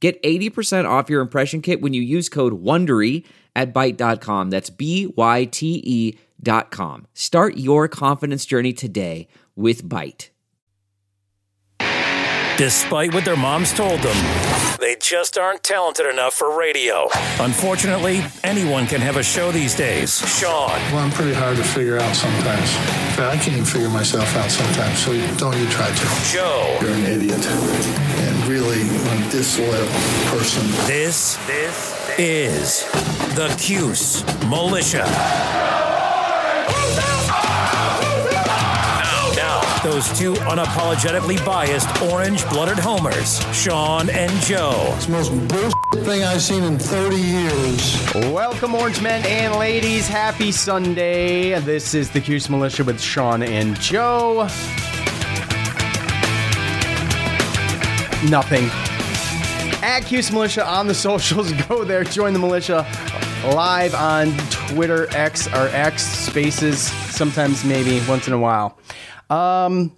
Get 0.00 0.22
80% 0.22 0.88
off 0.88 1.10
your 1.10 1.20
impression 1.20 1.60
kit 1.60 1.80
when 1.80 1.92
you 1.92 2.02
use 2.02 2.28
code 2.28 2.62
WONDERY 2.62 3.24
at 3.56 3.74
Byte.com. 3.74 4.50
That's 4.50 4.70
B-Y-T-E 4.70 6.18
dot 6.40 6.70
com. 6.70 7.06
Start 7.14 7.56
your 7.56 7.88
confidence 7.88 8.46
journey 8.46 8.72
today 8.72 9.26
with 9.56 9.82
Byte. 9.82 10.28
Despite 12.56 13.14
what 13.14 13.24
their 13.24 13.36
moms 13.36 13.72
told 13.72 14.00
them, 14.00 14.76
they 14.80 14.96
just 15.00 15.38
aren't 15.38 15.62
talented 15.62 16.06
enough 16.06 16.34
for 16.34 16.58
radio. 16.58 17.08
Unfortunately, 17.40 18.20
anyone 18.42 18.86
can 18.86 19.00
have 19.00 19.16
a 19.16 19.22
show 19.22 19.52
these 19.52 19.76
days. 19.76 20.18
Sean, 20.38 20.70
Well, 20.90 20.98
I'm 20.98 21.10
pretty 21.12 21.34
hard 21.34 21.56
to 21.56 21.62
figure 21.62 21.98
out 21.98 22.14
sometimes. 22.16 22.74
In 22.74 23.14
fact, 23.14 23.20
I 23.20 23.36
can't 23.36 23.48
even 23.52 23.64
figure 23.64 23.88
myself 23.90 24.34
out 24.36 24.50
sometimes, 24.50 24.98
so 24.98 25.12
don't 25.36 25.56
you 25.56 25.68
try 25.68 25.88
to. 25.88 26.32
Joe, 26.32 26.78
You're 26.80 26.94
an 26.94 27.06
idiot 27.06 27.46
and 27.46 28.17
really 28.48 28.80
a 28.80 29.30
disloyal 29.30 29.86
person. 30.30 30.66
this, 30.86 31.36
this 31.46 32.18
is 32.18 32.84
the 33.34 33.54
Cuse 33.58 34.24
Militia. 34.48 35.04
Now, 38.96 39.32
now, 39.36 39.82
those 39.82 40.18
two 40.18 40.32
unapologetically 40.32 41.44
biased 41.44 42.00
orange-blooded 42.00 42.78
homers, 42.78 43.38
Sean 43.54 44.08
and 44.08 44.32
Joe. 44.40 44.94
It's 44.96 45.04
the 45.04 45.12
most 45.12 45.30
bullshit 45.48 46.06
thing 46.06 46.24
I've 46.24 46.40
seen 46.40 46.64
in 46.64 46.78
30 46.78 47.16
years. 47.16 48.14
Welcome, 48.32 48.74
orange 48.74 49.02
men 49.02 49.26
and 49.26 49.56
ladies. 49.56 50.08
Happy 50.08 50.52
Sunday. 50.52 51.60
This 51.60 51.92
is 51.92 52.10
the 52.10 52.20
Cuse 52.22 52.48
Militia 52.48 52.84
with 52.84 52.98
Sean 52.98 53.42
and 53.42 53.78
Joe. 53.78 54.48
Nothing. 58.24 58.68
At 59.82 60.00
Cuse 60.00 60.32
Militia 60.32 60.66
on 60.66 60.88
the 60.88 60.94
socials. 60.94 61.52
Go 61.68 61.84
there, 61.84 62.02
join 62.02 62.32
the 62.32 62.38
militia. 62.38 62.86
Live 63.54 63.94
on 63.94 64.36
Twitter, 64.50 65.06
X 65.16 65.46
or 65.48 65.68
X 65.68 66.02
Spaces, 66.02 66.80
sometimes 66.80 67.64
maybe 67.64 68.02
once 68.08 68.26
in 68.26 68.32
a 68.32 68.38
while. 68.38 68.76
Um, 69.30 69.96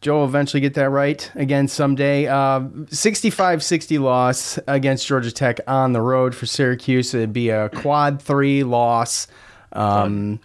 Joe 0.00 0.18
will 0.18 0.24
eventually 0.24 0.60
get 0.60 0.74
that 0.74 0.90
right 0.90 1.30
again 1.34 1.66
someday. 1.66 2.26
65 2.88 3.64
60 3.64 3.98
loss 3.98 4.58
against 4.68 5.06
Georgia 5.06 5.32
Tech 5.32 5.58
on 5.66 5.92
the 5.92 6.00
road 6.00 6.36
for 6.36 6.46
Syracuse. 6.46 7.12
It'd 7.12 7.32
be 7.32 7.50
a 7.50 7.68
quad 7.70 8.22
three 8.22 8.62
loss. 8.62 9.26
Um, 9.72 10.38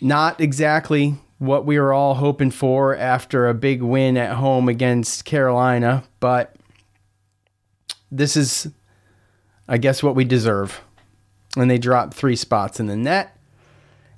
not 0.00 0.40
exactly 0.40 1.16
what 1.40 1.64
we 1.64 1.78
were 1.78 1.92
all 1.92 2.14
hoping 2.14 2.50
for 2.50 2.94
after 2.94 3.48
a 3.48 3.54
big 3.54 3.80
win 3.80 4.18
at 4.18 4.36
home 4.36 4.68
against 4.68 5.24
Carolina, 5.24 6.04
but 6.20 6.54
this 8.12 8.36
is, 8.36 8.68
I 9.66 9.78
guess, 9.78 10.02
what 10.02 10.14
we 10.14 10.24
deserve. 10.24 10.82
And 11.56 11.70
they 11.70 11.78
dropped 11.78 12.12
three 12.12 12.36
spots 12.36 12.78
in 12.78 12.88
the 12.88 12.96
net. 12.96 13.38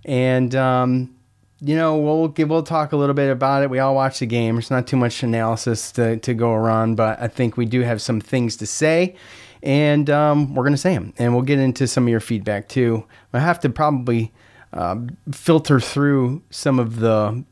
And, 0.04 0.52
um, 0.56 1.14
you 1.61 1.77
know, 1.77 1.96
we'll 1.96 2.27
give, 2.27 2.50
we'll 2.50 2.64
talk 2.64 2.90
a 2.90 2.96
little 2.96 3.14
bit 3.14 3.30
about 3.30 3.62
it. 3.62 3.70
We 3.70 3.78
all 3.78 3.94
watch 3.94 4.18
the 4.18 4.27
game. 4.27 4.56
There's 4.56 4.72
not 4.72 4.88
too 4.88 4.96
much 4.96 5.22
analysis 5.22 5.92
to, 5.92 6.16
to 6.16 6.34
go 6.34 6.52
around, 6.52 6.96
but 6.96 7.22
I 7.22 7.28
think 7.28 7.56
we 7.56 7.66
do 7.66 7.82
have 7.82 8.02
some 8.02 8.20
things 8.20 8.56
to 8.56 8.66
say, 8.66 9.14
and 9.62 10.11
um, 10.11 10.56
we're 10.56 10.64
gonna 10.64 10.77
say 10.77 10.94
them, 10.94 11.14
and 11.18 11.32
we'll 11.32 11.44
get 11.44 11.61
into 11.61 11.86
some 11.86 12.02
of 12.02 12.08
your 12.08 12.18
feedback 12.18 12.68
too. 12.68 13.06
I 13.32 13.38
have 13.38 13.61
to 13.61 13.68
probably 13.68 14.32
uh, 14.72 14.96
filter 15.30 15.80
through 15.80 16.42
some 16.50 16.78
of 16.78 16.96
the 17.00 17.44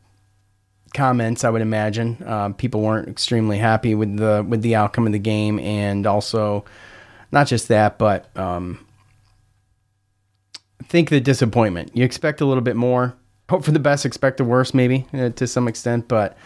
comments. 0.94 1.44
I 1.44 1.50
would 1.50 1.62
imagine 1.62 2.22
uh, 2.26 2.50
people 2.50 2.80
weren't 2.80 3.08
extremely 3.08 3.58
happy 3.58 3.94
with 3.94 4.16
the 4.16 4.44
with 4.46 4.62
the 4.62 4.74
outcome 4.74 5.06
of 5.06 5.12
the 5.12 5.18
game, 5.18 5.58
and 5.58 6.06
also 6.06 6.64
not 7.32 7.46
just 7.46 7.68
that, 7.68 7.98
but 7.98 8.34
um, 8.36 8.84
think 10.84 11.10
the 11.10 11.20
disappointment. 11.20 11.92
You 11.94 12.04
expect 12.04 12.40
a 12.40 12.44
little 12.44 12.62
bit 12.62 12.76
more. 12.76 13.14
Hope 13.48 13.64
for 13.64 13.72
the 13.72 13.80
best, 13.80 14.06
expect 14.06 14.36
the 14.36 14.44
worst, 14.44 14.74
maybe 14.74 15.06
uh, 15.12 15.30
to 15.30 15.46
some 15.46 15.66
extent, 15.66 16.06
but 16.06 16.36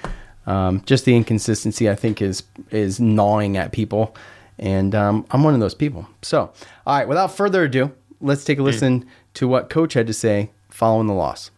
um, 0.47 0.83
just 0.87 1.05
the 1.05 1.15
inconsistency 1.15 1.89
I 1.89 1.95
think 1.95 2.23
is 2.23 2.45
is 2.71 2.99
gnawing 2.99 3.57
at 3.57 3.73
people, 3.73 4.17
and 4.59 4.95
um, 4.95 5.27
I'm 5.31 5.43
one 5.45 5.55
of 5.55 5.61
those 5.61 5.75
people. 5.75 6.09
So, 6.23 6.53
all 6.87 6.99
right, 6.99 7.09
without 7.09 7.35
further 7.37 7.65
ado, 7.65 7.93
let's 8.21 8.45
take 8.45 8.59
a 8.59 8.63
listen 8.63 9.07
to 9.35 9.49
what 9.49 9.71
Coach 9.71 9.95
had 9.95 10.07
to 10.07 10.13
say 10.13 10.51
following 10.75 11.07
the 11.07 11.15
loss. 11.15 11.53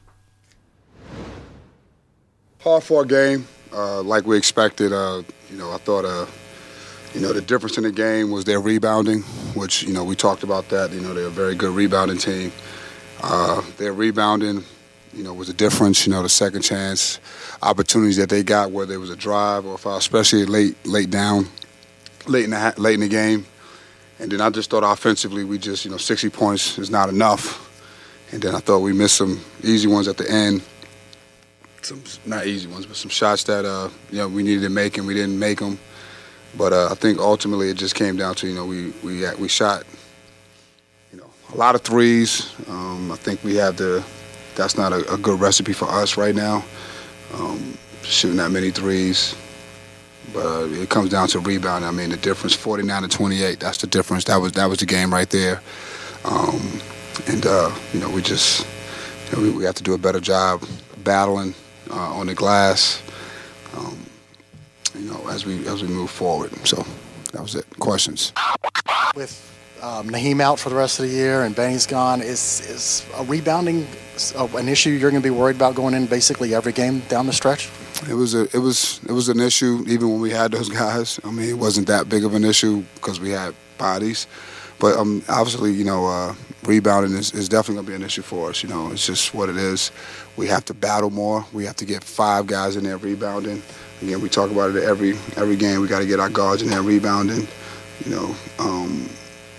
hard 2.61 2.83
fought 2.83 3.09
game, 3.09 3.47
uh, 3.73 4.03
like 4.03 4.27
we 4.27 4.37
expected. 4.37 4.93
Uh, 4.93 5.23
you 5.51 5.57
know, 5.57 5.73
I 5.73 5.79
thought, 5.79 6.05
uh, 6.05 6.27
you 7.15 7.21
know, 7.21 7.33
the 7.33 7.41
difference 7.41 7.79
in 7.79 7.85
the 7.85 7.93
game 7.93 8.31
was 8.31 8.45
their 8.45 8.61
rebounding, 8.61 9.23
which 9.55 9.83
you 9.83 9.95
know 9.95 10.05
we 10.05 10.17
talked 10.17 10.43
about 10.43 10.69
that. 10.69 10.93
You 10.93 11.01
know, 11.01 11.15
they're 11.15 11.29
a 11.29 11.31
very 11.31 11.55
good 11.55 11.75
rebounding 11.75 12.19
team. 12.19 12.53
Uh, 13.23 13.63
their 13.79 13.95
rebounding, 13.95 14.63
you 15.15 15.25
know, 15.25 15.33
was 15.33 15.49
a 15.49 15.55
difference. 15.55 16.07
You 16.07 16.13
know, 16.13 16.23
the 16.23 16.29
second 16.29 16.61
chance 16.61 17.19
opportunities 17.63 18.19
that 18.19 18.29
they 18.29 18.43
got, 18.43 18.71
whether 18.71 18.93
it 18.93 18.99
was 18.99 19.11
a 19.11 19.17
drive 19.17 19.65
or 19.65 19.77
a 19.77 19.79
foul, 19.79 19.97
especially 19.97 20.45
late, 20.45 20.77
late 20.87 21.09
down, 21.09 21.49
late 22.27 22.45
in 22.45 22.51
the 22.51 22.75
late 22.77 22.95
in 22.95 23.01
the 23.01 23.09
game. 23.09 23.47
And 24.19 24.31
then 24.31 24.43
I 24.43 24.51
just 24.51 24.69
thought 24.69 24.85
offensively, 24.85 25.45
we 25.45 25.59
just, 25.59 25.87
you 25.87 25.91
know, 25.91 25.97
60 25.97 26.29
points 26.31 26.79
is 26.79 26.91
not 26.91 27.09
enough. 27.09 27.66
And 28.33 28.43
then 28.43 28.55
I 28.55 28.59
thought 28.59 28.81
we 28.81 28.93
missed 28.93 29.17
some 29.17 29.41
easy 29.63 29.89
ones 29.89 30.09
at 30.09 30.17
the 30.17 30.31
end 30.31 30.63
some 31.87 32.03
not 32.25 32.47
easy 32.47 32.67
ones, 32.67 32.85
but 32.85 32.97
some 32.97 33.11
shots 33.11 33.45
that 33.45 33.65
uh, 33.65 33.89
you 34.11 34.19
know 34.19 34.29
we 34.29 34.43
needed 34.43 34.63
to 34.63 34.69
make 34.69 34.99
and 34.99 35.07
we 35.07 35.15
didn't 35.15 35.39
make 35.39 35.61
them. 35.61 35.79
But 36.57 36.73
uh, 36.73 36.89
I 36.91 36.95
think 36.95 37.19
ultimately 37.19 37.71
it 37.71 37.77
just 37.77 37.95
came 37.95 38.17
down 38.17 38.35
to 38.37 38.49
you 38.49 38.55
know 38.55 38.67
we 38.67 38.91
we 39.03 39.25
we 39.37 39.49
shot 39.49 39.85
you 41.13 41.19
know 41.19 41.31
a 41.55 41.57
lot 41.57 41.75
of 41.75 41.83
threes. 41.83 42.53
Um, 42.69 43.13
I 43.13 43.17
think 43.17 43.43
we 43.45 43.55
have 43.57 43.77
the 43.77 44.05
that's 44.57 44.77
not 44.77 44.93
a, 44.93 45.15
a 45.15 45.19
good 45.19 45.41
recipe 45.41 45.73
for 45.73 45.89
us 45.89 46.17
right 46.17 46.35
now. 46.35 46.65
Um, 47.35 47.79
shooting 48.03 48.39
that 48.39 48.51
many 48.51 48.71
threes. 48.71 49.37
But 50.33 50.45
uh, 50.45 50.67
it 50.67 50.91
comes 50.91 51.11
down 51.11 51.29
to 51.29 51.39
rebounding. 51.39 51.89
I 51.89 51.93
mean, 51.93 52.11
the 52.11 52.17
difference, 52.17 52.53
49 52.53 53.03
to 53.03 53.09
28. 53.09 53.61
That's 53.61 53.79
the 53.79 53.87
difference. 53.87 54.25
That 54.25 54.39
was 54.39 54.53
that 54.53 54.67
was 54.67 54.79
the 54.79 54.87
game 54.87 55.13
right 55.13 55.31
there. 55.31 55.63
Um, 56.25 56.81
and 57.29 57.47
uh, 57.47 57.75
you 57.93 58.01
know, 58.01 58.11
we 58.11 58.23
just 58.23 58.67
you 59.31 59.37
know, 59.37 59.43
we, 59.43 59.51
we 59.51 59.65
have 59.65 59.75
to 59.77 59.83
do 59.83 59.95
a 59.95 59.99
better 59.99 60.21
job 60.21 60.65
battling 61.05 61.55
uh, 61.91 62.15
on 62.15 62.27
the 62.27 62.35
glass. 62.35 63.03
Um, 63.77 63.99
you 64.99 65.11
know, 65.11 65.29
as 65.29 65.45
we 65.45 65.67
as 65.69 65.83
we 65.83 65.89
move 65.89 66.11
forward. 66.11 66.53
So 66.67 66.85
that 67.33 67.43
was 67.43 67.55
it. 67.55 67.67
Questions. 67.79 68.33
with 69.15 69.43
um, 69.83 70.09
Naheem 70.09 70.41
out 70.41 70.59
for 70.59 70.71
the 70.71 70.75
rest 70.75 70.99
of 70.99 71.07
the 71.07 71.13
year 71.13 71.43
and 71.43 71.55
Benny's 71.55 71.87
gone, 71.87 72.23
is 72.23 72.61
is 72.69 73.07
a 73.17 73.25
rebounding 73.25 73.87
uh, 74.37 74.49
an 74.57 74.69
issue 74.69 74.91
you're 74.91 75.11
going 75.11 75.23
to 75.23 75.27
be 75.27 75.35
worried 75.35 75.57
about 75.57 75.75
going 75.75 75.95
in 75.95 76.07
basically 76.07 76.55
every 76.55 76.73
game 76.73 77.01
down 77.09 77.27
the 77.27 77.33
stretch? 77.33 77.69
It 78.09 78.15
was 78.15 78.35
a 78.35 78.45
it 78.57 78.61
was 78.61 79.01
it 79.09 79.13
was 79.13 79.29
an 79.29 79.41
issue 79.41 79.85
even 79.87 80.11
when 80.11 80.21
we 80.21 80.31
had 80.31 80.53
those 80.53 80.69
guys. 80.69 81.21
I 81.25 81.31
mean, 81.31 81.49
it 81.49 81.59
wasn't 81.59 81.87
that 81.89 82.09
big 82.09 82.25
of 82.25 82.35
an 82.35 82.45
issue 82.45 82.85
because 82.95 83.21
we 83.21 83.31
had 83.31 83.55
bodies, 83.79 84.27
but 84.79 84.97
um, 84.97 85.23
obviously, 85.29 85.73
you 85.73 85.85
know, 85.85 86.07
uh, 86.07 86.35
rebounding 86.67 87.17
is, 87.17 87.33
is 87.33 87.49
definitely 87.49 87.77
going 87.77 87.87
to 87.87 87.93
be 87.93 87.97
an 87.97 88.03
issue 88.03 88.23
for 88.23 88.51
us. 88.51 88.63
You 88.63 88.69
know, 88.69 88.91
it's 88.91 89.07
just 89.07 89.35
what 89.35 89.49
it 89.49 89.57
is. 89.57 89.93
We 90.37 90.47
have 90.49 90.65
to 90.67 90.75
battle 90.75 91.11
more. 91.11 91.45
We 91.53 91.65
have 91.65 91.77
to 91.77 91.85
get 91.85 92.05
five 92.05 92.47
guys 92.47 92.77
in 92.77 92.85
there 92.85 92.97
rebounding. 92.97 93.63
Again, 94.03 94.21
we 94.21 94.29
talk 94.29 94.51
about 94.51 94.75
it 94.75 94.83
every 94.83 95.13
every 95.37 95.57
game. 95.57 95.81
We 95.81 95.89
got 95.89 96.01
to 96.01 96.07
get 96.07 96.21
our 96.21 96.29
guards 96.29 96.63
in 96.63 96.69
there 96.69 96.83
rebounding. 96.83 97.49
You 98.05 98.11
know, 98.11 98.37
um, 98.59 99.09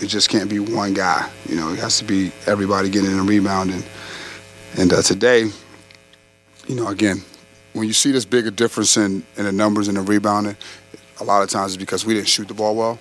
it 0.00 0.06
just 0.06 0.28
can't 0.28 0.48
be 0.48 0.60
one 0.60 0.94
guy. 0.94 1.28
You 1.48 1.56
know, 1.56 1.72
it 1.72 1.78
has 1.80 1.98
to 1.98 2.04
be 2.04 2.30
everybody 2.46 2.88
getting 2.88 3.10
in 3.10 3.18
and 3.18 3.28
rebounding. 3.28 3.82
And 4.76 4.92
uh, 4.92 5.02
today, 5.02 5.50
you 6.68 6.74
know, 6.74 6.88
again, 6.88 7.22
when 7.72 7.86
you 7.86 7.92
see 7.92 8.12
this 8.12 8.24
bigger 8.24 8.50
difference 8.50 8.96
in, 8.96 9.24
in 9.36 9.44
the 9.44 9.52
numbers 9.52 9.88
and 9.88 9.96
the 9.96 10.02
rebounding, 10.02 10.56
a 11.20 11.24
lot 11.24 11.42
of 11.42 11.50
times 11.50 11.74
it's 11.74 11.80
because 11.80 12.04
we 12.04 12.14
didn't 12.14 12.28
shoot 12.28 12.46
the 12.46 12.54
ball 12.54 12.76
well. 12.76 12.98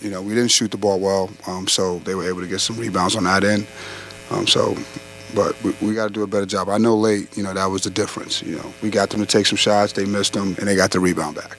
You 0.00 0.10
know, 0.10 0.22
we 0.22 0.34
didn't 0.34 0.50
shoot 0.50 0.70
the 0.70 0.76
ball 0.76 1.00
well, 1.00 1.30
um, 1.46 1.66
so 1.66 1.98
they 2.00 2.14
were 2.14 2.28
able 2.28 2.40
to 2.40 2.46
get 2.46 2.60
some 2.60 2.76
rebounds 2.76 3.16
on 3.16 3.24
that 3.24 3.44
end. 3.44 3.66
Um, 4.30 4.46
so, 4.46 4.76
but 5.34 5.60
we, 5.62 5.74
we 5.80 5.94
got 5.94 6.08
to 6.08 6.12
do 6.12 6.22
a 6.22 6.26
better 6.26 6.46
job. 6.46 6.68
I 6.68 6.78
know 6.78 6.96
late, 6.96 7.36
you 7.36 7.42
know, 7.42 7.52
that 7.52 7.66
was 7.66 7.82
the 7.82 7.90
difference. 7.90 8.42
You 8.42 8.56
know, 8.56 8.72
we 8.82 8.90
got 8.90 9.10
them 9.10 9.20
to 9.20 9.26
take 9.26 9.46
some 9.46 9.56
shots, 9.56 9.92
they 9.92 10.04
missed 10.04 10.34
them, 10.34 10.54
and 10.58 10.68
they 10.68 10.76
got 10.76 10.90
the 10.90 11.00
rebound 11.00 11.36
back. 11.36 11.56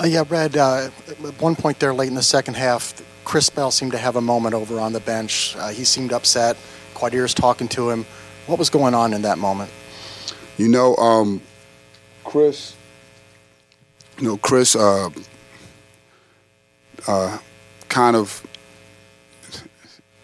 Uh, 0.00 0.06
yeah, 0.06 0.24
Red. 0.28 0.56
Uh, 0.56 0.90
at 1.08 1.40
one 1.40 1.54
point 1.54 1.78
there, 1.78 1.94
late 1.94 2.08
in 2.08 2.14
the 2.14 2.22
second 2.22 2.54
half, 2.54 3.00
Chris 3.24 3.48
Bell 3.48 3.70
seemed 3.70 3.92
to 3.92 3.98
have 3.98 4.16
a 4.16 4.20
moment 4.20 4.54
over 4.54 4.78
on 4.80 4.92
the 4.92 5.00
bench. 5.00 5.54
Uh, 5.56 5.68
he 5.68 5.84
seemed 5.84 6.12
upset. 6.12 6.56
Quadir's 6.94 7.34
talking 7.34 7.68
to 7.68 7.90
him. 7.90 8.04
What 8.46 8.58
was 8.58 8.70
going 8.70 8.94
on 8.94 9.12
in 9.12 9.22
that 9.22 9.38
moment? 9.38 9.70
You 10.58 10.68
know, 10.68 10.96
um, 10.96 11.40
Chris. 12.24 12.74
You 14.18 14.28
know, 14.28 14.36
Chris. 14.36 14.76
Uh, 17.06 17.38
kind 17.88 18.16
of. 18.16 18.46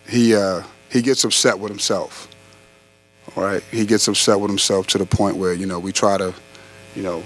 He 0.08 0.34
uh, 0.34 0.62
he 0.90 1.02
gets 1.02 1.24
upset 1.24 1.58
with 1.58 1.70
himself. 1.70 2.28
All 3.36 3.44
right, 3.44 3.62
he 3.70 3.86
gets 3.86 4.08
upset 4.08 4.40
with 4.40 4.50
himself 4.50 4.88
to 4.88 4.98
the 4.98 5.06
point 5.06 5.36
where 5.36 5.52
you 5.52 5.66
know 5.66 5.78
we 5.78 5.92
try 5.92 6.18
to, 6.18 6.34
you 6.96 7.02
know, 7.02 7.22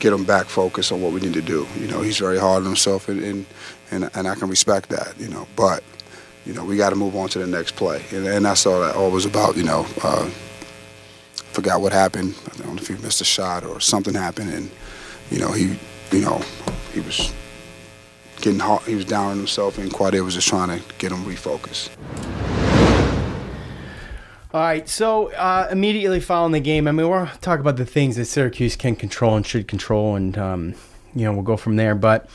get 0.00 0.12
him 0.12 0.24
back 0.24 0.46
focused 0.46 0.90
on 0.90 1.02
what 1.02 1.12
we 1.12 1.20
need 1.20 1.34
to 1.34 1.42
do. 1.42 1.66
You 1.78 1.88
know, 1.88 2.00
he's 2.00 2.18
very 2.18 2.38
hard 2.38 2.60
on 2.60 2.64
himself, 2.64 3.08
and 3.08 3.22
and 3.22 3.46
and, 3.90 4.10
and 4.14 4.26
I 4.26 4.34
can 4.34 4.48
respect 4.48 4.88
that. 4.88 5.14
You 5.18 5.28
know, 5.28 5.46
but 5.54 5.82
you 6.46 6.54
know 6.54 6.64
we 6.64 6.76
got 6.76 6.90
to 6.90 6.96
move 6.96 7.14
on 7.14 7.28
to 7.30 7.38
the 7.38 7.46
next 7.46 7.76
play, 7.76 8.02
and, 8.10 8.26
and 8.26 8.44
that's 8.44 8.64
all 8.64 8.80
that 8.80 8.96
all 8.96 9.10
was 9.10 9.26
about. 9.26 9.56
You 9.56 9.64
know, 9.64 9.86
uh, 10.02 10.24
forgot 11.52 11.82
what 11.82 11.92
happened. 11.92 12.34
I 12.46 12.56
don't 12.56 12.68
know 12.68 12.80
if 12.80 12.88
he 12.88 12.94
missed 12.94 13.20
a 13.20 13.24
shot 13.24 13.64
or 13.64 13.80
something 13.80 14.14
happened, 14.14 14.50
and 14.50 14.70
you 15.30 15.38
know 15.38 15.52
he, 15.52 15.78
you 16.10 16.20
know, 16.20 16.40
he 16.94 17.00
was 17.00 17.32
getting 18.40 18.60
hard. 18.60 18.82
He 18.82 18.94
was 18.94 19.04
down 19.04 19.30
on 19.30 19.36
himself, 19.36 19.78
and 19.78 19.90
Quadir 19.90 20.24
was 20.24 20.34
just 20.34 20.48
trying 20.48 20.78
to 20.78 20.84
get 20.98 21.12
him 21.12 21.24
refocused. 21.24 21.90
All 24.54 24.62
right, 24.62 24.88
so 24.88 25.32
uh, 25.32 25.68
immediately 25.70 26.20
following 26.20 26.52
the 26.52 26.60
game, 26.60 26.88
I 26.88 26.92
mean, 26.92 27.08
we'll 27.08 27.26
talk 27.40 27.60
about 27.60 27.76
the 27.76 27.84
things 27.84 28.16
that 28.16 28.24
Syracuse 28.24 28.74
can 28.74 28.96
control 28.96 29.36
and 29.36 29.46
should 29.46 29.68
control, 29.68 30.16
and 30.16 30.38
um, 30.38 30.74
you 31.14 31.24
know, 31.24 31.32
we'll 31.32 31.42
go 31.42 31.56
from 31.56 31.76
there. 31.76 31.94
But 31.94 32.28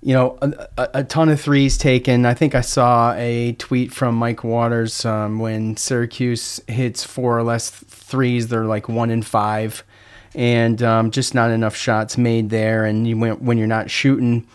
you 0.00 0.14
know, 0.14 0.38
a, 0.40 0.68
a, 0.78 0.88
a, 0.94 1.04
ton 1.04 1.28
of 1.28 1.40
threes 1.40 1.76
taken. 1.76 2.26
I 2.26 2.34
think 2.34 2.54
I 2.54 2.60
saw 2.60 3.12
a 3.14 3.52
tweet 3.54 3.92
from 3.92 4.14
Mike 4.14 4.44
Waters 4.44 5.04
um, 5.04 5.38
when 5.38 5.76
Syracuse 5.76 6.60
hits 6.68 7.02
four 7.02 7.36
or 7.36 7.42
less 7.42 7.70
threes, 7.70 8.48
they're 8.48 8.64
like 8.64 8.88
one 8.88 9.10
in 9.10 9.22
five, 9.22 9.82
and 10.34 10.82
um, 10.82 11.10
just 11.10 11.34
not 11.34 11.50
enough 11.50 11.74
shots 11.74 12.16
made 12.16 12.50
there. 12.50 12.84
And 12.84 13.06
you 13.06 13.18
went 13.18 13.42
when 13.42 13.58
you're 13.58 13.66
not 13.66 13.90
shooting 13.90 14.46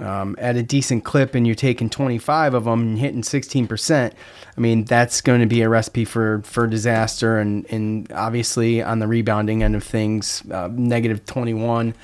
um, 0.00 0.34
at 0.38 0.56
a 0.56 0.62
decent 0.62 1.04
clip 1.04 1.34
and 1.34 1.46
you're 1.46 1.54
taking 1.54 1.90
25 1.90 2.54
of 2.54 2.64
them 2.64 2.80
and 2.80 2.98
hitting 2.98 3.22
16%, 3.22 4.12
I 4.56 4.60
mean, 4.60 4.84
that's 4.84 5.20
going 5.20 5.40
to 5.40 5.46
be 5.46 5.62
a 5.62 5.68
recipe 5.68 6.04
for, 6.04 6.42
for 6.44 6.66
disaster. 6.66 7.38
And, 7.38 7.66
and 7.70 8.10
obviously, 8.12 8.82
on 8.82 8.98
the 8.98 9.06
rebounding 9.06 9.62
end 9.62 9.76
of 9.76 9.84
things, 9.84 10.42
uh, 10.50 10.68
negative 10.72 11.24
21 11.26 11.94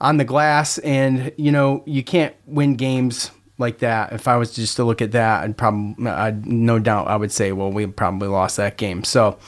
on 0.00 0.16
the 0.16 0.24
glass. 0.24 0.78
And, 0.78 1.32
you 1.36 1.52
know, 1.52 1.82
you 1.86 2.02
can't 2.02 2.34
win 2.46 2.74
games 2.74 3.30
like 3.58 3.78
that. 3.78 4.12
If 4.12 4.26
I 4.26 4.36
was 4.36 4.52
just 4.52 4.76
to 4.76 4.84
look 4.84 5.02
at 5.02 5.12
that, 5.12 5.44
I'd 5.44 5.56
probably, 5.56 6.06
I'd, 6.06 6.46
no 6.46 6.78
doubt, 6.78 7.08
I 7.08 7.16
would 7.16 7.32
say, 7.32 7.52
well, 7.52 7.70
we 7.70 7.86
probably 7.86 8.28
lost 8.28 8.56
that 8.56 8.76
game. 8.76 9.04
So 9.04 9.38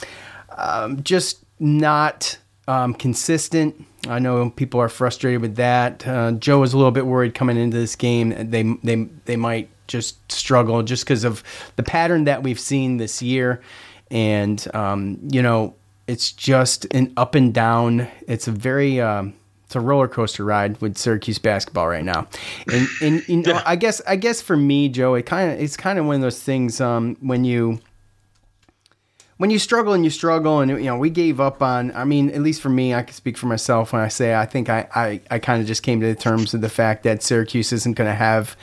um, 0.57 1.03
just 1.03 1.45
not 1.59 2.39
um, 2.69 2.95
consistent. 2.95 3.87
I 4.09 4.19
know 4.19 4.51
people 4.51 4.81
are 4.81 4.89
frustrated 4.89 5.41
with 5.41 5.57
that. 5.57 6.07
Uh, 6.07 6.33
Joe 6.33 6.61
was 6.61 6.73
a 6.73 6.77
little 6.77 6.91
bit 6.91 7.07
worried 7.07 7.35
coming 7.35 7.57
into 7.57 7.77
this 7.77 7.97
game. 7.97 8.31
They 8.51 8.63
they 8.83 9.09
they 9.25 9.37
might 9.37 9.69
just 9.87 10.31
struggle 10.31 10.83
just 10.83 11.05
because 11.05 11.25
of 11.25 11.43
the 11.77 11.83
pattern 11.83 12.25
that 12.25 12.43
we've 12.43 12.59
seen 12.59 12.97
this 12.97 13.23
year, 13.23 13.61
and 14.11 14.67
um, 14.75 15.19
you 15.31 15.43
know 15.43 15.75
it's 16.07 16.33
just 16.33 16.87
an 16.93 17.13
up 17.17 17.35
and 17.35 17.55
down. 17.55 18.09
It's 18.27 18.49
a 18.49 18.53
very 18.53 19.01
um, 19.01 19.35
it's 19.65 19.77
a 19.77 19.81
roller 19.81 20.09
coaster 20.09 20.45
ride 20.45 20.81
with 20.81 20.99
Syracuse 20.99 21.39
basketball 21.39 21.89
right 21.89 22.05
now, 22.05 22.27
and 22.73 22.89
and 23.01 23.29
you 23.29 23.37
know, 23.39 23.61
I 23.65 23.77
guess 23.77 24.01
I 24.07 24.17
guess 24.17 24.43
for 24.43 24.57
me, 24.57 24.89
Joe, 24.89 25.15
it 25.15 25.27
kind 25.27 25.53
of 25.53 25.61
it's 25.61 25.77
kind 25.77 25.99
of 25.99 26.07
one 26.07 26.17
of 26.17 26.23
those 26.23 26.43
things 26.43 26.81
um, 26.81 27.17
when 27.21 27.45
you 27.45 27.81
when 29.39 29.51
you 29.51 29.59
struggle 29.59 29.93
and 29.93 30.05
you 30.05 30.11
struggle 30.11 30.61
and 30.61 30.71
you 30.71 30.85
know 30.85 30.97
we 30.97 31.11
gave 31.11 31.41
up 31.41 31.63
on 31.63 31.91
i 31.95 32.05
mean 32.05 32.31
at 32.31 32.43
least 32.43 32.61
for 32.61 32.69
me 32.69 32.95
i 32.95 33.03
can 33.03 33.15
speak 33.15 33.37
for 33.37 33.47
myself 33.47 33.93
when 33.93 34.03
i 34.03 34.09
say 34.09 34.35
i 34.35 34.47
think 34.47 34.69
i 34.69 34.87
i, 34.95 35.21
I 35.31 35.39
kind 35.39 35.61
of 35.61 35.67
just 35.67 35.83
came 35.83 36.01
to 36.01 36.07
the 36.07 36.15
terms 36.15 36.55
of 36.55 36.61
the 36.61 36.69
fact 36.69 37.03
that 37.05 37.23
syracuse 37.23 37.73
isn't 37.73 37.95
going 37.95 38.09
to 38.09 38.15
have 38.15 38.57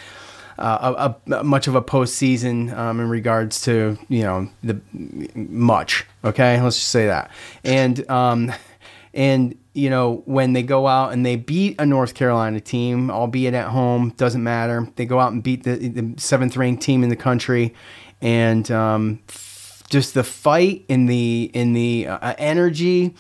uh, 0.60 1.16
a, 1.28 1.34
a, 1.34 1.44
much 1.44 1.68
of 1.68 1.76
a 1.76 1.82
postseason 1.82 2.76
um, 2.78 3.00
in 3.00 3.10
regards 3.10 3.62
to 3.62 3.98
you 4.10 4.22
know 4.22 4.50
the 4.62 4.80
much 5.34 6.06
okay? 6.24 6.62
Let's 6.62 6.76
just 6.76 6.90
say 6.90 7.08
that. 7.08 7.32
And 7.64 8.08
um 8.10 8.52
and 9.14 9.58
you 9.74 9.90
know 9.90 10.22
when 10.26 10.54
they 10.54 10.64
go 10.64 10.88
out 10.88 11.14
and 11.14 11.26
they 11.26 11.36
beat 11.36 11.80
a 11.80 11.86
north 11.86 12.14
carolina 12.14 12.60
team 12.60 13.10
albeit 13.10 13.54
at 13.54 13.70
home 13.70 14.14
doesn't 14.18 14.44
matter. 14.44 14.88
They 14.96 15.06
go 15.06 15.20
out 15.20 15.32
and 15.32 15.42
beat 15.42 15.64
the, 15.64 15.76
the 15.76 16.14
seventh 16.18 16.58
ranked 16.58 16.84
team 16.84 17.04
in 17.04 17.10
the 17.10 17.16
country 17.16 17.74
and 18.22 18.70
um 18.70 19.20
just 19.90 20.14
the 20.14 20.24
fight 20.24 20.86
in 20.88 21.06
the 21.08 21.50
in 21.54 21.74
the 21.74 22.08
uh, 22.08 22.34
energy 22.38 23.16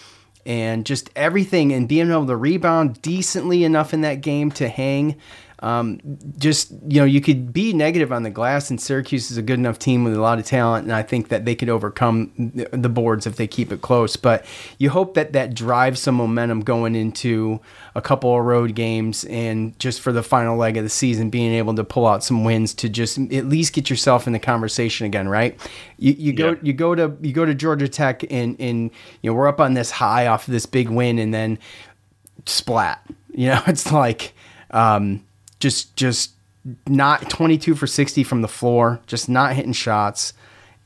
and 0.45 0.85
just 0.85 1.09
everything 1.15 1.71
and 1.73 1.87
being 1.87 2.09
able 2.09 2.25
to 2.25 2.35
rebound 2.35 3.01
decently 3.01 3.63
enough 3.63 3.93
in 3.93 4.01
that 4.01 4.21
game 4.21 4.51
to 4.51 4.67
hang 4.67 5.15
um, 5.61 5.99
just 6.37 6.71
you 6.87 7.01
know 7.01 7.05
you 7.05 7.19
could 7.19 7.51
be 7.51 7.73
negative 7.73 8.13
on 8.13 8.23
the 8.23 8.29
glass 8.29 8.69
and 8.69 8.79
Syracuse 8.79 9.29
is 9.29 9.37
a 9.37 9.41
good 9.41 9.59
enough 9.59 9.77
team 9.77 10.05
with 10.05 10.13
a 10.13 10.21
lot 10.21 10.39
of 10.39 10.45
talent 10.45 10.85
and 10.85 10.93
I 10.93 11.03
think 11.03 11.27
that 11.29 11.43
they 11.43 11.53
could 11.53 11.69
overcome 11.69 12.31
the 12.71 12.89
boards 12.89 13.27
if 13.27 13.35
they 13.35 13.47
keep 13.47 13.71
it 13.71 13.81
close. 13.81 14.15
But 14.15 14.45
you 14.77 14.89
hope 14.89 15.15
that 15.15 15.33
that 15.33 15.53
drives 15.53 15.99
some 15.99 16.15
momentum 16.15 16.61
going 16.61 16.95
into 16.95 17.59
a 17.93 18.01
couple 18.01 18.37
of 18.37 18.45
road 18.45 18.73
games 18.73 19.25
and 19.25 19.77
just 19.79 19.99
for 19.99 20.13
the 20.13 20.23
final 20.23 20.55
leg 20.55 20.77
of 20.77 20.83
the 20.83 20.89
season 20.89 21.29
being 21.29 21.53
able 21.53 21.75
to 21.75 21.83
pull 21.83 22.07
out 22.07 22.23
some 22.23 22.45
wins 22.45 22.73
to 22.75 22.87
just 22.87 23.17
at 23.17 23.45
least 23.45 23.73
get 23.73 23.89
yourself 23.89 24.27
in 24.27 24.33
the 24.33 24.39
conversation 24.39 25.05
again 25.05 25.27
right? 25.27 25.59
You, 25.97 26.13
you 26.13 26.33
go 26.33 26.51
yeah. 26.51 26.57
you 26.61 26.73
go 26.73 26.95
to 26.95 27.17
you 27.21 27.33
go 27.33 27.43
to 27.43 27.53
Georgia 27.53 27.89
Tech 27.89 28.23
and 28.31 28.55
and 28.61 28.91
you 29.21 29.29
know 29.29 29.33
we're 29.33 29.47
up 29.47 29.59
on 29.59 29.73
this 29.73 29.91
high 29.91 30.27
off 30.27 30.47
of 30.47 30.53
this 30.53 30.65
big 30.65 30.89
win 30.89 31.19
and 31.19 31.33
then 31.33 31.59
splat. 32.45 33.05
You 33.33 33.47
know 33.47 33.61
it's 33.67 33.91
like 33.91 34.33
um, 34.71 35.25
just 35.59 35.95
just 35.95 36.31
not 36.87 37.29
22 37.29 37.75
for 37.75 37.87
60 37.87 38.23
from 38.23 38.41
the 38.41 38.47
floor, 38.47 38.99
just 39.07 39.29
not 39.29 39.55
hitting 39.55 39.73
shots, 39.73 40.33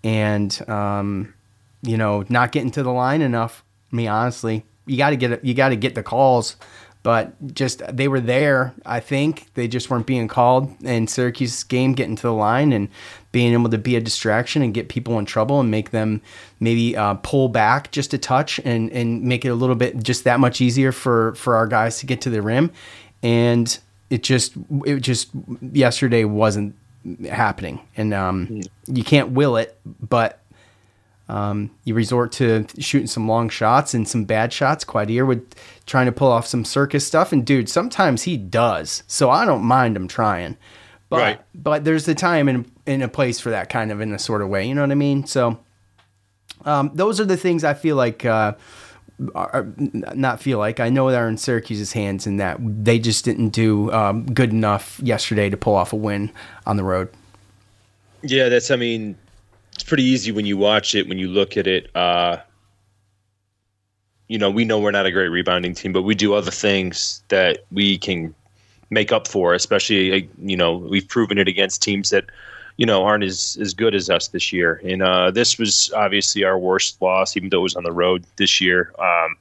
and 0.03 0.67
um, 0.69 1.33
you 1.81 1.97
know 1.97 2.25
not 2.29 2.51
getting 2.51 2.71
to 2.71 2.83
the 2.83 2.91
line 2.91 3.21
enough. 3.21 3.63
I 3.91 3.95
mean, 3.95 4.07
honestly, 4.07 4.65
you 4.85 4.97
got 4.97 5.11
to 5.11 5.15
get 5.15 5.43
you 5.43 5.53
got 5.53 5.69
to 5.69 5.75
get 5.75 5.95
the 5.95 6.03
calls, 6.03 6.55
but 7.03 7.53
just 7.53 7.81
they 7.95 8.07
were 8.07 8.21
there. 8.21 8.73
I 8.85 8.99
think 8.99 9.53
they 9.53 9.67
just 9.67 9.89
weren't 9.89 10.07
being 10.07 10.27
called. 10.27 10.73
And 10.83 11.09
Syracuse 11.09 11.63
game 11.63 11.93
getting 11.93 12.15
to 12.15 12.23
the 12.23 12.33
line 12.33 12.71
and 12.71 12.89
being 13.31 13.53
able 13.53 13.69
to 13.69 13.77
be 13.77 13.95
a 13.95 14.01
distraction 14.01 14.61
and 14.61 14.73
get 14.73 14.89
people 14.89 15.19
in 15.19 15.25
trouble 15.25 15.59
and 15.59 15.69
make 15.69 15.91
them 15.91 16.21
maybe 16.59 16.95
uh, 16.95 17.15
pull 17.15 17.49
back 17.49 17.91
just 17.91 18.13
a 18.13 18.17
touch 18.17 18.59
and 18.63 18.91
and 18.91 19.23
make 19.23 19.45
it 19.45 19.49
a 19.49 19.55
little 19.55 19.75
bit 19.75 20.01
just 20.01 20.23
that 20.23 20.39
much 20.39 20.61
easier 20.61 20.91
for 20.91 21.35
for 21.35 21.55
our 21.55 21.67
guys 21.67 21.99
to 21.99 22.05
get 22.05 22.21
to 22.21 22.29
the 22.29 22.41
rim. 22.41 22.71
And 23.21 23.77
it 24.13 24.21
just 24.21 24.53
it 24.85 24.99
just 24.99 25.31
yesterday 25.59 26.23
wasn't 26.23 26.75
happening, 27.27 27.81
and 27.97 28.13
um, 28.13 28.47
mm. 28.47 28.67
you 28.85 29.03
can't 29.03 29.31
will 29.31 29.57
it, 29.57 29.75
but 29.99 30.39
um, 31.27 31.71
you 31.83 31.95
resort 31.95 32.31
to 32.33 32.67
shooting 32.77 33.07
some 33.07 33.27
long 33.27 33.49
shots 33.49 33.95
and 33.95 34.07
some 34.07 34.25
bad 34.25 34.53
shots. 34.53 34.85
Quadir 34.85 35.25
with 35.25 35.55
trying 35.87 36.05
to 36.05 36.11
pull 36.11 36.31
off 36.31 36.45
some 36.45 36.63
circus 36.63 37.07
stuff, 37.07 37.31
and 37.31 37.43
dude, 37.43 37.69
sometimes 37.69 38.21
he 38.21 38.37
does. 38.37 39.01
So 39.07 39.31
I 39.31 39.45
don't 39.45 39.63
mind 39.63 39.95
him 39.95 40.07
trying, 40.07 40.57
but 41.09 41.17
right. 41.17 41.41
but 41.55 41.83
there's 41.83 42.05
the 42.05 42.13
time 42.13 42.47
and 42.47 42.71
in 42.85 43.01
a 43.01 43.07
place 43.07 43.39
for 43.39 43.49
that 43.49 43.69
kind 43.71 43.91
of 43.91 43.99
in 43.99 44.13
a 44.13 44.19
sort 44.19 44.43
of 44.43 44.49
way. 44.49 44.67
You 44.67 44.75
know 44.75 44.81
what 44.81 44.91
I 44.91 44.95
mean? 44.95 45.25
So 45.25 45.57
um, 46.65 46.91
those 46.93 47.19
are 47.19 47.25
the 47.25 47.37
things 47.37 47.63
I 47.63 47.73
feel 47.73 47.95
like. 47.95 48.25
Uh, 48.25 48.53
are, 49.35 49.67
not 50.15 50.41
feel 50.41 50.57
like 50.57 50.79
I 50.79 50.89
know 50.89 51.11
they're 51.11 51.27
in 51.27 51.37
Syracuse's 51.37 51.93
hands 51.93 52.25
and 52.25 52.39
that 52.39 52.57
they 52.59 52.99
just 52.99 53.25
didn't 53.25 53.49
do 53.49 53.91
um, 53.91 54.25
good 54.25 54.51
enough 54.51 54.99
yesterday 55.01 55.49
to 55.49 55.57
pull 55.57 55.75
off 55.75 55.93
a 55.93 55.95
win 55.95 56.31
on 56.65 56.77
the 56.77 56.83
road. 56.83 57.09
Yeah, 58.21 58.49
that's. 58.49 58.71
I 58.71 58.75
mean, 58.75 59.17
it's 59.73 59.83
pretty 59.83 60.03
easy 60.03 60.31
when 60.31 60.45
you 60.45 60.57
watch 60.57 60.95
it. 60.95 61.07
When 61.07 61.19
you 61.19 61.27
look 61.27 61.57
at 61.57 61.67
it, 61.67 61.93
uh, 61.95 62.37
you 64.27 64.37
know, 64.37 64.49
we 64.49 64.65
know 64.65 64.79
we're 64.79 64.91
not 64.91 65.05
a 65.05 65.11
great 65.11 65.27
rebounding 65.27 65.75
team, 65.75 65.93
but 65.93 66.03
we 66.03 66.15
do 66.15 66.33
other 66.33 66.51
things 66.51 67.23
that 67.27 67.65
we 67.71 67.97
can 67.97 68.33
make 68.89 69.11
up 69.11 69.27
for. 69.27 69.53
Especially, 69.53 70.29
you 70.41 70.57
know, 70.57 70.77
we've 70.77 71.07
proven 71.07 71.37
it 71.37 71.47
against 71.47 71.83
teams 71.83 72.09
that 72.09 72.25
you 72.77 72.85
know, 72.85 73.03
aren't 73.03 73.23
as, 73.23 73.57
as 73.61 73.73
good 73.73 73.93
as 73.93 74.09
us 74.09 74.29
this 74.29 74.51
year. 74.51 74.81
And 74.83 75.03
uh, 75.03 75.31
this 75.31 75.57
was 75.57 75.91
obviously 75.95 76.43
our 76.43 76.57
worst 76.57 77.01
loss, 77.01 77.37
even 77.37 77.49
though 77.49 77.59
it 77.59 77.63
was 77.63 77.75
on 77.75 77.83
the 77.83 77.91
road 77.91 78.25
this 78.37 78.59
year. 78.59 78.93
Um, 78.99 79.35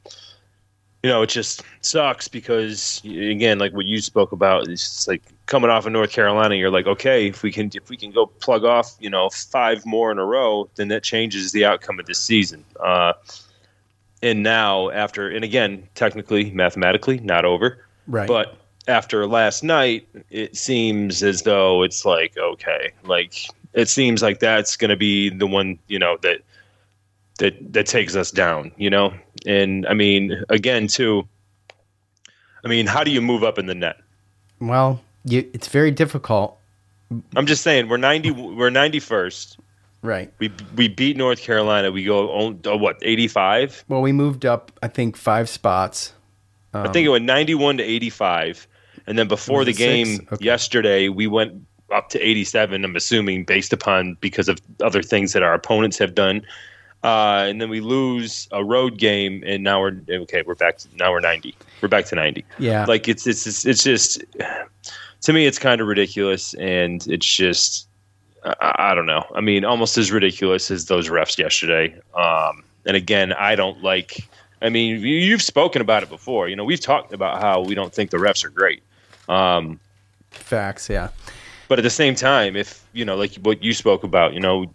you 1.02 1.10
know, 1.10 1.22
it 1.22 1.30
just 1.30 1.62
sucks 1.80 2.28
because 2.28 3.02
again, 3.04 3.58
like 3.58 3.72
what 3.72 3.86
you 3.86 4.00
spoke 4.00 4.30
about, 4.30 4.68
it's 4.68 5.08
like 5.08 5.22
coming 5.46 5.68
off 5.68 5.84
of 5.84 5.92
North 5.92 6.12
Carolina. 6.12 6.54
You're 6.54 6.70
like, 6.70 6.86
okay, 6.86 7.26
if 7.26 7.42
we 7.42 7.50
can 7.50 7.70
if 7.74 7.88
we 7.88 7.96
can 7.96 8.12
go 8.12 8.26
plug 8.26 8.64
off, 8.64 8.94
you 9.00 9.10
know, 9.10 9.28
five 9.30 9.84
more 9.84 10.12
in 10.12 10.18
a 10.18 10.24
row, 10.24 10.70
then 10.76 10.88
that 10.88 11.02
changes 11.02 11.50
the 11.50 11.64
outcome 11.64 11.98
of 11.98 12.06
this 12.06 12.20
season. 12.22 12.64
Uh, 12.78 13.14
and 14.22 14.44
now 14.44 14.90
after, 14.90 15.28
and 15.28 15.44
again, 15.44 15.88
technically, 15.96 16.52
mathematically, 16.52 17.18
not 17.18 17.44
over, 17.44 17.84
right? 18.06 18.28
But 18.28 18.61
after 18.88 19.26
last 19.26 19.62
night, 19.62 20.06
it 20.30 20.56
seems 20.56 21.22
as 21.22 21.42
though 21.42 21.82
it's 21.82 22.04
like 22.04 22.36
okay, 22.36 22.92
like 23.04 23.34
it 23.72 23.88
seems 23.88 24.22
like 24.22 24.40
that's 24.40 24.76
going 24.76 24.90
to 24.90 24.96
be 24.96 25.28
the 25.28 25.46
one 25.46 25.78
you 25.88 25.98
know 25.98 26.16
that 26.22 26.40
that 27.38 27.72
that 27.72 27.86
takes 27.86 28.14
us 28.16 28.30
down, 28.30 28.72
you 28.76 28.90
know. 28.90 29.12
And 29.46 29.86
I 29.86 29.94
mean, 29.94 30.44
again, 30.48 30.86
too. 30.86 31.26
I 32.64 32.68
mean, 32.68 32.86
how 32.86 33.02
do 33.02 33.10
you 33.10 33.20
move 33.20 33.42
up 33.42 33.58
in 33.58 33.66
the 33.66 33.74
net? 33.74 33.96
Well, 34.60 35.00
you, 35.24 35.48
it's 35.52 35.66
very 35.66 35.90
difficult. 35.90 36.58
I'm 37.34 37.46
just 37.46 37.62
saying 37.62 37.88
we're 37.88 37.96
90 37.96 38.30
we're 38.30 38.70
91st. 38.70 39.58
Right. 40.02 40.32
We 40.38 40.52
we 40.76 40.88
beat 40.88 41.16
North 41.16 41.40
Carolina. 41.40 41.90
We 41.90 42.04
go 42.04 42.30
on 42.30 42.60
oh, 42.64 42.76
what 42.76 42.98
85? 43.02 43.84
Well, 43.88 44.02
we 44.02 44.12
moved 44.12 44.46
up 44.46 44.72
I 44.82 44.88
think 44.88 45.16
5 45.16 45.48
spots. 45.48 46.12
I 46.74 46.88
think 46.88 47.04
it 47.06 47.10
went 47.10 47.26
91 47.26 47.76
to 47.78 47.82
85. 47.82 48.66
And 49.06 49.18
then 49.18 49.28
before 49.28 49.64
the 49.64 49.72
game? 49.72 50.28
Okay. 50.32 50.44
yesterday, 50.44 51.08
we 51.08 51.26
went 51.26 51.54
up 51.92 52.08
to 52.10 52.18
87. 52.20 52.84
I'm 52.84 52.96
assuming 52.96 53.44
based 53.44 53.72
upon 53.72 54.16
because 54.20 54.48
of 54.48 54.58
other 54.80 55.02
things 55.02 55.32
that 55.32 55.42
our 55.42 55.54
opponents 55.54 55.98
have 55.98 56.14
done. 56.14 56.42
Uh, 57.04 57.44
and 57.48 57.60
then 57.60 57.68
we 57.68 57.80
lose 57.80 58.46
a 58.52 58.64
road 58.64 58.96
game, 58.96 59.42
and 59.44 59.64
now 59.64 59.80
we're 59.80 60.00
okay. 60.08 60.42
We're 60.46 60.54
back. 60.54 60.78
To, 60.78 60.88
now 60.96 61.10
we're 61.10 61.18
90. 61.20 61.54
We're 61.80 61.88
back 61.88 62.04
to 62.06 62.14
90. 62.14 62.44
Yeah. 62.60 62.84
Like 62.86 63.08
it's 63.08 63.26
it's 63.26 63.44
it's, 63.46 63.66
it's 63.66 63.82
just 63.82 64.22
to 65.22 65.32
me, 65.32 65.46
it's 65.46 65.58
kind 65.58 65.80
of 65.80 65.88
ridiculous, 65.88 66.54
and 66.54 67.04
it's 67.08 67.26
just 67.26 67.88
I, 68.44 68.74
I 68.78 68.94
don't 68.94 69.06
know. 69.06 69.24
I 69.34 69.40
mean, 69.40 69.64
almost 69.64 69.98
as 69.98 70.12
ridiculous 70.12 70.70
as 70.70 70.86
those 70.86 71.08
refs 71.08 71.38
yesterday. 71.38 71.92
Um, 72.14 72.62
and 72.86 72.96
again, 72.96 73.32
I 73.32 73.56
don't 73.56 73.82
like. 73.82 74.24
I 74.62 74.68
mean, 74.68 75.00
you- 75.00 75.16
you've 75.18 75.42
spoken 75.42 75.82
about 75.82 76.04
it 76.04 76.08
before. 76.08 76.48
You 76.48 76.54
know, 76.54 76.64
we've 76.64 76.78
talked 76.80 77.12
about 77.12 77.40
how 77.40 77.62
we 77.62 77.74
don't 77.74 77.92
think 77.92 78.10
the 78.10 78.18
refs 78.18 78.44
are 78.44 78.48
great. 78.50 78.80
Um, 79.28 79.80
Facts, 80.30 80.88
yeah. 80.88 81.08
but 81.68 81.78
at 81.78 81.82
the 81.82 81.90
same 81.90 82.14
time, 82.14 82.56
if 82.56 82.84
you 82.92 83.04
know, 83.04 83.16
like 83.16 83.34
what 83.36 83.62
you 83.62 83.74
spoke 83.74 84.04
about, 84.04 84.34
you 84.34 84.40
know, 84.40 84.66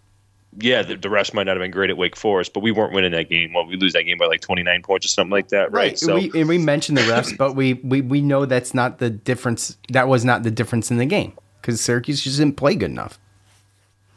yeah, 0.59 0.81
the, 0.81 0.95
the 0.95 1.09
refs 1.09 1.33
might 1.33 1.43
not 1.43 1.55
have 1.55 1.61
been 1.61 1.71
great 1.71 1.89
at 1.89 1.97
Wake 1.97 2.15
Forest, 2.15 2.53
but 2.53 2.61
we 2.61 2.71
weren't 2.71 2.93
winning 2.93 3.11
that 3.11 3.29
game. 3.29 3.53
Well, 3.53 3.65
we 3.65 3.75
lose 3.75 3.93
that 3.93 4.03
game 4.03 4.17
by 4.17 4.25
like 4.25 4.41
twenty 4.41 4.63
nine 4.63 4.81
points 4.81 5.05
or 5.05 5.09
something 5.09 5.31
like 5.31 5.49
that, 5.49 5.71
right? 5.71 5.97
So 5.99 6.15
we, 6.15 6.31
and 6.33 6.47
we 6.47 6.57
mentioned 6.57 6.97
the 6.97 7.03
refs, 7.03 7.35
but 7.37 7.55
we, 7.55 7.73
we, 7.75 8.01
we 8.01 8.21
know 8.21 8.45
that's 8.45 8.73
not 8.73 8.99
the 8.99 9.09
difference. 9.09 9.77
That 9.89 10.07
was 10.07 10.25
not 10.25 10.43
the 10.43 10.51
difference 10.51 10.89
in 10.89 10.97
the 10.97 11.05
game 11.05 11.33
because 11.61 11.81
Syracuse 11.81 12.23
just 12.23 12.37
didn't 12.37 12.57
play 12.57 12.75
good 12.75 12.89
enough. 12.89 13.19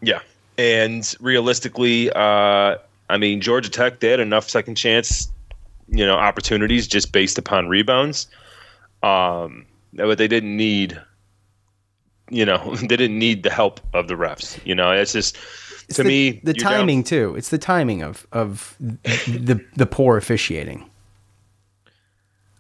yeah, 0.01 0.21
and 0.57 1.15
realistically, 1.21 2.11
uh, 2.13 2.77
I 3.09 3.17
mean, 3.19 3.41
Georgia 3.41 3.71
Tech 3.71 4.01
they 4.01 4.09
had 4.09 4.21
enough 4.21 4.49
second 4.49 4.77
chance, 4.77 5.31
you 5.89 6.07
know, 6.07 6.17
opportunities 6.17 6.87
just 6.87 7.13
based 7.13 7.39
upon 7.39 7.69
rebounds. 7.69 8.27
Um, 9.03 9.67
but 9.93 10.19
they 10.19 10.29
didn't 10.29 10.57
need, 10.57 11.01
you 12.31 12.45
know, 12.45 12.75
they 12.81 12.87
didn't 12.97 13.19
need 13.19 13.43
the 13.43 13.51
help 13.51 13.81
of 13.95 14.09
the 14.09 14.15
refs. 14.15 14.59
You 14.67 14.75
know, 14.75 14.91
it's 14.93 15.13
just 15.13 15.37
It's 15.89 15.97
to 15.97 16.03
the, 16.03 16.09
me 16.09 16.31
the 16.45 16.53
you're 16.57 16.63
down- 16.65 16.73
timing 16.81 17.05
too. 17.05 17.35
It's 17.37 17.49
the 17.51 17.59
timing 17.59 18.03
of 18.03 18.27
of 18.33 18.77
the 18.79 19.65
the 19.77 19.87
poor 19.87 20.17
officiating. 20.17 20.87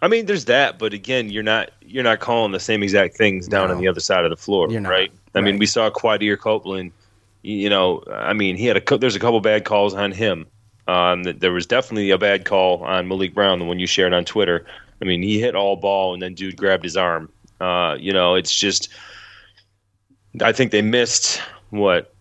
I 0.02 0.08
mean, 0.08 0.24
there's 0.26 0.46
that, 0.46 0.78
but 0.78 0.94
again, 0.94 1.28
you're 1.28 1.42
not 1.42 1.70
you're 1.82 2.04
not 2.04 2.20
calling 2.20 2.52
the 2.52 2.60
same 2.60 2.82
exact 2.82 3.16
things 3.16 3.46
down 3.48 3.68
No. 3.68 3.74
on 3.74 3.80
the 3.80 3.88
other 3.88 4.00
side 4.00 4.24
of 4.24 4.30
the 4.30 4.36
floor, 4.36 4.66
not. 4.68 4.88
right? 4.90 5.12
I 5.34 5.40
mean, 5.42 5.58
we 5.58 5.66
saw 5.66 5.90
Quadir 5.90 6.38
Copeland. 6.38 6.92
You 7.42 7.68
know, 7.70 8.02
I 8.10 8.32
mean, 8.32 8.56
he 8.56 8.66
had 8.66 8.76
a 8.78 8.98
there's 8.98 9.16
a 9.16 9.20
couple 9.20 9.40
bad 9.40 9.64
calls 9.64 9.94
on 9.94 10.10
him. 10.12 10.46
Um, 10.88 11.22
th- 11.24 11.38
there 11.38 11.52
was 11.52 11.66
definitely 11.66 12.10
a 12.10 12.18
bad 12.18 12.44
call 12.44 12.82
on 12.82 13.06
Maliq 13.08 13.32
Brown, 13.34 13.58
the 13.58 13.64
one 13.64 13.78
you 13.78 13.86
shared 13.86 14.12
on 14.12 14.24
Twitter. 14.24 14.66
I 15.02 15.04
mean, 15.04 15.22
he 15.22 15.40
hit 15.40 15.54
all 15.54 15.76
ball 15.76 16.12
and 16.14 16.22
then 16.22 16.34
dude 16.34 16.56
grabbed 16.56 16.84
his 16.84 16.96
arm. 16.96 17.30
Uh, 17.60 17.96
you 17.98 18.12
know, 18.12 18.34
it's 18.34 18.54
just 18.54 18.88
I 20.42 20.52
think 20.52 20.70
they 20.72 20.82
missed 20.82 21.40
what 21.70 22.14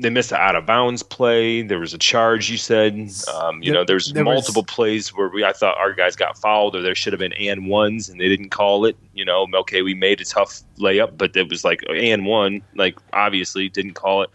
they 0.00 0.10
missed 0.10 0.30
an 0.30 0.38
out 0.38 0.54
of 0.54 0.64
bounds 0.64 1.02
play. 1.02 1.62
There 1.62 1.80
was 1.80 1.92
a 1.92 1.98
charge. 1.98 2.48
You 2.50 2.56
said, 2.56 2.94
um, 3.34 3.60
you 3.62 3.72
There- 3.72 3.80
know, 3.80 3.84
there's 3.84 4.12
there 4.12 4.24
was- 4.24 4.34
multiple 4.34 4.62
plays 4.62 5.08
where 5.12 5.28
we 5.28 5.44
I 5.44 5.52
thought 5.52 5.76
our 5.76 5.92
guys 5.92 6.14
got 6.14 6.38
fouled, 6.38 6.76
or 6.76 6.82
there 6.82 6.94
should 6.94 7.12
have 7.12 7.18
been 7.18 7.32
and 7.32 7.66
ones, 7.66 8.08
and 8.08 8.20
they 8.20 8.28
didn't 8.28 8.50
call 8.50 8.84
it. 8.84 8.96
You 9.14 9.24
know, 9.24 9.46
okay, 9.54 9.82
we 9.82 9.94
made 9.94 10.20
a 10.20 10.24
tough 10.24 10.60
layup, 10.78 11.18
but 11.18 11.36
it 11.36 11.48
was 11.48 11.64
like 11.64 11.82
and 11.88 12.26
one, 12.26 12.62
like 12.76 12.96
obviously 13.12 13.68
didn't 13.68 13.94
call 13.94 14.22
it. 14.22 14.30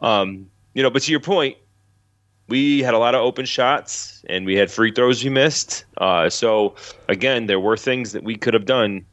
Um, 0.00 0.48
you 0.74 0.82
know, 0.84 0.90
but 0.90 1.02
to 1.02 1.10
your 1.10 1.20
point, 1.20 1.56
we 2.48 2.82
had 2.82 2.94
a 2.94 2.98
lot 2.98 3.14
of 3.14 3.20
open 3.20 3.44
shots 3.44 4.22
and 4.28 4.46
we 4.46 4.54
had 4.56 4.70
free 4.70 4.90
throws 4.90 5.22
we 5.22 5.30
missed. 5.30 5.84
Uh, 5.98 6.28
so 6.30 6.74
again, 7.08 7.46
there 7.46 7.60
were 7.60 7.76
things 7.76 8.12
that 8.12 8.24
we 8.24 8.34
could 8.36 8.54
have 8.54 8.64
done 8.66 9.04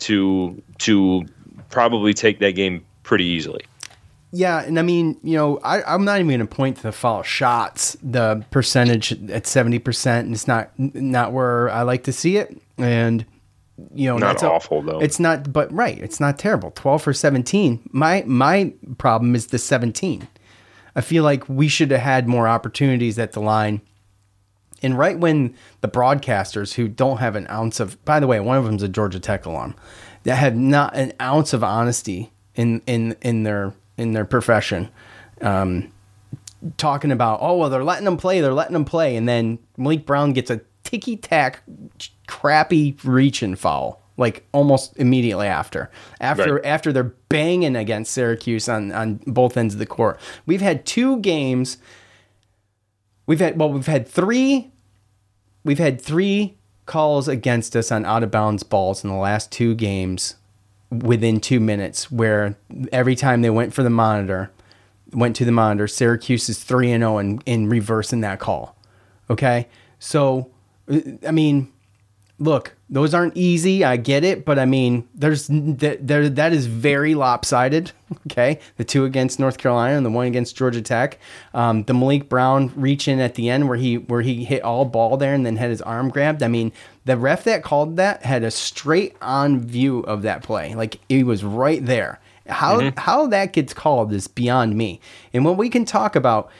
to 0.00 0.60
to 0.78 1.24
probably 1.68 2.14
take 2.14 2.38
that 2.40 2.52
game 2.52 2.84
pretty 3.02 3.24
easily. 3.24 3.64
Yeah, 4.32 4.62
and 4.62 4.78
I 4.78 4.82
mean, 4.82 5.18
you 5.24 5.36
know, 5.36 5.58
I, 5.64 5.82
I'm 5.82 6.04
not 6.04 6.20
even 6.20 6.28
going 6.28 6.40
to 6.40 6.46
point 6.46 6.76
to 6.76 6.82
the 6.84 6.92
foul 6.92 7.22
shots, 7.24 7.96
the 8.02 8.44
percentage 8.52 9.12
at 9.30 9.46
seventy 9.46 9.78
percent, 9.80 10.26
and 10.26 10.34
it's 10.34 10.46
not 10.46 10.70
not 10.78 11.32
where 11.32 11.68
I 11.70 11.82
like 11.82 12.04
to 12.04 12.12
see 12.12 12.36
it. 12.36 12.56
And 12.78 13.26
you 13.94 14.06
know, 14.08 14.18
Not 14.18 14.26
that's 14.34 14.42
a- 14.42 14.50
awful, 14.50 14.82
though. 14.82 15.00
It's 15.00 15.18
not, 15.18 15.52
but 15.52 15.72
right, 15.72 15.98
it's 15.98 16.20
not 16.20 16.38
terrible. 16.38 16.70
Twelve 16.70 17.02
for 17.02 17.12
seventeen. 17.12 17.80
My 17.92 18.22
my 18.26 18.72
problem 18.98 19.34
is 19.34 19.48
the 19.48 19.58
seventeen. 19.58 20.28
I 20.94 21.00
feel 21.00 21.24
like 21.24 21.48
we 21.48 21.68
should 21.68 21.90
have 21.90 22.00
had 22.00 22.28
more 22.28 22.48
opportunities 22.48 23.18
at 23.18 23.32
the 23.32 23.40
line. 23.40 23.80
And 24.82 24.98
right 24.98 25.18
when 25.18 25.54
the 25.82 25.88
broadcasters 25.88 26.74
who 26.74 26.88
don't 26.88 27.18
have 27.18 27.36
an 27.36 27.46
ounce 27.48 27.80
of, 27.80 28.02
by 28.04 28.18
the 28.18 28.26
way, 28.26 28.40
one 28.40 28.56
of 28.56 28.64
them's 28.64 28.82
a 28.82 28.88
Georgia 28.88 29.20
Tech 29.20 29.44
alum, 29.46 29.74
that 30.22 30.36
have 30.36 30.56
not 30.56 30.94
an 30.96 31.12
ounce 31.20 31.52
of 31.52 31.62
honesty 31.64 32.32
in 32.54 32.82
in 32.86 33.16
in 33.22 33.42
their 33.42 33.74
in 33.96 34.12
their 34.12 34.24
profession, 34.24 34.88
um, 35.42 35.92
talking 36.76 37.12
about, 37.12 37.40
oh 37.42 37.56
well, 37.56 37.70
they're 37.70 37.84
letting 37.84 38.04
them 38.04 38.16
play, 38.16 38.40
they're 38.40 38.52
letting 38.52 38.72
them 38.72 38.84
play, 38.84 39.16
and 39.16 39.28
then 39.28 39.58
Maliq 39.78 40.04
Brown 40.04 40.32
gets 40.32 40.50
a 40.50 40.60
ticky 40.82 41.16
tack, 41.16 41.62
crappy 42.26 42.96
reach 43.04 43.42
and 43.42 43.58
foul, 43.58 43.99
like 44.20 44.46
almost 44.52 44.96
immediately 44.98 45.46
after, 45.48 45.90
after 46.20 46.54
Right. 46.56 46.64
after 46.66 46.92
they're 46.92 47.14
banging 47.28 47.74
against 47.74 48.12
Syracuse 48.12 48.68
on 48.68 48.92
on 48.92 49.20
both 49.26 49.56
ends 49.56 49.74
of 49.74 49.80
the 49.80 49.86
court. 49.86 50.20
We've 50.46 50.60
had 50.60 50.84
two 50.86 51.18
games. 51.20 51.78
We've 53.26 53.40
had 53.40 53.58
well, 53.58 53.72
we've 53.72 53.86
had 53.86 54.06
three. 54.06 54.70
We've 55.64 55.78
had 55.78 56.00
three 56.00 56.56
calls 56.86 57.28
against 57.28 57.74
us 57.76 57.90
on 57.90 58.04
out 58.04 58.22
of 58.22 58.30
bounds 58.30 58.62
balls 58.62 59.02
in 59.04 59.10
the 59.10 59.16
last 59.16 59.50
two 59.50 59.74
games 59.74 60.36
within 60.90 61.40
two 61.40 61.60
minutes. 61.60 62.10
Where 62.10 62.56
every 62.92 63.16
time 63.16 63.42
they 63.42 63.50
went 63.50 63.72
for 63.72 63.82
the 63.82 63.90
monitor, 63.90 64.50
went 65.12 65.36
to 65.36 65.44
the 65.44 65.52
monitor, 65.52 65.86
Syracuse 65.88 66.48
is 66.48 66.58
3-0 66.58 66.92
and 66.94 67.00
zero 67.02 67.18
in 67.18 67.40
in 67.46 67.68
reversing 67.68 68.20
that 68.20 68.38
call. 68.40 68.76
Okay, 69.30 69.68
so 69.98 70.50
I 71.26 71.30
mean, 71.30 71.70
look, 72.40 72.74
those 72.88 73.14
aren't 73.14 73.36
easy. 73.36 73.84
I 73.84 73.96
get 73.96 74.24
it, 74.24 74.44
but 74.44 74.58
I 74.58 74.64
mean, 74.64 75.06
there's 75.14 75.46
that 75.46 75.98
there 76.00 76.28
that 76.28 76.52
is 76.52 76.66
very 76.66 77.14
lopsided. 77.14 77.92
Okay, 78.26 78.58
the 78.76 78.82
two 78.82 79.04
against 79.04 79.38
North 79.38 79.56
Carolina 79.56 79.96
and 79.96 80.04
the 80.04 80.10
one 80.10 80.26
against 80.26 80.56
Georgia 80.56 80.82
Tech. 80.82 81.18
Um, 81.54 81.84
the 81.84 81.92
Maliq 81.92 82.28
Brown 82.28 82.72
reach 82.74 83.06
in 83.06 83.20
at 83.20 83.36
the 83.36 83.48
end 83.48 83.68
where 83.68 83.78
he 83.78 83.98
where 83.98 84.22
he 84.22 84.42
hit 84.44 84.62
all 84.62 84.84
ball 84.84 85.16
there 85.16 85.32
and 85.32 85.46
then 85.46 85.56
had 85.56 85.70
his 85.70 85.80
arm 85.80 86.10
grabbed. 86.10 86.42
I 86.42 86.48
mean, 86.48 86.72
the 87.04 87.16
ref 87.16 87.44
that 87.44 87.62
called 87.62 87.96
that 87.96 88.24
had 88.24 88.42
a 88.42 88.50
straight 88.50 89.16
on 89.22 89.60
view 89.60 90.00
of 90.00 90.22
that 90.22 90.42
play, 90.42 90.74
like 90.74 90.98
he 91.08 91.22
was 91.22 91.44
right 91.44 91.84
there. 91.86 92.18
How 92.48 92.90
how 92.96 93.28
that 93.28 93.52
gets 93.52 93.72
called 93.72 94.12
is 94.12 94.26
beyond 94.26 94.76
me. 94.76 95.00
And 95.32 95.44
when 95.44 95.56
we 95.56 95.68
can 95.68 95.84
talk 95.84 96.16
about 96.16 96.50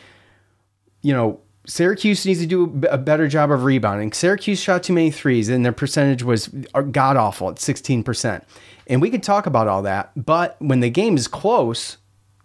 you 1.02 1.12
know, 1.12 1.40
Syracuse 1.67 2.25
needs 2.25 2.40
to 2.40 2.47
do 2.47 2.83
a 2.90 2.99
better 2.99 3.29
job 3.29 3.50
of 3.50 3.64
rebounding. 3.64 4.12
Syracuse 4.12 4.61
shot 4.61 4.83
too 4.83 4.93
many 4.93 5.11
threes, 5.11 5.49
and 5.49 5.64
their 5.64 5.73
percentage 5.73 6.23
was 6.23 6.49
uh, 6.75 6.83
god 6.83 7.17
awful 7.17 7.50
at 7.50 7.57
16%. 7.57 8.43
And 8.87 9.00
we 9.00 9.11
could 9.11 9.23
talk 9.23 9.47
about 9.47 9.69
all 9.69 9.83
that, 9.83 10.11
but 10.17 10.57
when 10.61 10.81
the 10.81 10.90
game 10.90 11.17
is 11.17 11.29
close, 11.29 11.99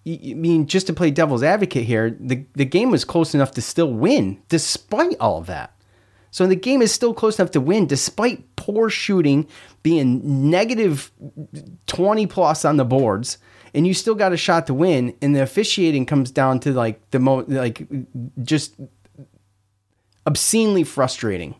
I 0.07 0.34
mean, 0.36 0.67
just 0.67 0.86
to 0.88 0.93
play 0.93 1.10
devil's 1.10 1.41
advocate 1.41 1.86
here, 1.86 2.15
the, 2.19 2.45
the 2.53 2.65
game 2.65 2.91
was 2.91 3.03
close 3.03 3.34
enough 3.34 3.51
to 3.51 3.62
still 3.62 3.91
win 3.91 4.41
despite 4.50 5.17
all 5.19 5.39
of 5.39 5.48
that. 5.48 5.72
So 6.29 6.45
the 6.45 6.55
game 6.55 6.81
is 6.81 6.91
still 6.91 7.13
close 7.13 7.39
enough 7.39 7.51
to 7.51 7.62
win 7.62 7.88
despite 7.88 8.55
poor 8.57 8.89
shooting, 8.89 9.48
being 9.84 10.50
negative 10.50 11.12
20 11.88 12.27
plus 12.27 12.65
on 12.65 12.75
the 12.77 12.84
boards, 12.84 13.38
and 13.74 13.88
you 13.88 13.93
still 13.93 14.15
got 14.15 14.34
a 14.34 14.38
shot 14.38 14.67
to 14.67 14.74
win. 14.74 15.15
And 15.22 15.36
the 15.36 15.41
officiating 15.41 16.05
comes 16.05 16.31
down 16.31 16.60
to 16.60 16.74
like 16.74 17.10
the 17.12 17.19
mo 17.19 17.45
like 17.48 17.88
just 18.43 18.75
obscenely 20.25 20.84
frustrating 20.84 21.55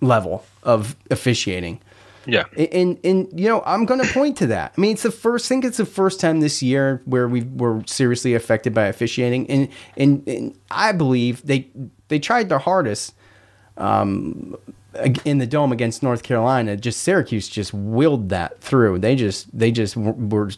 level 0.00 0.44
of 0.62 0.96
officiating. 1.10 1.80
Yeah. 2.26 2.44
And 2.56 2.98
and 3.04 3.28
you 3.38 3.48
know, 3.48 3.62
I'm 3.66 3.84
going 3.84 4.00
to 4.00 4.12
point 4.12 4.36
to 4.38 4.46
that. 4.48 4.74
I 4.76 4.80
mean, 4.80 4.92
it's 4.92 5.02
the 5.02 5.10
first. 5.10 5.46
I 5.46 5.48
think 5.48 5.64
it's 5.64 5.78
the 5.78 5.86
first 5.86 6.20
time 6.20 6.40
this 6.40 6.62
year 6.62 7.02
where 7.04 7.28
we 7.28 7.42
were 7.42 7.82
seriously 7.86 8.34
affected 8.34 8.74
by 8.74 8.86
officiating, 8.86 9.48
and 9.50 9.68
and, 9.96 10.26
and 10.28 10.58
I 10.70 10.92
believe 10.92 11.44
they 11.44 11.68
they 12.08 12.18
tried 12.18 12.48
their 12.48 12.60
hardest. 12.60 13.14
Um, 13.76 14.56
in 15.24 15.38
the 15.38 15.46
dome 15.46 15.72
against 15.72 16.02
North 16.02 16.22
Carolina, 16.22 16.76
just 16.76 17.00
Syracuse 17.00 17.48
just 17.48 17.72
willed 17.72 18.28
that 18.28 18.60
through. 18.60 18.98
They 18.98 19.16
just 19.16 19.56
they 19.58 19.70
just 19.72 19.96
were 19.96 20.50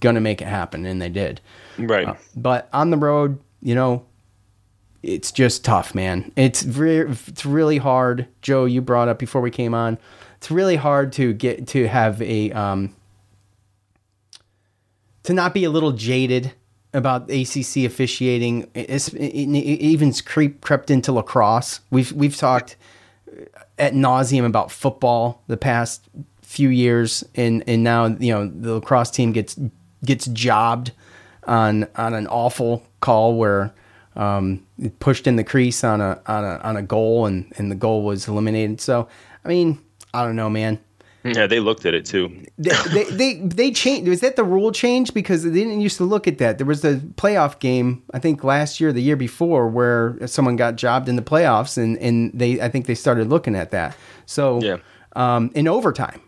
gonna 0.00 0.22
make 0.22 0.40
it 0.40 0.48
happen, 0.48 0.86
and 0.86 1.00
they 1.00 1.10
did. 1.10 1.40
Right. 1.78 2.16
But 2.34 2.68
on 2.72 2.90
the 2.90 2.96
road, 2.96 3.38
you 3.60 3.74
know, 3.74 4.06
it's 5.04 5.30
just 5.30 5.64
tough, 5.64 5.94
man. 5.94 6.32
It's 6.34 6.64
re- 6.64 7.06
it's 7.08 7.44
really 7.44 7.78
hard. 7.78 8.26
Joe, 8.42 8.64
you 8.64 8.80
brought 8.80 9.08
up 9.08 9.18
before 9.18 9.40
we 9.40 9.50
came 9.50 9.74
on. 9.74 9.98
It's 10.36 10.50
really 10.50 10.76
hard 10.76 11.12
to 11.14 11.32
get 11.32 11.68
to 11.68 11.86
have 11.86 12.20
a 12.22 12.50
um, 12.52 12.94
to 15.24 15.32
not 15.32 15.54
be 15.54 15.64
a 15.64 15.70
little 15.70 15.92
jaded 15.92 16.52
about 16.92 17.30
ACC 17.30 17.84
officiating. 17.84 18.70
It's, 18.74 19.08
it, 19.08 19.26
it 19.26 19.48
even 19.48 20.12
creep 20.12 20.60
crept 20.60 20.90
into 20.90 21.12
lacrosse. 21.12 21.80
We've 21.90 22.12
we've 22.12 22.36
talked 22.36 22.76
at 23.78 23.92
nauseum 23.92 24.46
about 24.46 24.70
football 24.70 25.42
the 25.48 25.56
past 25.56 26.08
few 26.42 26.70
years, 26.70 27.24
and 27.34 27.62
and 27.66 27.84
now 27.84 28.06
you 28.06 28.32
know 28.32 28.48
the 28.48 28.74
lacrosse 28.74 29.10
team 29.10 29.32
gets 29.32 29.58
gets 30.04 30.26
jobbed 30.26 30.92
on 31.44 31.86
on 31.96 32.14
an 32.14 32.26
awful 32.28 32.86
call 33.00 33.36
where 33.36 33.74
um, 34.16 34.64
pushed 34.90 35.26
in 35.26 35.36
the 35.36 35.44
crease 35.44 35.84
on 35.84 36.00
a 36.00 36.20
on 36.26 36.44
a 36.44 36.58
on 36.58 36.76
a 36.76 36.82
goal, 36.82 37.26
and 37.26 37.52
and 37.56 37.70
the 37.70 37.74
goal 37.76 38.02
was 38.02 38.28
eliminated. 38.28 38.80
So 38.80 39.08
I 39.44 39.48
mean, 39.48 39.78
I 40.12 40.24
don't 40.24 40.36
know, 40.36 40.50
man. 40.50 40.78
Yeah, 41.26 41.46
they 41.46 41.58
looked 41.58 41.86
at 41.86 41.94
it 41.94 42.04
too. 42.04 42.44
They 42.58 42.70
they 42.92 43.04
they, 43.10 43.34
they 43.34 43.70
changed. 43.70 44.08
Was 44.08 44.20
that 44.20 44.36
the 44.36 44.44
rule 44.44 44.72
change? 44.72 45.14
Because 45.14 45.42
they 45.42 45.50
didn't 45.50 45.80
used 45.80 45.96
to 45.96 46.04
look 46.04 46.28
at 46.28 46.36
that. 46.38 46.58
There 46.58 46.66
was 46.66 46.82
the 46.82 46.96
playoff 47.16 47.58
game, 47.60 48.02
I 48.12 48.18
think 48.18 48.44
last 48.44 48.78
year, 48.78 48.92
the 48.92 49.00
year 49.00 49.16
before, 49.16 49.66
where 49.68 50.18
someone 50.26 50.56
got 50.56 50.76
jobbed 50.76 51.08
in 51.08 51.16
the 51.16 51.22
playoffs, 51.22 51.78
and 51.78 51.96
and 51.98 52.30
they 52.34 52.60
I 52.60 52.68
think 52.68 52.84
they 52.86 52.94
started 52.94 53.28
looking 53.28 53.54
at 53.56 53.70
that. 53.70 53.96
So 54.26 54.60
Yeah. 54.60 54.76
um, 55.16 55.50
in 55.54 55.66
overtime, 55.66 56.20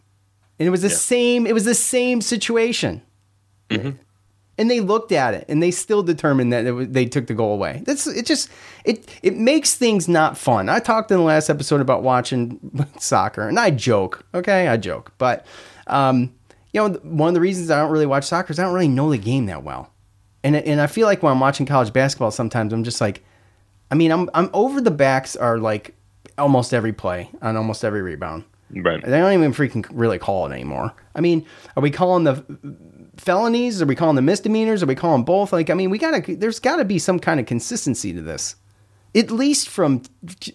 and 0.58 0.66
it 0.66 0.70
was 0.70 0.80
the 0.80 0.88
same. 0.88 1.46
It 1.46 1.52
was 1.52 1.66
the 1.66 1.74
same 1.74 2.22
situation. 2.22 3.02
And 4.58 4.70
they 4.70 4.80
looked 4.80 5.12
at 5.12 5.34
it, 5.34 5.44
and 5.48 5.62
they 5.62 5.70
still 5.70 6.02
determined 6.02 6.52
that 6.52 6.66
it 6.66 6.92
they 6.92 7.04
took 7.04 7.26
the 7.26 7.34
goal 7.34 7.52
away. 7.52 7.82
That's 7.84 8.06
it. 8.06 8.24
Just 8.24 8.48
it 8.84 9.06
it 9.22 9.36
makes 9.36 9.74
things 9.74 10.08
not 10.08 10.38
fun. 10.38 10.68
I 10.70 10.78
talked 10.78 11.10
in 11.10 11.18
the 11.18 11.22
last 11.24 11.50
episode 11.50 11.80
about 11.82 12.02
watching 12.02 12.58
soccer, 12.98 13.48
and 13.48 13.58
I 13.58 13.70
joke. 13.70 14.24
Okay, 14.32 14.68
I 14.68 14.78
joke, 14.78 15.12
but 15.18 15.44
um, 15.88 16.34
you 16.72 16.80
know, 16.80 16.94
one 17.02 17.28
of 17.28 17.34
the 17.34 17.40
reasons 17.40 17.70
I 17.70 17.78
don't 17.78 17.90
really 17.90 18.06
watch 18.06 18.24
soccer 18.24 18.52
is 18.52 18.58
I 18.58 18.62
don't 18.64 18.74
really 18.74 18.88
know 18.88 19.10
the 19.10 19.18
game 19.18 19.46
that 19.46 19.62
well, 19.62 19.92
and 20.42 20.56
and 20.56 20.80
I 20.80 20.86
feel 20.86 21.06
like 21.06 21.22
when 21.22 21.32
I'm 21.32 21.40
watching 21.40 21.66
college 21.66 21.92
basketball, 21.92 22.30
sometimes 22.30 22.72
I'm 22.72 22.84
just 22.84 23.00
like, 23.00 23.22
I 23.90 23.94
mean, 23.94 24.10
I'm 24.10 24.30
I'm 24.32 24.48
over 24.54 24.80
the 24.80 24.90
backs 24.90 25.36
are 25.36 25.58
like 25.58 25.94
almost 26.38 26.72
every 26.72 26.92
play 26.92 27.30
on 27.42 27.56
almost 27.56 27.84
every 27.84 28.02
rebound. 28.02 28.44
Right. 28.70 29.02
They 29.02 29.18
don't 29.18 29.32
even 29.32 29.52
freaking 29.52 29.86
really 29.92 30.18
call 30.18 30.46
it 30.46 30.52
anymore. 30.52 30.92
I 31.14 31.20
mean, 31.20 31.46
are 31.76 31.82
we 31.82 31.90
calling 31.90 32.24
the 32.24 32.44
felonies? 33.16 33.80
Are 33.82 33.86
we 33.86 33.94
calling 33.94 34.16
the 34.16 34.22
misdemeanors? 34.22 34.82
Are 34.82 34.86
we 34.86 34.94
calling 34.94 35.18
them 35.20 35.24
both? 35.24 35.52
Like, 35.52 35.70
I 35.70 35.74
mean, 35.74 35.90
we 35.90 35.98
gotta. 35.98 36.36
There's 36.36 36.58
got 36.58 36.76
to 36.76 36.84
be 36.84 36.98
some 36.98 37.18
kind 37.18 37.40
of 37.40 37.46
consistency 37.46 38.12
to 38.12 38.20
this, 38.22 38.56
at 39.14 39.30
least 39.30 39.68
from 39.68 40.02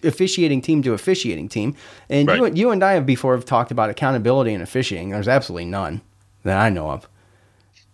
officiating 0.02 0.60
team 0.62 0.82
to 0.82 0.92
officiating 0.92 1.48
team. 1.48 1.74
And 2.08 2.28
you, 2.28 2.42
Right. 2.44 2.56
you 2.56 2.70
and 2.70 2.82
I 2.82 2.92
have 2.92 3.06
before 3.06 3.34
have 3.34 3.44
talked 3.44 3.70
about 3.70 3.90
accountability 3.90 4.52
in 4.52 4.60
officiating. 4.62 5.10
There's 5.10 5.28
absolutely 5.28 5.66
none 5.66 6.00
that 6.44 6.58
I 6.58 6.68
know 6.70 6.90
of, 6.90 7.08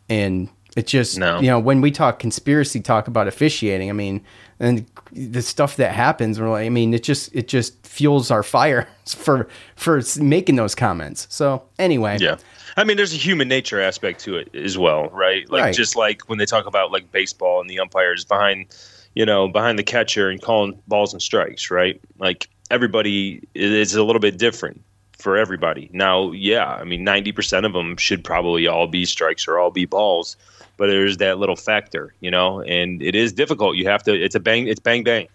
and 0.09 0.49
it's 0.77 0.91
just 0.93 1.19
No. 1.19 1.41
you 1.41 1.49
know 1.49 1.59
when 1.59 1.81
we 1.81 1.91
talk 1.91 2.19
conspiracy 2.19 2.81
talk 2.81 3.09
about 3.09 3.27
officiating. 3.29 3.91
I 3.91 3.93
mean, 3.93 4.21
and 4.61 4.87
the 5.13 5.43
stuff 5.43 5.77
that 5.77 5.93
happens, 5.93 6.39
like, 6.39 6.67
I 6.67 6.69
mean, 6.69 6.93
it 6.95 7.03
just 7.03 7.35
it 7.35 7.49
just 7.49 7.87
fuels 7.87 8.31
our 8.31 8.43
fire 8.43 8.87
for 9.07 9.49
for 9.77 10.03
making 10.21 10.57
those 10.57 10.75
comments. 10.75 11.27
So 11.31 11.63
anyway, 11.79 12.19
Yeah. 12.21 12.37
I 12.79 12.85
mean, 12.85 12.97
there's 12.97 13.13
a 13.13 13.17
human 13.17 13.49
nature 13.49 13.81
aspect 13.81 14.21
to 14.21 14.37
it 14.37 14.55
as 14.55 14.79
well, 14.79 15.09
right? 15.09 15.51
Like 15.51 15.65
Right. 15.65 15.75
just 15.75 15.97
like 15.97 16.29
when 16.29 16.39
they 16.39 16.47
talk 16.47 16.65
about 16.65 16.93
like 16.93 17.11
baseball 17.11 17.61
and 17.61 17.69
the 17.69 17.81
umpires 17.81 18.25
behind, 18.25 18.67
you 19.15 19.27
know, 19.27 19.49
behind 19.49 19.81
the 19.81 19.83
catcher 19.83 20.31
and 20.31 20.41
calling 20.41 20.81
balls 20.87 21.13
and 21.13 21.21
strikes, 21.21 21.73
right? 21.73 22.01
Like 22.19 22.49
everybody 22.71 23.43
is 23.55 23.97
a 23.97 24.05
little 24.05 24.21
bit 24.21 24.39
different 24.39 24.81
for 25.19 25.37
everybody. 25.37 25.91
Now, 25.93 26.31
yeah, 26.31 26.67
I 26.67 26.85
mean, 26.85 27.05
90% 27.05 27.67
of 27.67 27.73
them 27.73 27.97
should 27.97 28.23
probably 28.23 28.69
all 28.69 28.87
be 28.87 29.05
strikes 29.05 29.49
or 29.49 29.59
all 29.59 29.73
be 29.73 29.85
balls, 29.85 30.37
but 30.77 30.87
there's 30.87 31.17
that 31.17 31.39
little 31.39 31.57
factor, 31.57 32.15
you 32.21 32.31
know, 32.31 32.61
and 32.61 33.03
it 33.03 33.17
is 33.17 33.33
difficult. 33.33 33.75
You 33.75 33.89
have 33.89 34.05
to, 34.05 34.15
it's 34.15 34.37
a 34.37 34.41
bang, 34.41 34.69
it's 34.69 34.79
bang 34.79 35.03
bang. 35.03 35.27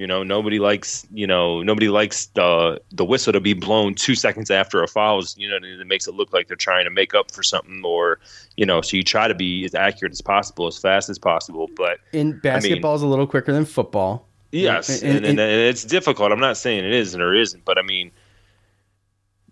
You 0.00 0.06
know, 0.06 0.22
nobody 0.22 0.58
likes 0.58 1.06
you 1.12 1.26
know 1.26 1.62
nobody 1.62 1.90
likes 1.90 2.24
the 2.28 2.80
the 2.90 3.04
whistle 3.04 3.34
to 3.34 3.40
be 3.40 3.52
blown 3.52 3.94
two 3.94 4.14
seconds 4.14 4.50
after 4.50 4.82
a 4.82 4.88
foul. 4.88 5.18
Is, 5.18 5.34
You 5.36 5.50
know, 5.50 5.58
it 5.62 5.86
makes 5.86 6.08
it 6.08 6.14
look 6.14 6.32
like 6.32 6.48
they're 6.48 6.56
trying 6.56 6.84
to 6.86 6.90
make 6.90 7.12
up 7.14 7.30
for 7.30 7.42
something, 7.42 7.82
or 7.84 8.18
you 8.56 8.64
know, 8.64 8.80
so 8.80 8.96
you 8.96 9.02
try 9.02 9.28
to 9.28 9.34
be 9.34 9.62
as 9.66 9.74
accurate 9.74 10.12
as 10.12 10.22
possible, 10.22 10.66
as 10.66 10.78
fast 10.78 11.10
as 11.10 11.18
possible. 11.18 11.68
But 11.76 11.98
in 12.14 12.38
basketball 12.38 12.94
is 12.94 13.02
a 13.02 13.06
little 13.06 13.26
quicker 13.26 13.52
than 13.52 13.66
football. 13.66 14.26
yes, 14.52 15.02
And- 15.02 15.16
and, 15.18 15.26
and- 15.26 15.38
and, 15.38 15.60
it's 15.60 15.84
difficult. 15.84 16.32
I'm 16.32 16.40
not 16.40 16.56
saying 16.56 16.82
it 16.82 16.94
isn't 16.94 17.20
or 17.20 17.34
isn't, 17.34 17.66
but 17.66 17.76
I 17.76 17.82
mean, 17.82 18.10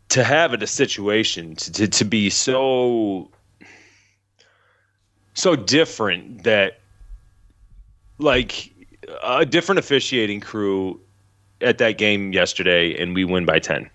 to 0.08 0.24
have 0.24 0.54
it 0.54 0.62
a 0.62 0.66
situation 0.66 1.56
to, 1.56 1.72
to 1.72 1.88
to 1.88 2.04
be 2.06 2.30
so 2.30 3.30
so 5.34 5.54
different 5.56 6.44
that 6.44 6.80
like 8.16 8.72
a 9.22 9.44
different 9.46 9.78
officiating 9.78 10.40
crew 10.40 11.00
at 11.60 11.78
that 11.78 11.98
game 11.98 12.32
yesterday 12.32 13.00
and 13.00 13.14
we 13.14 13.24
win 13.24 13.44
by 13.44 13.58
10 13.58 13.88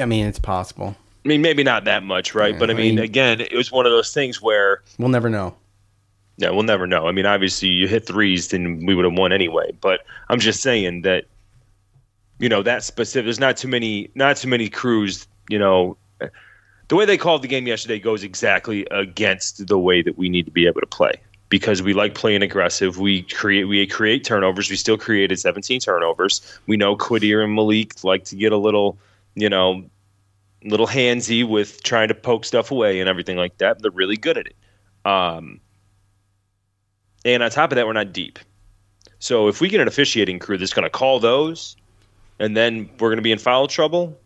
I 0.00 0.04
mean, 0.06 0.26
it's 0.26 0.38
possible. 0.38 0.96
i 1.24 1.28
mean 1.28 1.42
maybe 1.42 1.62
not 1.62 1.84
that 1.84 2.02
much 2.02 2.34
right? 2.34 2.58
But 2.58 2.70
i 2.70 2.74
I 2.74 2.76
mean 2.76 2.96
mean- 2.96 3.04
again 3.04 3.40
it 3.40 3.54
was 3.54 3.70
one 3.72 3.86
of 3.86 3.92
those 3.92 4.12
things 4.12 4.40
where 4.42 4.82
We'll 4.98 5.08
never 5.08 5.28
know. 5.30 5.54
yeah 6.36 6.50
we'll 6.50 6.62
never 6.62 6.86
know. 6.86 7.06
I 7.08 7.12
mean 7.12 7.26
obviously 7.26 7.68
you 7.68 7.88
hit 7.88 8.06
threes 8.06 8.48
then 8.48 8.84
we 8.86 8.94
would 8.94 9.04
have 9.04 9.14
won 9.18 9.32
anyway. 9.32 9.72
But 9.80 10.00
i'm 10.28 10.38
just 10.40 10.60
saying 10.62 11.02
that 11.02 11.24
you 12.38 12.48
know 12.48 12.62
that 12.62 12.82
specific 12.84 13.26
there's 13.26 13.40
not 13.40 13.56
too 13.56 13.68
many 13.68 14.10
not 14.14 14.36
too 14.36 14.48
many 14.48 14.68
crews 14.68 15.26
you 15.48 15.58
know 15.58 15.96
the 16.88 16.96
way 16.96 17.04
they 17.06 17.16
called 17.16 17.42
the 17.42 17.48
game 17.48 17.66
yesterday 17.66 17.98
goes 17.98 18.22
exactly 18.22 18.86
against 18.90 19.66
the 19.66 19.78
way 19.78 20.02
that 20.02 20.18
we 20.18 20.28
need 20.28 20.44
to 20.44 20.50
be 20.52 20.66
able 20.66 20.80
to 20.80 20.86
play 20.86 21.12
because 21.54 21.82
we 21.82 21.94
like 21.94 22.16
playing 22.16 22.42
aggressive. 22.42 22.98
We 22.98 23.22
create 23.22 23.62
we 23.62 23.86
create 23.86 24.24
turnovers. 24.24 24.68
We 24.68 24.74
still 24.74 24.98
created 24.98 25.38
17 25.38 25.78
turnovers. 25.78 26.40
We 26.66 26.76
know 26.76 26.96
Quadir 26.96 27.44
and 27.44 27.56
Maliq 27.56 28.02
like 28.02 28.24
to 28.24 28.34
get 28.34 28.50
a 28.50 28.56
little, 28.56 28.98
you 29.36 29.48
know, 29.48 29.84
little 30.64 30.88
handsy 30.88 31.48
with 31.48 31.80
trying 31.84 32.08
to 32.08 32.14
poke 32.14 32.44
stuff 32.44 32.72
away 32.72 32.98
and 32.98 33.08
everything 33.08 33.36
like 33.36 33.56
that. 33.58 33.80
They're 33.80 33.92
really 33.92 34.16
good 34.16 34.36
at 34.36 34.48
it. 34.48 34.56
Um, 35.04 35.60
and 37.24 37.40
on 37.40 37.52
top 37.52 37.70
of 37.70 37.76
that, 37.76 37.86
we're 37.86 37.92
not 37.92 38.12
deep. 38.12 38.40
So 39.20 39.46
if 39.46 39.60
we 39.60 39.68
get 39.68 39.80
an 39.80 39.86
officiating 39.86 40.40
crew 40.40 40.58
that's 40.58 40.72
going 40.72 40.82
to 40.82 40.90
call 40.90 41.20
those, 41.20 41.76
and 42.40 42.56
then 42.56 42.90
we're 42.98 43.10
going 43.10 43.18
to 43.18 43.22
be 43.22 43.30
in 43.30 43.38
foul 43.38 43.68
trouble, 43.68 44.18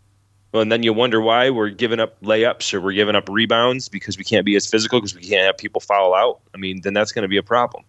well, 0.51 0.61
and 0.61 0.71
then 0.71 0.81
you 0.81 0.93
wonder 0.93 1.21
why 1.21 1.51
we're 1.51 1.69
giving 1.69 1.99
up 1.99 2.19
layups 2.21 2.73
or 2.73 2.81
we're 2.81 2.93
giving 2.93 3.15
up 3.15 3.29
rebounds 3.29 3.87
because 3.87 4.17
we 4.17 4.23
can't 4.23 4.45
be 4.45 4.55
as 4.55 4.65
physical 4.67 4.99
because 4.99 5.15
we 5.15 5.21
can't 5.21 5.45
have 5.45 5.57
people 5.57 5.79
foul 5.79 6.15
out. 6.15 6.39
I 6.55 6.57
mean, 6.57 6.81
then 6.81 6.93
that's 6.93 7.11
going 7.11 7.23
to 7.23 7.27
be 7.27 7.37
a 7.37 7.43
problem. 7.43 7.83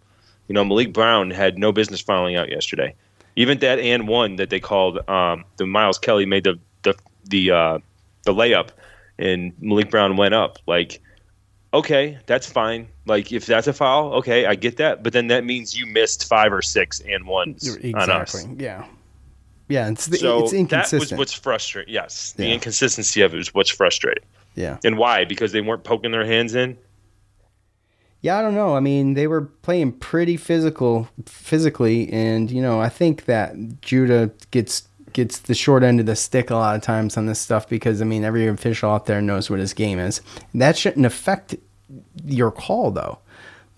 You 0.46 0.54
know, 0.54 0.64
Maliq 0.64 0.92
Brown 0.92 1.30
had 1.30 1.58
no 1.58 1.72
business 1.72 2.00
fouling 2.00 2.36
out 2.36 2.50
yesterday. 2.50 2.94
Even 3.36 3.58
that 3.60 3.78
and 3.78 4.08
one 4.08 4.36
that 4.36 4.50
they 4.50 4.60
called 4.60 4.98
um, 5.08 5.44
the 5.56 5.66
Miles 5.66 5.98
Kelly 5.98 6.26
made 6.26 6.44
the 6.44 6.58
the 6.82 6.94
the 7.24 7.50
uh, 7.50 7.78
the 8.24 8.34
layup, 8.34 8.70
and 9.18 9.56
Maliq 9.60 9.90
Brown 9.90 10.16
went 10.16 10.34
up. 10.34 10.58
Like, 10.66 11.00
okay, 11.72 12.18
that's 12.26 12.50
fine. 12.50 12.88
Like, 13.06 13.32
if 13.32 13.46
that's 13.46 13.68
a 13.68 13.72
foul, 13.72 14.14
okay, 14.14 14.44
I 14.44 14.54
get 14.54 14.76
that. 14.78 15.02
But 15.02 15.12
then 15.14 15.28
that 15.28 15.44
means 15.44 15.78
you 15.78 15.86
missed 15.86 16.28
five 16.28 16.52
or 16.52 16.62
six 16.62 17.00
and 17.00 17.26
ones 17.26 17.76
on 17.94 18.10
us. 18.10 18.34
Exactly. 18.34 18.64
Yeah. 18.64 18.84
Yeah. 19.70 19.88
It's 19.88 20.06
the, 20.06 20.18
So 20.18 20.44
it's 20.44 20.70
that 20.70 20.92
was 20.92 21.12
what's 21.12 21.32
frustrating. 21.32 21.92
Yes, 21.94 22.32
the 22.32 22.46
Yeah. 22.46 22.54
inconsistency 22.54 23.22
of 23.22 23.32
it 23.34 23.36
was 23.38 23.54
what's 23.54 23.70
frustrating. 23.70 24.24
yeah. 24.54 24.78
And 24.84 24.98
why? 24.98 25.24
Because 25.24 25.52
they 25.52 25.60
weren't 25.60 25.84
poking 25.84 26.10
their 26.10 26.24
hands 26.26 26.54
in. 26.54 26.76
Yeah, 28.22 28.38
I 28.38 28.42
don't 28.42 28.54
know. 28.54 28.76
I 28.76 28.80
mean, 28.80 29.14
they 29.14 29.26
were 29.26 29.42
playing 29.62 29.92
pretty 29.92 30.36
physical 30.36 31.08
physically 31.24 32.12
and 32.12 32.50
you 32.50 32.60
know, 32.60 32.80
I 32.80 32.88
think 32.90 33.24
that 33.24 33.80
Judah 33.80 34.30
gets 34.50 34.86
gets 35.12 35.38
the 35.38 35.54
short 35.54 35.82
end 35.82 35.98
of 35.98 36.06
the 36.06 36.14
stick 36.14 36.50
a 36.50 36.54
lot 36.54 36.76
of 36.76 36.82
times 36.82 37.16
on 37.16 37.26
this 37.26 37.40
stuff 37.40 37.68
because 37.68 38.00
I 38.02 38.04
mean, 38.04 38.22
every 38.24 38.46
official 38.46 38.90
out 38.90 39.06
there 39.06 39.20
knows 39.22 39.48
what 39.50 39.58
his 39.58 39.72
game 39.72 39.98
is. 39.98 40.20
That 40.54 40.76
shouldn't 40.76 41.06
affect 41.06 41.56
your 42.24 42.50
call 42.52 42.90
though. 42.90 43.18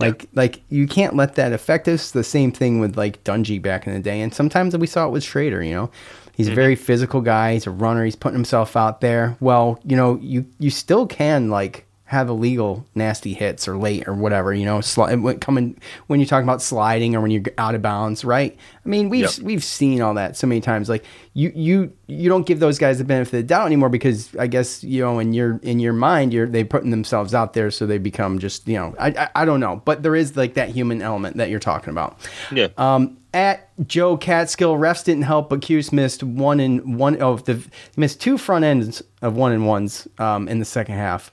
Like 0.02 0.28
like 0.34 0.62
you 0.68 0.86
can't 0.86 1.16
let 1.16 1.34
that 1.36 1.52
affect 1.52 1.88
us. 1.88 2.10
The 2.10 2.24
same 2.24 2.52
thing 2.52 2.80
with 2.80 2.96
like 2.96 3.22
Dungey 3.24 3.60
back 3.60 3.86
in 3.86 3.92
the 3.92 4.00
day 4.00 4.20
and 4.20 4.34
sometimes 4.34 4.76
we 4.76 4.86
saw 4.86 5.06
it 5.06 5.10
with 5.10 5.24
Shrader, 5.24 5.66
you 5.66 5.74
know. 5.74 5.90
He's 6.34 6.46
a 6.46 6.50
mm-hmm. 6.50 6.56
very 6.56 6.76
physical 6.76 7.20
guy, 7.20 7.52
he's 7.52 7.66
a 7.66 7.70
runner, 7.70 8.04
he's 8.04 8.16
putting 8.16 8.36
himself 8.36 8.74
out 8.76 9.02
there. 9.02 9.36
Well, 9.40 9.78
you 9.84 9.96
know, 9.96 10.18
you 10.22 10.46
you 10.58 10.70
still 10.70 11.06
can 11.06 11.50
like 11.50 11.86
have 12.12 12.28
illegal 12.28 12.86
nasty 12.94 13.32
hits 13.34 13.66
or 13.66 13.76
late 13.76 14.06
or 14.06 14.14
whatever, 14.14 14.54
you 14.54 14.64
know, 14.64 14.78
sli- 14.78 15.40
coming 15.40 15.78
when 16.06 16.20
you're 16.20 16.26
talking 16.28 16.46
about 16.46 16.62
sliding 16.62 17.16
or 17.16 17.20
when 17.20 17.30
you're 17.30 17.42
out 17.58 17.74
of 17.74 17.82
bounds, 17.82 18.24
right? 18.24 18.56
I 18.84 18.88
mean, 18.88 19.08
we've 19.08 19.22
Yep. 19.22 19.38
we've 19.40 19.64
seen 19.64 20.00
all 20.00 20.14
that 20.14 20.36
so 20.36 20.46
many 20.46 20.60
times. 20.60 20.88
Like 20.88 21.04
you 21.34 21.50
you 21.54 21.92
you 22.06 22.28
don't 22.28 22.46
give 22.46 22.60
those 22.60 22.78
guys 22.78 22.98
the 22.98 23.04
benefit 23.04 23.34
of 23.34 23.42
the 23.42 23.46
doubt 23.48 23.66
anymore 23.66 23.88
because 23.88 24.34
I 24.36 24.46
guess 24.46 24.84
you 24.84 25.02
know 25.02 25.18
in 25.18 25.32
your 25.32 25.58
in 25.62 25.80
your 25.80 25.92
mind 25.94 26.32
you're 26.32 26.46
they 26.46 26.62
putting 26.64 26.90
themselves 26.90 27.34
out 27.34 27.54
there 27.54 27.70
so 27.70 27.86
they 27.86 27.98
become 27.98 28.38
just 28.38 28.68
you 28.68 28.76
know 28.76 28.94
I 28.98 29.08
I, 29.08 29.30
I 29.42 29.44
don't 29.44 29.60
know, 29.60 29.82
but 29.84 30.02
there 30.02 30.14
is 30.14 30.36
like 30.36 30.54
that 30.54 30.68
human 30.68 31.02
element 31.02 31.38
that 31.38 31.50
you're 31.50 31.58
talking 31.60 31.90
about. 31.90 32.18
Yeah. 32.52 32.68
Um, 32.76 33.18
at 33.34 33.70
Joe 33.88 34.18
Catskill, 34.18 34.74
refs 34.76 35.04
didn't 35.04 35.22
help, 35.22 35.48
but 35.48 35.62
Cuse 35.62 35.90
missed 35.90 36.22
one 36.22 36.60
in 36.60 36.98
one 36.98 37.16
of 37.22 37.44
the 37.46 37.66
missed 37.96 38.20
two 38.20 38.36
front 38.36 38.62
ends 38.62 39.02
of 39.22 39.34
one 39.36 39.52
and 39.52 39.66
ones 39.66 40.06
um, 40.18 40.48
in 40.48 40.58
the 40.58 40.66
second 40.66 40.96
half. 40.96 41.32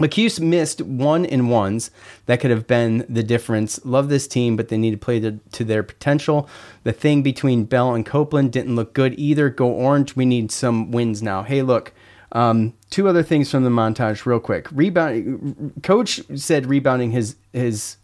McCuse 0.00 0.40
missed 0.40 0.80
one 0.82 1.24
in 1.24 1.48
ones 1.48 1.90
that 2.26 2.40
could 2.40 2.50
have 2.50 2.66
been 2.66 3.04
the 3.08 3.22
difference. 3.22 3.84
Love 3.84 4.08
this 4.08 4.26
team, 4.26 4.56
but 4.56 4.68
they 4.68 4.78
need 4.78 4.92
to 4.92 4.96
play 4.96 5.20
to, 5.20 5.38
to 5.52 5.64
their 5.64 5.82
potential. 5.82 6.48
The 6.84 6.92
thing 6.92 7.22
between 7.22 7.64
Bell 7.64 7.94
and 7.94 8.04
Copeland 8.04 8.52
didn't 8.52 8.76
look 8.76 8.94
good 8.94 9.18
either. 9.18 9.50
Go 9.50 9.68
orange. 9.68 10.16
We 10.16 10.24
need 10.24 10.50
some 10.50 10.90
wins 10.90 11.22
now. 11.22 11.42
Hey, 11.42 11.62
look. 11.62 11.92
Um, 12.32 12.74
two 12.90 13.08
other 13.08 13.22
things 13.24 13.50
from 13.50 13.64
the 13.64 13.70
montage, 13.70 14.24
real 14.24 14.40
quick. 14.40 14.68
Rebound. 14.70 15.72
Coach 15.82 16.20
said 16.36 16.66
rebounding 16.66 17.10
his 17.10 17.36
his 17.52 17.96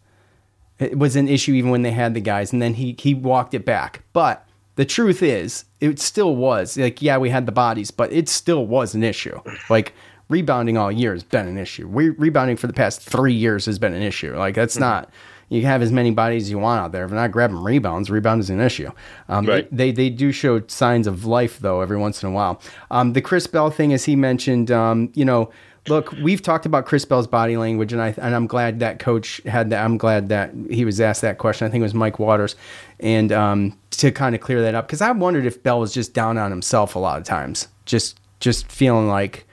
was 0.93 1.15
an 1.15 1.27
issue 1.27 1.53
even 1.53 1.71
when 1.71 1.81
they 1.81 1.91
had 1.91 2.13
the 2.13 2.21
guys, 2.21 2.53
and 2.53 2.61
then 2.61 2.75
he 2.75 2.95
he 2.99 3.13
walked 3.13 3.53
it 3.53 3.65
back. 3.65 4.03
But 4.13 4.45
the 4.75 4.85
truth 4.85 5.23
is, 5.23 5.65
it 5.79 5.99
still 5.99 6.35
was 6.35 6.77
like 6.77 7.01
yeah, 7.01 7.17
we 7.17 7.29
had 7.29 7.45
the 7.45 7.51
bodies, 7.51 7.89
but 7.89 8.11
it 8.11 8.29
still 8.29 8.65
was 8.67 8.93
an 8.95 9.03
issue. 9.03 9.39
Like 9.69 9.93
rebounding 10.29 10.77
all 10.77 10.91
year 10.91 11.13
has 11.13 11.23
been 11.23 11.47
an 11.47 11.57
issue. 11.57 11.87
Re- 11.87 12.09
rebounding 12.09 12.57
for 12.57 12.67
the 12.67 12.73
past 12.73 13.01
three 13.01 13.33
years 13.33 13.65
has 13.65 13.79
been 13.79 13.93
an 13.93 14.01
issue. 14.01 14.35
Like 14.35 14.55
that's 14.55 14.77
not. 14.77 15.09
You 15.49 15.61
can 15.61 15.69
have 15.69 15.81
as 15.81 15.93
many 15.93 16.11
bodies 16.11 16.43
as 16.43 16.49
you 16.49 16.59
want 16.59 16.81
out 16.81 16.91
there. 16.91 17.05
If 17.05 17.11
you're 17.11 17.19
not 17.19 17.31
grabbing 17.31 17.63
rebounds, 17.63 18.09
rebound 18.09 18.41
is 18.41 18.49
an 18.49 18.59
issue. 18.59 18.91
Um, 19.29 19.45
Right. 19.45 19.65
they, 19.71 19.91
they 19.91 20.09
they 20.09 20.09
do 20.09 20.33
show 20.33 20.61
signs 20.67 21.07
of 21.07 21.25
life 21.25 21.59
though 21.59 21.79
every 21.79 21.95
once 21.97 22.21
in 22.21 22.27
a 22.29 22.31
while. 22.33 22.61
Um, 22.91 23.13
the 23.13 23.21
Chris 23.21 23.47
Bell 23.47 23.69
thing, 23.69 23.93
as 23.93 24.03
he 24.03 24.17
mentioned, 24.17 24.71
um, 24.71 25.09
you 25.15 25.23
know, 25.23 25.49
look, 25.87 26.11
we've 26.21 26.41
talked 26.41 26.65
about 26.65 26.85
Chris 26.85 27.05
Bell's 27.05 27.27
body 27.27 27.55
language, 27.55 27.93
and 27.93 28.01
I 28.01 28.13
and 28.17 28.35
I'm 28.35 28.45
glad 28.45 28.81
that 28.81 28.99
coach 28.99 29.39
had 29.45 29.69
that. 29.69 29.85
I'm 29.85 29.97
glad 29.97 30.27
that 30.27 30.51
he 30.69 30.83
was 30.83 30.99
asked 30.99 31.21
that 31.21 31.37
question. 31.37 31.65
I 31.65 31.69
think 31.71 31.79
it 31.79 31.83
was 31.83 31.93
Mike 31.93 32.19
Waters, 32.19 32.57
and 32.99 33.31
um, 33.31 33.77
to 33.91 34.11
kind 34.11 34.35
of 34.35 34.41
clear 34.41 34.61
that 34.63 34.75
up 34.75 34.85
because 34.87 34.99
I 35.01 35.09
wondered 35.11 35.45
if 35.45 35.63
Bell 35.63 35.79
was 35.79 35.93
just 35.93 36.13
down 36.13 36.37
on 36.37 36.51
himself 36.51 36.95
a 36.95 36.99
lot 36.99 37.17
of 37.19 37.23
times, 37.23 37.69
just 37.85 38.19
just 38.41 38.69
feeling 38.69 39.07
like 39.07 39.46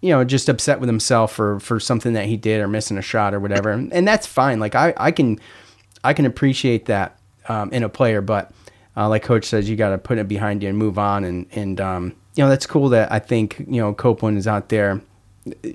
you 0.00 0.10
know, 0.10 0.24
just 0.24 0.48
upset 0.48 0.80
with 0.80 0.88
himself 0.88 1.32
for 1.32 1.60
for 1.60 1.80
something 1.80 2.12
that 2.14 2.26
he 2.26 2.36
did 2.36 2.60
or 2.60 2.68
missing 2.68 2.98
a 2.98 3.02
shot 3.02 3.34
or 3.34 3.40
whatever, 3.40 3.70
and 3.70 4.06
that's 4.06 4.26
fine. 4.26 4.60
Like 4.60 4.74
I 4.74 4.94
I 4.96 5.10
can 5.10 5.38
I 6.02 6.14
can 6.14 6.26
appreciate 6.26 6.86
that 6.86 7.18
um, 7.48 7.70
in 7.72 7.82
a 7.82 7.88
player, 7.88 8.20
but 8.20 8.52
uh, 8.96 9.08
like 9.08 9.22
Coach 9.22 9.44
says, 9.44 9.68
you 9.68 9.76
got 9.76 9.90
to 9.90 9.98
put 9.98 10.18
it 10.18 10.28
behind 10.28 10.62
you 10.62 10.68
and 10.68 10.78
move 10.78 10.98
on. 10.98 11.24
And 11.24 11.46
and 11.52 11.80
um, 11.80 12.16
you 12.34 12.44
know 12.44 12.50
that's 12.50 12.66
cool 12.66 12.88
that 12.90 13.10
I 13.12 13.18
think 13.18 13.58
you 13.60 13.80
know 13.80 13.94
Copeland 13.94 14.38
is 14.38 14.46
out 14.46 14.68
there, 14.68 15.00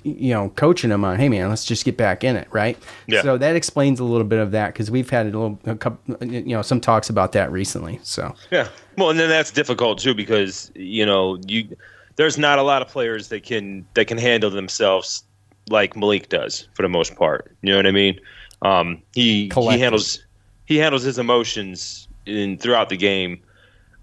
you 0.03 0.33
know, 0.33 0.49
coaching 0.49 0.91
him 0.91 1.03
on, 1.03 1.17
hey 1.17 1.29
man, 1.29 1.49
let's 1.49 1.65
just 1.65 1.85
get 1.85 1.97
back 1.97 2.23
in 2.23 2.35
it, 2.35 2.47
right? 2.51 2.77
Yeah. 3.07 3.21
So 3.21 3.37
that 3.37 3.55
explains 3.55 3.99
a 3.99 4.03
little 4.03 4.27
bit 4.27 4.39
of 4.39 4.51
that 4.51 4.73
because 4.73 4.91
we've 4.91 5.09
had 5.09 5.27
a 5.27 5.29
little, 5.29 5.59
a 5.65 5.75
couple, 5.75 6.25
you 6.25 6.55
know, 6.55 6.61
some 6.61 6.79
talks 6.79 7.09
about 7.09 7.31
that 7.33 7.51
recently. 7.51 7.99
So 8.03 8.35
Yeah. 8.51 8.67
Well, 8.97 9.09
and 9.09 9.19
then 9.19 9.29
that's 9.29 9.51
difficult 9.51 9.99
too 9.99 10.13
because 10.13 10.71
you 10.75 11.05
know 11.05 11.37
you 11.47 11.75
there's 12.15 12.37
not 12.37 12.59
a 12.59 12.63
lot 12.63 12.81
of 12.81 12.87
players 12.87 13.29
that 13.29 13.43
can 13.43 13.85
that 13.93 14.05
can 14.05 14.17
handle 14.17 14.49
themselves 14.49 15.23
like 15.69 15.95
Maliq 15.95 16.29
does 16.29 16.67
for 16.73 16.83
the 16.83 16.89
most 16.89 17.15
part. 17.15 17.55
You 17.61 17.71
know 17.71 17.77
what 17.77 17.87
I 17.87 17.91
mean? 17.91 18.19
Um, 18.61 19.01
he 19.13 19.51
he 19.53 19.79
handles 19.79 20.23
he 20.65 20.77
handles 20.77 21.03
his 21.03 21.17
emotions 21.17 22.07
in 22.25 22.57
throughout 22.57 22.89
the 22.89 22.97
game, 22.97 23.41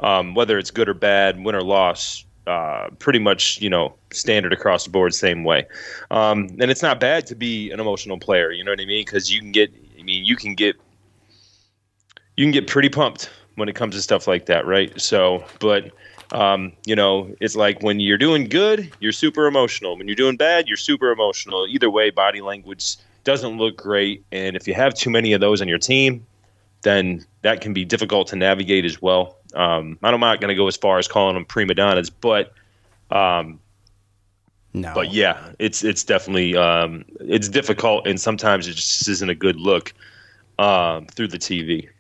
um, 0.01 0.35
whether 0.35 0.59
it's 0.59 0.70
good 0.70 0.88
or 0.88 0.94
bad, 0.94 1.42
win 1.42 1.55
or 1.55 1.62
loss. 1.62 2.25
Uh, 2.44 2.88
pretty 2.98 3.20
much, 3.20 3.61
you 3.61 3.70
know, 3.70 3.94
standard 4.11 4.53
across 4.53 4.83
the 4.83 4.90
board, 4.90 5.14
same 5.14 5.44
way. 5.44 5.64
Um, 6.11 6.48
and 6.59 6.72
it's 6.72 6.83
not 6.83 6.98
bad 6.98 7.25
to 7.29 7.37
be 7.37 7.70
an 7.70 7.79
emotional 7.79 8.18
player. 8.18 8.51
You 8.51 8.64
know 8.64 8.72
what 8.72 8.81
I 8.81 8.85
mean? 8.85 9.05
Because 9.05 9.33
you 9.33 9.38
can 9.38 9.53
get, 9.53 9.72
I 9.96 10.03
mean, 10.03 10.25
you 10.25 10.35
can 10.35 10.57
get 10.57 10.75
you 12.37 12.44
can 12.44 12.51
get 12.51 12.66
pretty 12.66 12.88
pumped 12.88 13.31
when 13.55 13.68
it 13.68 13.77
comes 13.77 13.94
to 13.94 14.03
stuff 14.03 14.27
like 14.27 14.46
that, 14.46 14.66
right? 14.66 14.98
So, 15.01 15.44
but 15.61 15.92
um, 16.33 16.73
you 16.87 16.97
know, 16.97 17.35
it's 17.40 17.55
like 17.55 17.83
when 17.83 18.01
you're 18.01 18.18
doing 18.18 18.49
good, 18.49 18.90
you're 19.01 19.12
super 19.12 19.47
emotional. 19.47 19.97
When 19.97 20.09
you're 20.09 20.16
doing 20.16 20.37
bad, 20.37 20.66
you're 20.66 20.79
super 20.79 21.12
emotional. 21.12 21.66
Either 21.68 21.90
way, 21.90 22.11
body 22.11 22.40
language 22.40 22.97
doesn't 23.25 23.59
look 23.59 23.77
great, 23.77 24.25
and 24.33 24.57
if 24.57 24.66
you 24.66 24.75
have 24.75 24.95
too 24.95 25.11
many 25.11 25.35
of 25.35 25.40
those 25.40 25.61
on 25.61 25.68
your 25.68 25.79
team, 25.79 26.27
then 26.83 27.25
that 27.42 27.61
can 27.61 27.75
be 27.75 27.85
difficult 27.85 28.29
to 28.29 28.37
navigate 28.37 28.85
as 28.85 29.01
well. 29.01 29.37
Um, 29.55 29.99
I'm 30.03 30.18
not 30.21 30.40
going 30.40 30.49
to 30.49 30.55
go 30.55 30.66
as 30.66 30.77
far 30.77 30.99
as 30.99 31.07
calling 31.07 31.35
them 31.35 31.45
prima 31.45 31.75
donnas, 31.75 32.09
but 32.09 32.55
um, 33.11 33.61
no, 34.73 34.92
but 34.95 35.12
yeah, 35.12 35.53
it's 35.59 35.85
it's 35.85 36.03
definitely 36.03 36.57
um, 36.57 37.05
it's 37.21 37.49
difficult, 37.51 38.07
and 38.07 38.18
sometimes 38.18 38.66
it 38.66 38.73
just 38.73 39.07
isn't 39.07 39.29
a 39.29 39.35
good 39.35 39.57
look 39.57 39.92
um, 40.59 41.07
through 41.07 41.29
the 41.29 41.38
TV. 41.38 41.90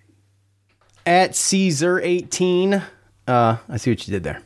at 1.04 1.36
Caesar 1.36 2.00
18. 2.00 2.82
Uh, 3.26 3.56
I 3.68 3.76
see 3.76 3.90
what 3.90 4.06
you 4.06 4.12
did 4.12 4.24
there. 4.24 4.42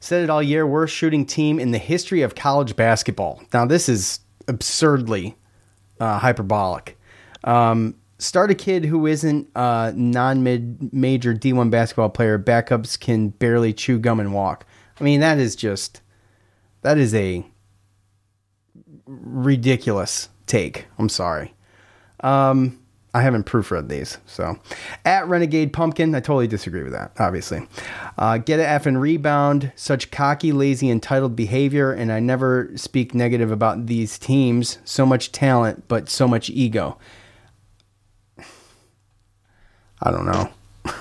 Said 0.00 0.22
it 0.22 0.30
all 0.30 0.42
year, 0.42 0.66
worst 0.66 0.94
shooting 0.94 1.26
team 1.26 1.58
in 1.58 1.72
the 1.72 1.78
history 1.78 2.22
of 2.22 2.34
college 2.34 2.76
basketball. 2.76 3.42
Now, 3.52 3.66
this 3.66 3.88
is 3.88 4.20
absurdly 4.46 5.36
uh, 5.98 6.18
hyperbolic. 6.18 6.96
Um, 7.44 7.96
start 8.18 8.50
a 8.50 8.54
kid 8.54 8.84
who 8.84 9.06
isn't 9.06 9.48
a 9.56 9.92
non 9.94 10.42
mid 10.42 10.92
major 10.92 11.34
D1 11.34 11.70
basketball 11.70 12.10
player. 12.10 12.38
Backups 12.38 12.98
can 12.98 13.30
barely 13.30 13.72
chew 13.72 13.98
gum 13.98 14.20
and 14.20 14.32
walk. 14.32 14.66
I 15.00 15.04
mean, 15.04 15.20
that 15.20 15.38
is 15.38 15.56
just, 15.56 16.00
that 16.82 16.98
is 16.98 17.14
a 17.14 17.44
ridiculous 19.06 20.28
take. 20.46 20.86
I'm 20.98 21.08
sorry. 21.08 21.54
Um, 22.20 22.80
I 23.14 23.22
haven't 23.22 23.46
proofread 23.46 23.88
these. 23.88 24.18
So, 24.26 24.58
at 25.04 25.26
Renegade 25.26 25.72
Pumpkin, 25.72 26.14
I 26.14 26.20
totally 26.20 26.46
disagree 26.46 26.82
with 26.82 26.92
that, 26.92 27.12
obviously. 27.18 27.66
Uh, 28.18 28.38
get 28.38 28.60
a 28.60 28.68
F 28.68 28.84
and 28.84 29.00
rebound. 29.00 29.72
Such 29.76 30.10
cocky, 30.10 30.52
lazy, 30.52 30.90
entitled 30.90 31.34
behavior, 31.34 31.90
and 31.92 32.12
I 32.12 32.20
never 32.20 32.70
speak 32.76 33.14
negative 33.14 33.50
about 33.50 33.86
these 33.86 34.18
teams. 34.18 34.78
So 34.84 35.06
much 35.06 35.32
talent, 35.32 35.84
but 35.88 36.10
so 36.10 36.28
much 36.28 36.50
ego. 36.50 36.98
I 40.02 40.10
don't 40.10 40.26
know. 40.26 40.50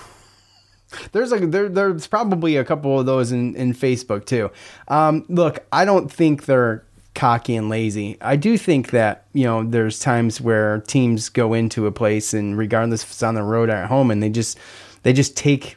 There's 1.11 1.31
like 1.31 1.51
there, 1.51 1.69
there's 1.69 2.07
probably 2.07 2.55
a 2.55 2.63
couple 2.63 2.99
of 2.99 3.05
those 3.05 3.31
in, 3.31 3.55
in 3.55 3.73
Facebook 3.73 4.25
too. 4.25 4.49
Um, 4.87 5.25
look, 5.27 5.65
I 5.71 5.85
don't 5.85 6.11
think 6.11 6.45
they're 6.45 6.86
cocky 7.17 7.55
and 7.55 7.67
lazy. 7.67 8.15
I 8.21 8.35
do 8.37 8.57
think 8.57 8.91
that 8.91 9.25
you 9.33 9.43
know 9.43 9.63
there's 9.63 9.99
times 9.99 10.39
where 10.39 10.79
teams 10.87 11.27
go 11.29 11.53
into 11.53 11.87
a 11.87 11.91
place 11.91 12.33
and 12.33 12.57
regardless 12.57 13.03
if 13.03 13.09
it's 13.11 13.23
on 13.23 13.35
the 13.35 13.43
road 13.43 13.69
or 13.69 13.73
at 13.73 13.89
home, 13.89 14.11
and 14.11 14.23
they 14.23 14.29
just 14.29 14.57
they 15.03 15.11
just 15.11 15.35
take 15.35 15.75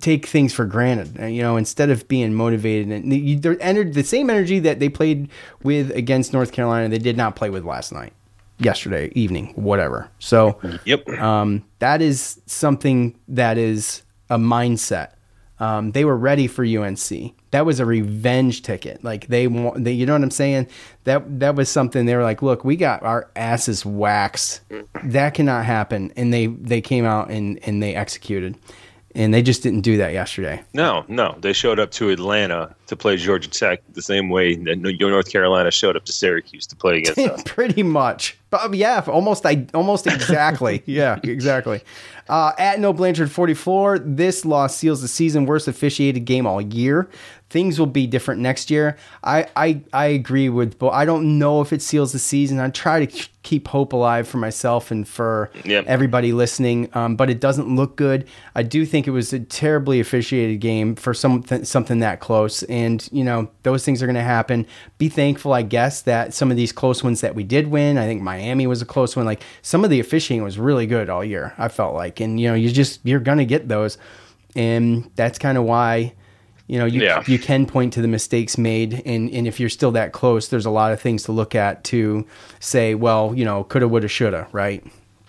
take 0.00 0.26
things 0.26 0.52
for 0.52 0.64
granted. 0.64 1.20
uh, 1.20 1.26
You 1.26 1.42
know, 1.42 1.56
instead 1.56 1.90
of 1.90 2.06
being 2.08 2.32
motivated 2.34 2.88
and 2.88 3.42
they're 3.42 3.60
entered 3.60 3.94
the 3.94 4.04
same 4.04 4.30
energy 4.30 4.58
that 4.60 4.78
they 4.80 4.88
played 4.88 5.28
with 5.62 5.90
against 5.92 6.32
North 6.32 6.52
Carolina, 6.52 6.88
they 6.88 6.98
did 6.98 7.16
not 7.16 7.34
play 7.36 7.50
with 7.50 7.64
last 7.64 7.92
night, 7.92 8.12
yesterday 8.58 9.10
evening, 9.14 9.52
whatever. 9.56 10.08
So 10.18 10.58
Yep. 10.84 11.08
um, 11.18 11.64
that 11.80 12.00
is 12.02 12.40
something 12.46 13.14
that 13.28 13.58
is 13.58 14.02
a 14.28 14.38
mindset. 14.38 15.10
Um, 15.60 15.92
they 15.92 16.04
were 16.06 16.16
ready 16.16 16.46
for 16.46 16.64
UNC. 16.64 17.34
That 17.50 17.66
was 17.66 17.80
a 17.80 17.84
revenge 17.86 18.62
ticket. 18.62 19.04
Like 19.04 19.26
they, 19.26 19.46
wa- 19.46 19.74
they, 19.76 19.92
you 19.92 20.06
know 20.06 20.14
what 20.14 20.22
I'm 20.22 20.30
saying? 20.30 20.68
That 21.04 21.40
that 21.40 21.54
was 21.54 21.68
something 21.68 22.06
they 22.06 22.16
were 22.16 22.22
like, 22.22 22.40
look, 22.42 22.64
we 22.64 22.76
got 22.76 23.02
our 23.02 23.28
asses 23.36 23.84
waxed. 23.84 24.62
That 25.04 25.34
cannot 25.34 25.66
happen. 25.66 26.12
And 26.16 26.32
they 26.32 26.46
they 26.46 26.80
came 26.80 27.04
out 27.04 27.30
and 27.30 27.58
and 27.66 27.82
they 27.82 27.94
executed, 27.94 28.56
and 29.14 29.34
they 29.34 29.42
just 29.42 29.62
didn't 29.62 29.82
do 29.82 29.98
that 29.98 30.12
yesterday. 30.14 30.62
No, 30.72 31.04
no. 31.08 31.36
They 31.40 31.52
showed 31.52 31.78
up 31.78 31.90
to 31.92 32.08
Atlanta 32.08 32.74
to 32.86 32.96
play 32.96 33.16
Georgia 33.18 33.50
Tech 33.50 33.82
the 33.92 34.02
same 34.02 34.30
way 34.30 34.54
that 34.54 34.78
North 34.78 35.30
Carolina 35.30 35.70
showed 35.70 35.94
up 35.96 36.06
to 36.06 36.12
Syracuse 36.12 36.66
to 36.68 36.76
play 36.76 36.98
against 36.98 37.18
us. 37.18 37.42
Pretty 37.44 37.82
much. 37.82 38.38
But 38.50 38.74
yeah, 38.74 39.02
almost 39.06 39.46
I 39.46 39.66
almost 39.74 40.06
exactly. 40.06 40.82
yeah, 40.86 41.18
exactly. 41.22 41.80
Uh, 42.28 42.52
at 42.58 42.78
No 42.78 42.92
Blanchard 42.92 43.30
44, 43.30 43.98
this 44.00 44.44
loss 44.44 44.76
seals 44.76 45.00
the 45.02 45.08
season 45.08 45.46
worst 45.46 45.66
officiated 45.68 46.24
game 46.24 46.46
all 46.46 46.60
year. 46.60 47.08
Things 47.48 47.80
will 47.80 47.86
be 47.86 48.06
different 48.06 48.40
next 48.40 48.70
year. 48.70 48.96
I 49.24 49.48
I, 49.56 49.80
I 49.92 50.06
agree 50.06 50.48
with, 50.48 50.78
but 50.78 50.90
I 50.90 51.04
don't 51.04 51.38
know 51.40 51.60
if 51.60 51.72
it 51.72 51.82
seals 51.82 52.12
the 52.12 52.20
season. 52.20 52.60
I 52.60 52.68
try 52.70 53.04
to 53.04 53.28
keep 53.42 53.66
hope 53.66 53.92
alive 53.92 54.28
for 54.28 54.36
myself 54.36 54.92
and 54.92 55.08
for 55.08 55.50
Yep. 55.64 55.86
everybody 55.88 56.32
listening. 56.32 56.88
Um, 56.92 57.16
but 57.16 57.28
it 57.28 57.40
doesn't 57.40 57.74
look 57.74 57.96
good. 57.96 58.28
I 58.54 58.62
do 58.62 58.86
think 58.86 59.08
it 59.08 59.10
was 59.10 59.32
a 59.32 59.40
terribly 59.40 59.98
officiated 59.98 60.60
game 60.60 60.94
for 60.94 61.12
something 61.12 61.64
something 61.64 61.98
that 62.00 62.20
close, 62.20 62.62
and 62.64 63.08
you 63.10 63.24
know 63.24 63.50
those 63.64 63.84
things 63.84 64.00
are 64.00 64.06
going 64.06 64.14
to 64.14 64.22
happen. 64.22 64.64
Be 64.98 65.08
thankful, 65.08 65.52
I 65.52 65.62
guess, 65.62 66.02
that 66.02 66.32
some 66.34 66.52
of 66.52 66.56
these 66.56 66.70
close 66.70 67.02
ones 67.02 67.20
that 67.22 67.34
we 67.34 67.42
did 67.42 67.66
win. 67.68 67.98
I 67.98 68.06
think 68.06 68.22
Miami 68.40 68.66
was 68.66 68.80
a 68.82 68.86
close 68.86 69.16
one. 69.16 69.26
Like 69.26 69.42
some 69.62 69.84
of 69.84 69.90
the 69.90 70.00
officiating 70.00 70.42
was 70.42 70.58
really 70.58 70.86
good 70.86 71.10
all 71.10 71.24
year. 71.24 71.54
I 71.58 71.68
felt 71.68 71.94
like, 71.94 72.20
and 72.20 72.40
you 72.40 72.48
know, 72.48 72.54
you 72.54 72.70
just 72.70 73.00
you're 73.04 73.20
going 73.20 73.38
to 73.38 73.44
get 73.44 73.68
those, 73.68 73.98
and 74.56 75.10
that's 75.14 75.38
kind 75.38 75.58
of 75.58 75.64
why. 75.64 76.14
You 76.66 76.78
know, 76.78 76.84
you, 76.84 77.02
Yeah. 77.02 77.24
you 77.26 77.36
can 77.40 77.66
point 77.66 77.92
to 77.94 78.00
the 78.02 78.06
mistakes 78.06 78.56
made, 78.56 79.02
and, 79.04 79.28
and 79.32 79.48
if 79.48 79.58
you're 79.58 79.68
still 79.68 79.90
that 79.90 80.12
close, 80.12 80.46
there's 80.48 80.66
a 80.66 80.70
lot 80.70 80.92
of 80.92 81.00
things 81.00 81.24
to 81.24 81.32
look 81.32 81.56
at 81.56 81.82
to 81.84 82.24
say, 82.60 82.94
well, 82.94 83.34
you 83.34 83.44
know, 83.44 83.64
coulda, 83.64 83.88
woulda, 83.88 84.06
shoulda, 84.06 84.46
right? 84.52 84.80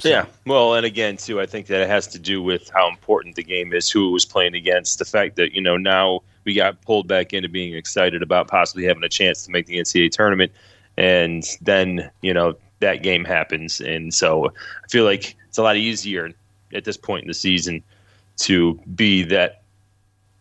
Yeah. 0.04 0.26
Well, 0.46 0.76
and 0.76 0.86
again, 0.86 1.18
too, 1.18 1.42
I 1.42 1.48
think 1.48 1.66
that 1.66 1.82
it 1.82 1.88
has 1.88 2.06
to 2.10 2.20
do 2.20 2.44
with 2.44 2.70
how 2.72 2.88
important 2.88 3.36
the 3.38 3.44
game 3.44 3.74
is, 3.74 3.90
who 3.90 4.10
it 4.10 4.12
was 4.12 4.24
playing 4.24 4.54
against, 4.54 5.00
the 5.00 5.06
fact 5.06 5.36
that, 5.38 5.52
you 5.54 5.62
know, 5.62 5.78
now 5.78 6.20
we 6.44 6.54
got 6.54 6.80
pulled 6.84 7.08
back 7.08 7.34
into 7.34 7.50
being 7.50 7.74
excited 7.74 8.22
about 8.22 8.48
possibly 8.48 8.86
having 8.86 9.04
a 9.04 9.10
chance 9.10 9.44
to 9.46 9.52
make 9.52 9.66
the 9.66 9.80
NCAA 9.80 10.12
tournament. 10.12 10.52
And 10.96 11.44
then, 11.62 12.12
you 12.22 12.36
know, 12.36 12.54
that 12.82 13.02
game 13.02 13.26
happens. 13.26 13.82
And 13.82 14.14
so 14.14 14.48
I 14.48 14.88
feel 14.90 15.06
like 15.06 15.36
it's 15.48 15.58
a 15.58 15.64
lot 15.64 15.78
easier 15.78 16.32
at 16.74 16.84
this 16.84 16.98
point 16.98 17.24
in 17.24 17.28
the 17.28 17.34
season 17.34 17.82
to 18.38 18.80
be 18.96 19.24
that 19.24 19.62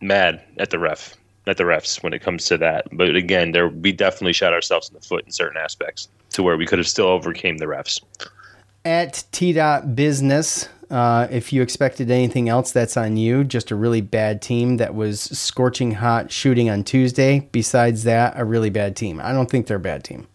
mad 0.01 0.43
at 0.57 0.69
the 0.69 0.79
ref, 0.79 1.15
at 1.47 1.57
the 1.57 1.63
refs 1.63 2.03
when 2.03 2.13
it 2.13 2.21
comes 2.21 2.45
to 2.45 2.57
that. 2.57 2.87
But 2.91 3.15
again, 3.15 3.51
there 3.51 3.69
we 3.69 3.91
definitely 3.91 4.33
shot 4.33 4.53
ourselves 4.53 4.89
in 4.89 4.95
the 4.95 5.01
foot 5.01 5.25
in 5.25 5.31
certain 5.31 5.57
aspects 5.57 6.09
to 6.31 6.43
where 6.43 6.57
we 6.57 6.65
could 6.65 6.79
have 6.79 6.87
still 6.87 7.07
overcame 7.07 7.57
the 7.57 7.65
refs. 7.65 8.01
at 8.85 9.23
T 9.31 9.53
dot 9.53 9.95
business. 9.95 10.69
Uh, 10.89 11.27
if 11.31 11.53
you 11.53 11.61
expected 11.61 12.11
anything 12.11 12.49
else, 12.49 12.71
that's 12.73 12.97
on 12.97 13.15
you. 13.15 13.45
Just 13.45 13.71
a 13.71 13.75
really 13.75 14.01
bad 14.01 14.41
team 14.41 14.75
that 14.77 14.93
was 14.93 15.21
scorching 15.21 15.93
hot 15.93 16.31
shooting 16.31 16.69
on 16.69 16.83
Tuesday. 16.83 17.47
Besides 17.53 18.03
that, 18.03 18.33
a 18.35 18.43
really 18.43 18.69
bad 18.69 18.97
team. 18.97 19.21
I 19.21 19.31
don't 19.31 19.49
think 19.49 19.67
they're 19.67 19.77
a 19.77 19.79
bad 19.79 20.03
team. 20.03 20.27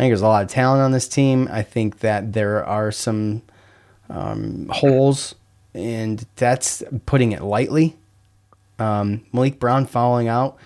I 0.00 0.04
think 0.04 0.12
there's 0.12 0.22
a 0.22 0.26
lot 0.28 0.42
of 0.42 0.48
talent 0.48 0.80
on 0.80 0.92
this 0.92 1.06
team. 1.06 1.46
I 1.52 1.62
think 1.62 1.98
that 1.98 2.32
there 2.32 2.64
are 2.64 2.90
some 2.90 3.42
um, 4.08 4.66
holes, 4.72 5.34
and 5.74 6.24
that's 6.36 6.82
putting 7.04 7.32
it 7.32 7.42
lightly. 7.42 7.98
Um, 8.78 9.26
Maliq 9.34 9.58
Brown 9.58 9.84
falling 9.84 10.26
out. 10.26 10.56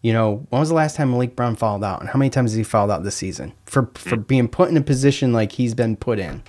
You 0.00 0.14
know, 0.14 0.46
when 0.48 0.60
was 0.60 0.70
the 0.70 0.74
last 0.74 0.96
time 0.96 1.12
Maliq 1.12 1.36
Brown 1.36 1.56
fouled 1.56 1.84
out, 1.84 2.00
and 2.00 2.08
how 2.08 2.18
many 2.18 2.30
times 2.30 2.52
has 2.52 2.56
he 2.56 2.62
fouled 2.62 2.90
out 2.90 3.04
this 3.04 3.16
season 3.16 3.52
for 3.66 3.90
for 3.96 4.16
being 4.16 4.48
put 4.48 4.70
in 4.70 4.78
a 4.78 4.80
position 4.80 5.34
like 5.34 5.52
he's 5.52 5.74
been 5.74 5.94
put 5.94 6.18
in? 6.18 6.42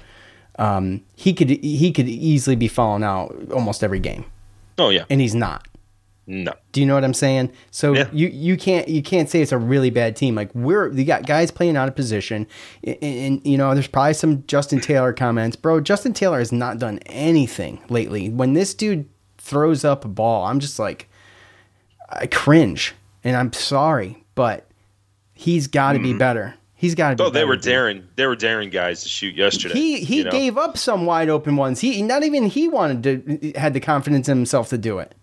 Um, 0.58 1.04
he 1.18 1.34
could 1.34 1.50
he 1.50 1.92
could 1.92 2.08
easily 2.08 2.56
be 2.56 2.70
falling 2.70 3.04
out 3.04 3.36
almost 3.52 3.84
every 3.84 4.00
game, 4.00 4.24
Oh 4.78 4.88
yeah. 4.88 5.04
and 5.10 5.20
he's 5.20 5.36
not. 5.36 5.68
No. 6.32 6.54
Do 6.72 6.80
you 6.80 6.88
know 6.88 6.96
what 6.96 7.04
I'm 7.04 7.14
saying? 7.14 7.52
So 7.72 7.94
Yeah. 7.94 8.08
you 8.14 8.30
you 8.30 8.56
can't 8.56 8.88
you 8.88 9.04
can't 9.04 9.30
say 9.30 9.42
it's 9.42 9.52
a 9.52 9.58
really 9.58 9.90
bad 9.90 10.16
team. 10.16 10.34
Like 10.34 10.50
we're 10.56 10.90
you 10.90 11.04
got 11.04 11.26
guys 11.26 11.52
playing 11.52 11.76
out 11.76 11.90
of 11.90 11.96
position, 11.96 12.48
and, 12.86 12.98
and 13.04 13.46
you 13.46 13.58
know 13.58 13.74
there's 13.74 13.88
probably 13.88 14.14
some 14.14 14.46
Justin 14.48 14.80
Taylor 14.80 15.12
comments, 15.12 15.58
bro. 15.58 15.82
Justin 15.82 16.14
Taylor 16.14 16.40
has 16.40 16.54
not 16.54 16.80
done 16.80 17.00
anything 17.00 17.82
lately. 17.90 18.30
When 18.30 18.54
this 18.54 18.74
dude 18.74 19.10
throws 19.40 19.84
up 19.84 20.06
a 20.06 20.08
ball, 20.08 20.46
I'm 20.46 20.62
just 20.62 20.80
like, 20.80 21.10
I 22.10 22.28
cringe, 22.28 22.96
and 23.26 23.36
I'm 23.36 23.52
sorry, 23.52 24.24
but 24.34 24.70
he's 25.34 25.68
got 25.68 25.94
to 25.94 26.00
be 26.00 26.12
mm-hmm. 26.12 26.18
better. 26.20 26.56
He's 26.76 26.96
got 26.96 27.10
to 27.10 27.16
be. 27.18 27.24
Oh, 27.24 27.30
they 27.30 27.40
better, 27.40 27.48
were 27.48 27.58
daring. 27.58 28.08
They 28.16 28.26
were 28.26 28.38
daring 28.38 28.70
guys 28.70 29.04
to 29.04 29.10
shoot 29.10 29.36
yesterday. 29.36 29.74
He 29.74 30.00
he 30.00 30.20
you 30.20 30.24
know? 30.24 30.32
gave 30.32 30.58
up 30.58 30.78
some 30.78 31.06
wide 31.06 31.28
open 31.28 31.58
ones. 31.58 31.82
He 31.82 32.02
not 32.02 32.24
even 32.24 32.46
he 32.46 32.70
wanted 32.70 33.04
to 33.04 33.52
had 33.60 33.74
the 33.74 33.82
confidence 33.82 34.30
in 34.30 34.38
himself 34.38 34.70
to 34.70 34.78
do 34.78 35.00
it. 35.00 35.14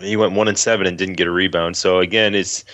He 0.00 0.16
went 0.16 0.32
one 0.32 0.48
and 0.48 0.58
seven 0.58 0.86
and 0.86 0.96
didn't 0.96 1.14
get 1.14 1.26
a 1.26 1.30
rebound. 1.30 1.76
So 1.76 1.98
again, 1.98 2.34
it's 2.34 2.64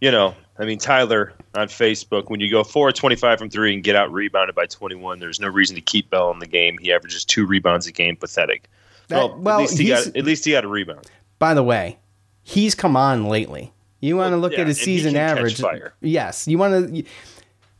you 0.00 0.10
know, 0.10 0.34
I 0.58 0.64
mean 0.64 0.78
Tyler 0.78 1.32
on 1.54 1.68
Facebook. 1.68 2.28
When 2.28 2.40
you 2.40 2.50
go 2.50 2.62
four 2.62 2.92
twenty 2.92 3.16
five 3.16 3.38
from 3.38 3.50
three 3.50 3.72
and 3.72 3.82
get 3.82 3.96
out 3.96 4.12
rebounded 4.12 4.54
by 4.54 4.66
twenty 4.66 4.96
one, 4.96 5.18
there's 5.18 5.40
no 5.40 5.48
reason 5.48 5.74
to 5.76 5.82
keep 5.82 6.10
Bell 6.10 6.30
in 6.30 6.38
the 6.38 6.46
game. 6.46 6.78
He 6.78 6.92
averages 6.92 7.24
two 7.24 7.46
rebounds 7.46 7.86
a 7.86 7.92
game. 7.92 8.16
Pathetic. 8.16 8.68
That- 9.08 9.16
well, 9.16 9.38
well, 9.38 9.56
at 9.56 9.60
least 9.62 9.78
he 9.78 9.88
got 9.88 10.06
at 10.08 10.24
least 10.24 10.44
he 10.44 10.52
got 10.52 10.64
a 10.64 10.68
rebound. 10.68 11.06
By 11.38 11.54
the 11.54 11.62
way, 11.62 11.98
he's 12.42 12.74
come 12.74 12.96
on 12.96 13.26
lately. 13.26 13.72
You 14.00 14.16
want 14.16 14.32
to 14.32 14.36
look 14.36 14.52
yeah, 14.52 14.60
at 14.60 14.66
his 14.66 14.78
season 14.78 15.16
average? 15.16 15.60
Yes, 16.00 16.46
you 16.46 16.58
want 16.58 16.94
to. 16.94 17.02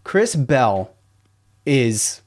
Chris 0.03 0.35
Bell 0.35 0.95
is. 1.65 2.23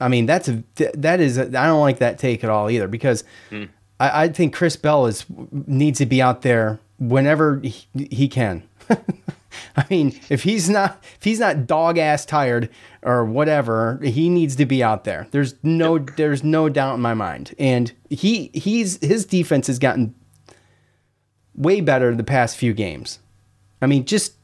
I 0.00 0.08
mean, 0.08 0.26
that's 0.26 0.48
a 0.48 0.62
that 0.94 1.20
is. 1.20 1.38
I 1.38 1.44
don't 1.44 1.80
like 1.80 1.98
that 1.98 2.18
take 2.18 2.42
at 2.42 2.50
all 2.50 2.70
either 2.70 2.88
because 2.88 3.22
Hmm. 3.50 3.64
I, 4.00 4.24
I 4.24 4.28
think 4.28 4.54
Chris 4.54 4.76
Bell 4.76 5.06
is 5.06 5.24
needs 5.52 5.98
to 5.98 6.06
be 6.06 6.20
out 6.22 6.42
there 6.42 6.78
whenever 6.98 7.60
he, 7.60 7.86
he 8.10 8.28
can. 8.28 8.62
I 9.76 9.84
mean, 9.88 10.18
if 10.30 10.42
he's 10.42 10.68
not 10.68 11.02
if 11.18 11.24
he's 11.24 11.38
not 11.38 11.66
dog 11.66 11.96
ass 11.98 12.24
tired 12.26 12.68
or 13.02 13.24
whatever, 13.24 13.98
he 14.02 14.28
needs 14.28 14.56
to 14.56 14.66
be 14.66 14.82
out 14.82 15.04
there. 15.04 15.28
There's 15.30 15.54
no 15.62 15.98
there's 15.98 16.42
no 16.42 16.68
doubt 16.68 16.94
in 16.96 17.00
my 17.00 17.14
mind. 17.14 17.54
And 17.58 17.92
he 18.10 18.50
he's 18.52 18.98
his 19.04 19.24
defense 19.24 19.68
has 19.68 19.78
gotten 19.78 20.14
way 21.54 21.80
better 21.80 22.14
the 22.14 22.24
past 22.24 22.56
few 22.56 22.72
games. 22.72 23.20
I 23.80 23.86
mean, 23.86 24.04
just 24.04 24.34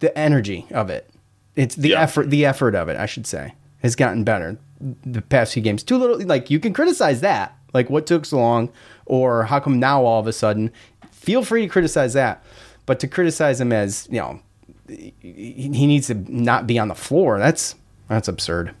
the 0.00 0.16
energy 0.18 0.66
of 0.72 0.90
it. 0.90 1.08
It's 1.54 1.74
the 1.76 1.90
Yeah. 1.90 2.02
effort 2.02 2.30
the 2.30 2.44
effort 2.44 2.74
of 2.74 2.88
it, 2.88 2.96
I 2.96 3.06
should 3.06 3.26
say, 3.26 3.54
has 3.82 3.94
gotten 3.96 4.24
better 4.24 4.58
the 4.80 5.22
past 5.22 5.54
few 5.54 5.62
games. 5.62 5.82
Too 5.82 5.96
little 5.96 6.20
like 6.26 6.50
you 6.50 6.58
can 6.60 6.72
criticize 6.72 7.20
that. 7.20 7.55
Like 7.72 7.90
what 7.90 8.06
took 8.06 8.24
so 8.24 8.38
long 8.38 8.70
or 9.04 9.44
how 9.44 9.60
come 9.60 9.78
now 9.78 10.04
all 10.04 10.20
of 10.20 10.26
a 10.26 10.32
sudden? 10.32 10.72
Feel 11.10 11.42
free 11.42 11.62
to 11.62 11.68
criticize 11.68 12.12
that. 12.14 12.44
But 12.86 13.00
to 13.00 13.08
criticize 13.08 13.60
him 13.60 13.72
as, 13.72 14.06
you 14.10 14.20
know, 14.20 14.40
he 14.88 15.86
needs 15.86 16.06
to 16.06 16.14
not 16.14 16.66
be 16.66 16.78
on 16.78 16.88
the 16.88 16.94
floor. 16.94 17.38
That's 17.38 17.74
that's 18.08 18.28
absurd. 18.28 18.74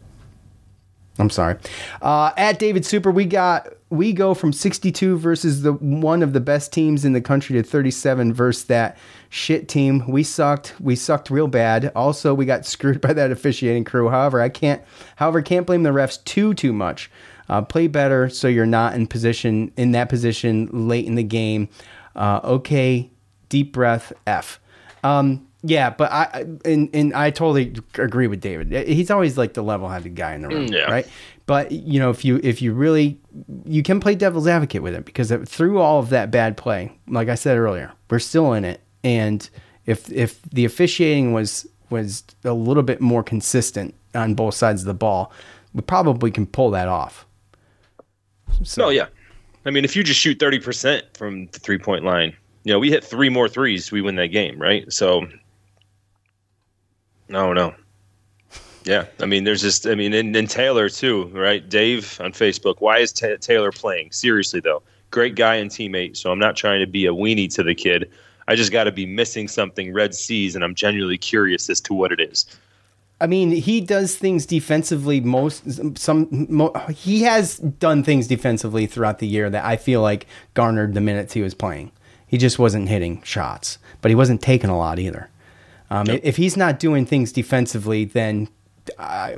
I'm 1.18 1.30
sorry. 1.30 1.56
Uh, 2.02 2.32
at 2.36 2.58
David 2.58 2.84
Super, 2.84 3.10
we 3.10 3.24
got 3.24 3.68
we 3.88 4.12
go 4.12 4.34
from 4.34 4.52
62 4.52 5.16
versus 5.18 5.62
the 5.62 5.72
one 5.74 6.22
of 6.22 6.32
the 6.32 6.40
best 6.40 6.72
teams 6.72 7.04
in 7.04 7.12
the 7.12 7.20
country 7.20 7.54
to 7.56 7.62
37 7.62 8.32
versus 8.34 8.64
that 8.64 8.98
shit 9.30 9.68
team. 9.68 10.04
We 10.08 10.22
sucked. 10.22 10.74
We 10.80 10.96
sucked 10.96 11.30
real 11.30 11.48
bad. 11.48 11.92
Also, 11.94 12.34
we 12.34 12.44
got 12.44 12.66
screwed 12.66 13.00
by 13.00 13.12
that 13.12 13.30
officiating 13.30 13.84
crew. 13.84 14.08
However, 14.08 14.40
I 14.40 14.48
can't. 14.48 14.82
However, 15.16 15.42
can't 15.42 15.66
blame 15.66 15.82
the 15.82 15.90
refs 15.90 16.22
too 16.24 16.54
too 16.54 16.72
much. 16.72 17.10
Uh, 17.48 17.62
play 17.62 17.86
better 17.86 18.28
so 18.28 18.48
you're 18.48 18.66
not 18.66 18.94
in 18.94 19.06
position 19.06 19.70
in 19.76 19.92
that 19.92 20.08
position 20.08 20.68
late 20.72 21.06
in 21.06 21.14
the 21.14 21.22
game. 21.22 21.68
Uh, 22.14 22.40
okay, 22.44 23.10
deep 23.48 23.72
breath. 23.72 24.12
F. 24.26 24.58
Um, 25.04 25.46
yeah, 25.62 25.90
but 25.90 26.10
I 26.12 26.44
and 26.64 26.88
and 26.94 27.12
I 27.14 27.30
totally 27.30 27.74
agree 27.98 28.26
with 28.26 28.40
David. 28.40 28.86
He's 28.88 29.10
always 29.10 29.36
like 29.38 29.54
the 29.54 29.62
level-headed 29.62 30.14
guy 30.14 30.34
in 30.34 30.42
the 30.42 30.48
room, 30.48 30.66
Mm, 30.68 30.72
yeah. 30.72 30.90
right? 30.90 31.06
But 31.46 31.72
you 31.72 31.98
know, 32.00 32.10
if 32.10 32.24
you 32.24 32.40
if 32.42 32.60
you 32.62 32.72
really 32.72 33.18
you 33.64 33.82
can 33.82 34.00
play 34.00 34.14
devil's 34.14 34.46
advocate 34.46 34.82
with 34.82 34.94
it 34.94 35.04
because 35.04 35.32
through 35.46 35.78
all 35.80 35.98
of 36.00 36.10
that 36.10 36.30
bad 36.30 36.56
play, 36.56 36.96
like 37.08 37.28
I 37.28 37.34
said 37.36 37.58
earlier, 37.58 37.92
we're 38.10 38.18
still 38.18 38.52
in 38.52 38.64
it. 38.64 38.80
And 39.04 39.48
if 39.86 40.10
if 40.12 40.40
the 40.42 40.64
officiating 40.64 41.32
was 41.32 41.66
was 41.90 42.24
a 42.44 42.52
little 42.52 42.82
bit 42.82 43.00
more 43.00 43.22
consistent 43.22 43.94
on 44.14 44.34
both 44.34 44.54
sides 44.54 44.82
of 44.82 44.86
the 44.86 44.94
ball, 44.94 45.32
we 45.72 45.82
probably 45.82 46.30
can 46.30 46.46
pull 46.46 46.70
that 46.72 46.88
off. 46.88 47.25
So 48.62 48.88
yeah. 48.88 49.06
I 49.64 49.70
mean, 49.70 49.84
if 49.84 49.96
you 49.96 50.04
just 50.04 50.20
shoot 50.20 50.38
thirty 50.38 50.60
percent 50.60 51.04
from 51.14 51.46
the 51.46 51.58
three 51.58 51.78
point 51.78 52.04
line, 52.04 52.36
you 52.64 52.72
know, 52.72 52.78
we 52.78 52.90
hit 52.90 53.04
three 53.04 53.28
more 53.28 53.48
threes, 53.48 53.90
we 53.90 54.00
win 54.00 54.16
that 54.16 54.28
game, 54.28 54.58
right? 54.60 54.92
So, 54.92 55.26
no, 57.28 57.52
no. 57.52 57.74
Yeah, 58.84 59.06
I 59.20 59.26
mean, 59.26 59.42
there's 59.42 59.62
just, 59.62 59.84
I 59.88 59.96
mean, 59.96 60.12
and, 60.12 60.34
and 60.36 60.48
Taylor 60.48 60.88
too, 60.88 61.24
right? 61.34 61.68
Dave 61.68 62.20
on 62.20 62.32
Facebook. 62.32 62.76
Why 62.78 62.98
is 62.98 63.12
Ta 63.12 63.36
Taylor 63.40 63.72
playing? 63.72 64.12
Seriously 64.12 64.60
though, 64.60 64.82
great 65.10 65.34
guy 65.34 65.56
and 65.56 65.70
teammate. 65.70 66.16
So 66.16 66.30
I'm 66.30 66.38
not 66.38 66.54
trying 66.54 66.78
to 66.80 66.86
be 66.86 67.06
a 67.06 67.12
weenie 67.12 67.52
to 67.54 67.64
the 67.64 67.74
kid. 67.74 68.08
I 68.46 68.54
just 68.54 68.70
got 68.70 68.84
to 68.84 68.92
be 68.92 69.06
missing 69.06 69.48
something 69.48 69.92
Red 69.92 70.14
sees, 70.14 70.54
and 70.54 70.62
I'm 70.62 70.76
genuinely 70.76 71.18
curious 71.18 71.68
as 71.68 71.80
to 71.80 71.94
what 71.94 72.12
it 72.12 72.20
is. 72.20 72.46
I 73.20 73.26
mean, 73.26 73.50
he 73.52 73.80
does 73.80 74.16
things 74.16 74.44
defensively. 74.44 75.20
Most 75.20 75.98
some 75.98 76.28
mo, 76.50 76.70
he 76.94 77.22
has 77.22 77.56
done 77.58 78.02
things 78.04 78.26
defensively 78.26 78.86
throughout 78.86 79.20
the 79.20 79.26
year 79.26 79.48
that 79.48 79.64
I 79.64 79.76
feel 79.76 80.02
like 80.02 80.26
garnered 80.54 80.92
the 80.94 81.00
minutes 81.00 81.32
he 81.32 81.40
was 81.42 81.54
playing. 81.54 81.92
He 82.26 82.36
just 82.38 82.58
wasn't 82.58 82.88
hitting 82.88 83.22
shots, 83.22 83.78
but 84.02 84.10
he 84.10 84.14
wasn't 84.14 84.42
taking 84.42 84.68
a 84.68 84.76
lot 84.76 84.98
either. 84.98 85.30
Um, 85.88 86.06
If 86.08 86.36
he's 86.36 86.56
not 86.56 86.78
doing 86.78 87.06
things 87.06 87.32
defensively, 87.32 88.04
then 88.04 88.48
I, 88.98 89.36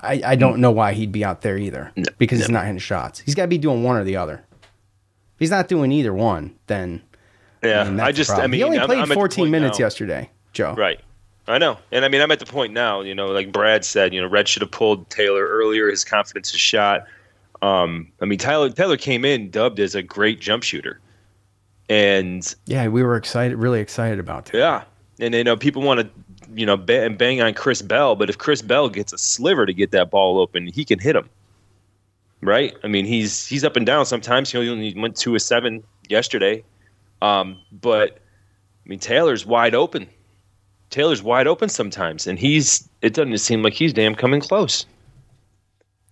I, 0.00 0.22
I 0.24 0.34
don't 0.36 0.58
know 0.60 0.70
why 0.70 0.94
he'd 0.94 1.12
be 1.12 1.22
out 1.24 1.42
there 1.42 1.56
either 1.58 1.92
because 2.18 2.38
he's 2.40 2.48
not 2.48 2.64
hitting 2.64 2.78
shots. 2.78 3.20
He's 3.20 3.34
got 3.34 3.42
to 3.42 3.48
be 3.48 3.58
doing 3.58 3.82
one 3.84 3.96
or 3.96 4.02
the 4.04 4.16
other. 4.16 4.42
If 4.62 5.38
he's 5.38 5.50
not 5.50 5.68
doing 5.68 5.92
either 5.92 6.12
one, 6.14 6.56
then 6.66 7.02
Yeah, 7.62 7.82
I, 7.82 7.90
mean, 7.90 8.00
I 8.00 8.12
just, 8.12 8.30
I 8.30 8.46
mean, 8.46 8.58
he 8.58 8.64
only 8.64 8.78
I'm- 8.78 8.86
played 8.88 9.00
I'm 9.00 9.08
14 9.10 9.50
minutes 9.50 9.78
now- 9.78 9.84
yesterday, 9.84 10.30
Joe. 10.52 10.74
Right. 10.74 11.00
I 11.50 11.58
know. 11.58 11.78
And 11.92 12.04
I 12.04 12.08
mean, 12.08 12.20
I'm 12.20 12.30
at 12.30 12.38
the 12.38 12.46
point 12.46 12.72
now, 12.72 13.00
you 13.00 13.14
know, 13.14 13.26
like 13.28 13.52
Brad 13.52 13.84
said, 13.84 14.14
you 14.14 14.20
know, 14.20 14.28
Red 14.28 14.48
should 14.48 14.62
have 14.62 14.70
pulled 14.70 15.08
Taylor 15.10 15.46
earlier. 15.46 15.90
His 15.90 16.04
confidence 16.04 16.52
is 16.52 16.60
shot. 16.60 17.06
Um, 17.62 18.10
I 18.20 18.24
mean, 18.24 18.38
Tyler 18.38 18.70
Taylor 18.70 18.96
came 18.96 19.24
in 19.24 19.50
dubbed 19.50 19.80
as 19.80 19.94
a 19.94 20.02
great 20.02 20.40
jump 20.40 20.62
shooter. 20.62 21.00
And 21.88 22.54
Yeah, 22.66 22.88
we 22.88 23.02
were 23.02 23.16
excited, 23.16 23.56
really 23.56 23.80
excited 23.80 24.18
about 24.18 24.46
that. 24.46 24.56
yeah, 24.56 24.84
and 25.18 25.34
you 25.34 25.44
know, 25.44 25.56
people 25.56 25.82
want 25.82 26.00
to, 26.00 26.08
you 26.54 26.64
know, 26.64 26.76
bang, 26.76 27.16
bang 27.16 27.42
on 27.42 27.52
Chris 27.54 27.82
Bell, 27.82 28.14
but 28.14 28.30
if 28.30 28.38
Chris 28.38 28.62
Bell 28.62 28.88
gets 28.88 29.12
a 29.12 29.18
sliver 29.18 29.66
to 29.66 29.74
get 29.74 29.90
that 29.90 30.10
ball 30.10 30.38
open, 30.38 30.68
he 30.68 30.84
can 30.84 30.98
hit 30.98 31.16
him. 31.16 31.28
Right? 32.42 32.74
I 32.82 32.88
mean, 32.88 33.04
he's 33.04 33.44
he's 33.46 33.64
up 33.64 33.76
and 33.76 33.84
down 33.84 34.06
sometimes. 34.06 34.52
You 34.54 34.60
know, 34.60 34.64
He 34.64 34.70
only 34.70 34.94
went 34.98 35.16
two 35.16 35.34
a 35.34 35.40
seven 35.40 35.82
yesterday. 36.08 36.64
Um, 37.20 37.58
but 37.70 38.12
I 38.12 38.88
mean, 38.88 38.98
Taylor's 38.98 39.44
wide 39.44 39.74
open. 39.74 40.06
Taylor's 40.90 41.22
wide 41.22 41.46
open 41.46 41.68
sometimes, 41.68 42.26
and 42.26 42.38
he's 42.38 42.88
it 43.02 43.14
doesn't 43.14 43.38
seem 43.38 43.62
like 43.62 43.72
he's 43.72 43.92
damn 43.92 44.14
coming 44.14 44.40
close. 44.40 44.86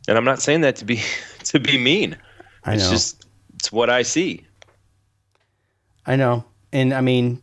And 0.06 0.16
I'm 0.16 0.24
not 0.24 0.40
saying 0.40 0.62
that 0.62 0.76
to 0.76 0.84
be 0.84 1.02
to 1.44 1.60
be 1.60 1.78
mean. 1.78 2.16
I 2.64 2.74
it's 2.74 2.84
know. 2.84 2.90
just 2.90 3.26
it's 3.54 3.70
what 3.70 3.90
I 3.90 4.02
see. 4.02 4.46
I 6.06 6.16
know. 6.16 6.44
And 6.72 6.94
I 6.94 7.00
mean, 7.00 7.42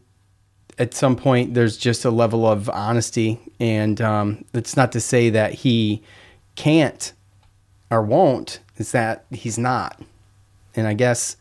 at 0.78 0.94
some 0.94 1.16
point, 1.16 1.54
there's 1.54 1.78
just 1.78 2.06
a 2.06 2.10
level 2.10 2.46
of 2.46 2.70
honesty. 2.70 3.40
And 3.60 4.02
um, 4.02 4.46
it's 4.54 4.76
not 4.76 4.92
to 4.94 5.00
say 5.00 5.30
that 5.30 5.54
he 5.54 6.04
can't 6.56 7.14
or 7.90 8.02
won't, 8.02 8.60
it's 8.78 8.92
that 8.92 9.26
he's 9.32 9.58
not. 9.58 10.02
And 10.76 10.88
I 10.88 10.94
guess 10.94 11.38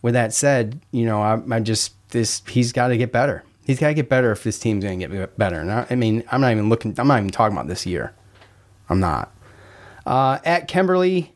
with 0.00 0.14
that 0.14 0.32
said, 0.32 0.80
you 0.90 1.04
know, 1.04 1.20
I, 1.20 1.40
I 1.50 1.60
just, 1.60 1.92
this, 2.10 2.42
he's 2.48 2.72
got 2.72 2.88
to 2.88 2.96
get 2.96 3.12
better. 3.12 3.42
He's 3.64 3.78
got 3.78 3.88
to 3.88 3.94
get 3.94 4.08
better 4.08 4.32
if 4.32 4.42
this 4.42 4.58
team's 4.58 4.84
going 4.84 5.00
to 5.00 5.08
get 5.08 5.38
better. 5.38 5.60
And 5.60 5.70
I, 5.70 5.86
I 5.90 5.94
mean, 5.94 6.24
I'm 6.32 6.40
not 6.40 6.50
even 6.50 6.68
looking, 6.68 6.94
I'm 6.98 7.06
not 7.06 7.18
even 7.18 7.30
talking 7.30 7.56
about 7.56 7.68
this 7.68 7.86
year. 7.86 8.12
I'm 8.88 9.00
not. 9.00 9.32
Uh, 10.04 10.38
at 10.44 10.66
Kimberly, 10.66 11.32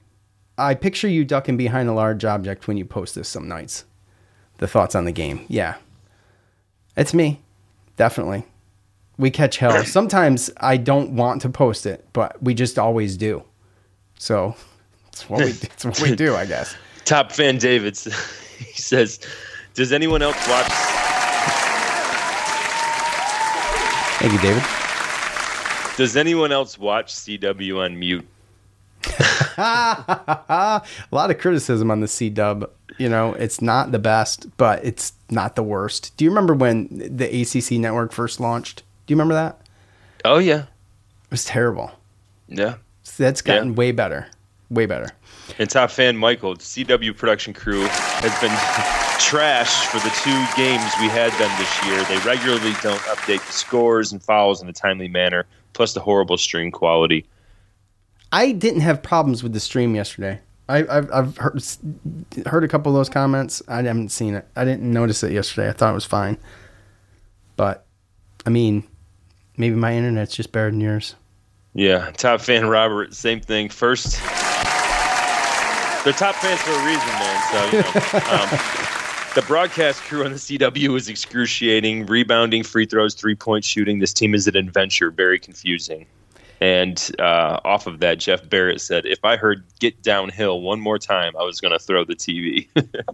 I 0.58 0.74
picture 0.74 1.08
you 1.08 1.24
ducking 1.24 1.56
behind 1.56 1.88
a 1.88 1.92
large 1.92 2.24
object 2.24 2.66
when 2.66 2.76
you 2.76 2.84
post 2.84 3.14
this 3.14 3.28
some 3.28 3.46
nights 3.48 3.84
the 4.58 4.66
thoughts 4.66 4.94
on 4.94 5.04
the 5.04 5.12
game. 5.12 5.44
Yeah. 5.48 5.74
It's 6.96 7.12
me. 7.12 7.40
Definitely. 7.96 8.44
We 9.18 9.30
catch 9.30 9.58
hell. 9.58 9.84
Sometimes 9.84 10.50
I 10.58 10.76
don't 10.76 11.10
want 11.16 11.42
to 11.42 11.48
post 11.48 11.86
it, 11.86 12.06
but 12.12 12.42
we 12.42 12.54
just 12.54 12.78
always 12.78 13.16
do. 13.16 13.44
So 14.18 14.56
it's 15.08 15.28
what 15.28 15.44
we, 15.44 15.50
it's 15.50 15.84
what 15.84 16.00
we 16.00 16.14
do, 16.16 16.34
I 16.34 16.46
guess. 16.46 16.74
Top 17.04 17.30
fan 17.32 17.58
David 17.58 17.96
he 18.58 18.82
says, 18.82 19.20
"Does 19.74 19.92
anyone 19.92 20.22
else 20.22 20.36
watch? 20.48 20.95
Thank 24.28 24.42
you, 24.42 24.48
David. 24.48 24.64
Does 25.96 26.16
anyone 26.16 26.50
else 26.50 26.76
watch 26.76 27.14
CW 27.14 27.78
on 27.84 27.96
mute?" 27.96 28.26
a 29.56 30.82
lot 31.12 31.30
of 31.30 31.38
criticism 31.38 31.92
on 31.92 32.00
the 32.00 32.08
C 32.08 32.28
dub. 32.28 32.68
You 32.98 33.08
know, 33.08 33.34
it's 33.34 33.62
not 33.62 33.92
the 33.92 34.00
best, 34.00 34.46
but 34.56 34.84
it's 34.84 35.12
not 35.30 35.54
the 35.54 35.62
worst. 35.62 36.16
Do 36.16 36.24
you 36.24 36.30
remember 36.32 36.54
when 36.54 36.88
the 37.16 37.26
ACC 37.42 37.78
network 37.78 38.10
first 38.10 38.40
launched? 38.40 38.82
Do 39.06 39.12
you 39.12 39.16
remember 39.16 39.34
that? 39.34 39.60
Oh 40.24 40.38
yeah, 40.38 40.62
It 40.62 41.30
was 41.30 41.44
terrible. 41.44 41.92
yeah. 42.48 42.74
That's 43.18 43.42
gotten 43.42 43.68
Yeah. 43.68 43.74
way 43.74 43.92
better. 43.92 44.26
Way 44.70 44.86
better. 44.86 45.10
And 45.58 45.70
top 45.70 45.90
fan 45.90 46.16
Michael, 46.16 46.54
the 46.54 46.62
CW 46.62 47.16
production 47.16 47.54
crew 47.54 47.86
has 47.86 48.40
been 48.40 48.50
trashed 49.18 49.86
for 49.86 49.98
the 49.98 50.14
two 50.22 50.60
games 50.60 50.92
we 51.00 51.08
had 51.08 51.32
them 51.34 51.50
this 51.58 51.84
year. 51.86 52.02
They 52.04 52.18
regularly 52.26 52.74
don't 52.82 53.00
update 53.02 53.44
the 53.46 53.52
scores 53.52 54.12
and 54.12 54.22
fouls 54.22 54.62
in 54.62 54.68
a 54.68 54.72
timely 54.72 55.08
manner, 55.08 55.46
plus 55.72 55.94
the 55.94 56.00
horrible 56.00 56.36
stream 56.36 56.70
quality. 56.70 57.26
I 58.32 58.52
didn't 58.52 58.80
have 58.80 59.02
problems 59.02 59.42
with 59.42 59.52
the 59.52 59.60
stream 59.60 59.94
yesterday. 59.94 60.40
I, 60.68 60.78
I've, 60.78 61.10
I've 61.12 61.36
heard, 61.36 61.62
heard 62.46 62.64
a 62.64 62.68
couple 62.68 62.90
of 62.92 62.96
those 62.96 63.08
comments. 63.08 63.62
I 63.68 63.82
haven't 63.82 64.10
seen 64.10 64.34
it. 64.34 64.46
I 64.56 64.64
didn't 64.64 64.90
notice 64.90 65.22
it 65.22 65.32
yesterday. 65.32 65.68
I 65.68 65.72
thought 65.72 65.92
it 65.92 65.94
was 65.94 66.04
fine. 66.04 66.38
But, 67.54 67.86
I 68.44 68.50
mean, 68.50 68.84
maybe 69.56 69.76
my 69.76 69.94
internet's 69.94 70.34
just 70.34 70.52
better 70.52 70.70
than 70.70 70.80
yours. 70.80 71.14
Yeah, 71.76 72.10
top 72.12 72.40
fan 72.40 72.68
Robert, 72.68 73.14
same 73.14 73.40
thing. 73.40 73.68
First, 73.68 74.18
they're 76.06 76.12
top 76.12 76.36
fans 76.36 76.60
for 76.60 76.70
a 76.70 76.86
reason, 76.86 77.08
man. 77.18 77.42
So 77.50 77.76
you 77.76 77.82
know, 77.82 78.26
um, 78.30 78.48
the 79.34 79.42
broadcast 79.42 80.02
crew 80.02 80.24
on 80.24 80.30
the 80.30 80.38
CW 80.38 80.96
is 80.96 81.08
excruciating. 81.08 82.06
Rebounding, 82.06 82.62
free 82.62 82.86
throws, 82.86 83.12
three 83.12 83.34
point 83.34 83.64
shooting. 83.64 83.98
This 83.98 84.12
team 84.12 84.32
is 84.32 84.46
an 84.46 84.54
adventure. 84.54 85.10
Very 85.10 85.40
confusing. 85.40 86.06
And 86.60 87.10
uh, 87.18 87.58
off 87.64 87.88
of 87.88 87.98
that, 87.98 88.18
Jeff 88.18 88.48
Barrett 88.48 88.80
said, 88.80 89.04
"If 89.04 89.24
I 89.24 89.36
heard 89.36 89.64
get 89.80 90.00
downhill 90.00 90.60
one 90.60 90.78
more 90.78 90.96
time, 90.96 91.36
I 91.36 91.42
was 91.42 91.60
going 91.60 91.72
to 91.72 91.78
throw 91.80 92.04
the 92.04 92.14
TV." 92.14 92.68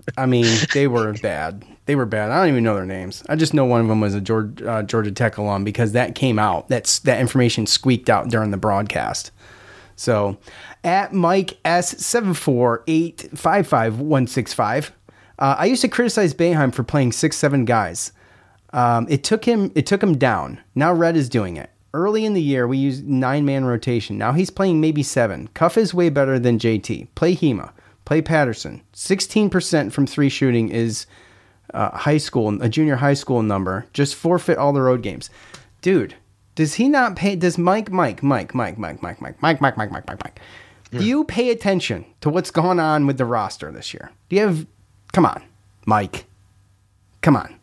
I 0.19 0.27
mean, 0.27 0.47
they 0.75 0.87
were 0.87 1.15
bad. 1.15 1.65
They 1.87 1.97
were 1.97 2.05
bad. 2.05 2.31
I 2.31 2.41
don't 2.41 2.51
even 2.51 2.63
know 2.63 2.75
their 2.75 2.85
names. 2.85 3.25
I 3.31 3.37
just 3.37 3.55
know 3.55 3.65
one 3.65 3.81
of 3.81 3.89
them 3.89 4.03
was 4.03 4.15
a 4.15 4.21
Georgia, 4.21 4.71
uh, 4.71 4.83
Georgia 4.83 5.13
Tech 5.13 5.39
alum 5.39 5.65
because 5.65 5.93
that 5.93 6.15
came 6.15 6.39
out. 6.39 6.69
That's 6.69 6.99
that 7.01 7.21
information 7.21 7.67
squeaked 7.67 8.11
out 8.11 8.29
during 8.29 8.51
the 8.51 8.59
broadcast. 8.59 9.31
So, 9.97 10.37
at 10.85 11.13
Mike 11.13 11.59
S 11.65 12.05
seven 12.05 12.35
four 12.35 12.83
eight 12.87 13.29
five 13.35 13.67
five 13.67 14.01
one 14.01 14.27
six 14.27 14.53
five, 14.53 14.93
uh, 15.39 15.57
I 15.59 15.67
used 15.67 15.83
to 15.83 15.89
criticize 15.89 16.35
Boeheim 16.35 16.75
for 16.75 16.83
playing 16.83 17.13
six 17.13 17.37
seven 17.37 17.65
guys. 17.65 18.13
Um, 18.73 19.07
it 19.11 19.23
took 19.25 19.45
him 19.45 19.71
it 19.75 19.87
took 19.87 20.03
him 20.03 20.17
down. 20.17 20.61
Now 20.75 20.93
Red 20.93 21.17
is 21.17 21.29
doing 21.29 21.57
it. 21.57 21.71
Early 21.95 22.25
in 22.25 22.33
the 22.33 22.43
year, 22.43 22.67
we 22.67 22.79
used 22.79 23.07
nine 23.07 23.45
man 23.45 23.65
rotation. 23.65 24.17
Now 24.17 24.33
he's 24.33 24.51
playing 24.51 24.81
maybe 24.81 25.03
seven. 25.03 25.49
Cuffe 25.55 25.77
is 25.77 25.93
way 25.93 26.09
better 26.09 26.39
than 26.39 26.59
JT. 26.59 27.09
Play 27.15 27.37
Hima. 27.37 27.73
Play 28.05 28.23
Patterson. 28.23 28.83
Sixteen 28.93 29.51
percent 29.51 29.93
from 29.93 30.07
three 30.07 30.29
shooting 30.29 30.71
is 30.71 31.07
uh, 31.75 31.91
high 31.91 32.19
school, 32.19 32.61
a 32.63 32.69
junior 32.69 32.97
high 32.97 33.15
school 33.15 33.43
number. 33.43 33.87
Just 33.93 34.15
forfeit 34.15 34.59
all 34.59 34.73
the 34.73 34.83
road 34.83 35.03
games, 35.03 35.31
dude. 35.81 36.15
Does 36.55 36.75
he 36.75 36.89
not 36.89 37.17
pay? 37.17 37.37
Does 37.37 37.57
Mike, 37.57 37.91
Mike, 37.91 38.23
Mike, 38.23 38.55
Mike, 38.55 38.79
Mike, 38.79 39.03
Mike, 39.03 39.21
Mike, 39.21 39.41
Mike, 39.41 39.61
Mike, 39.61 39.77
Mike, 39.77 39.91
Mike, 39.91 40.07
Mike, 40.07 40.25
Mike? 40.25 40.41
Do 40.93 41.05
you 41.05 41.25
pay 41.25 41.51
attention 41.51 42.05
to 42.21 42.29
what's 42.29 42.51
going 42.51 42.79
on 42.79 43.07
with 43.07 43.17
the 43.17 43.25
roster 43.25 43.73
this 43.73 43.95
year? 43.95 44.11
Do 44.29 44.37
you 44.37 44.43
have? 44.43 44.67
Come 45.13 45.25
on, 45.25 45.43
Mike. 45.87 46.27
Come 47.23 47.37
on. 47.37 47.55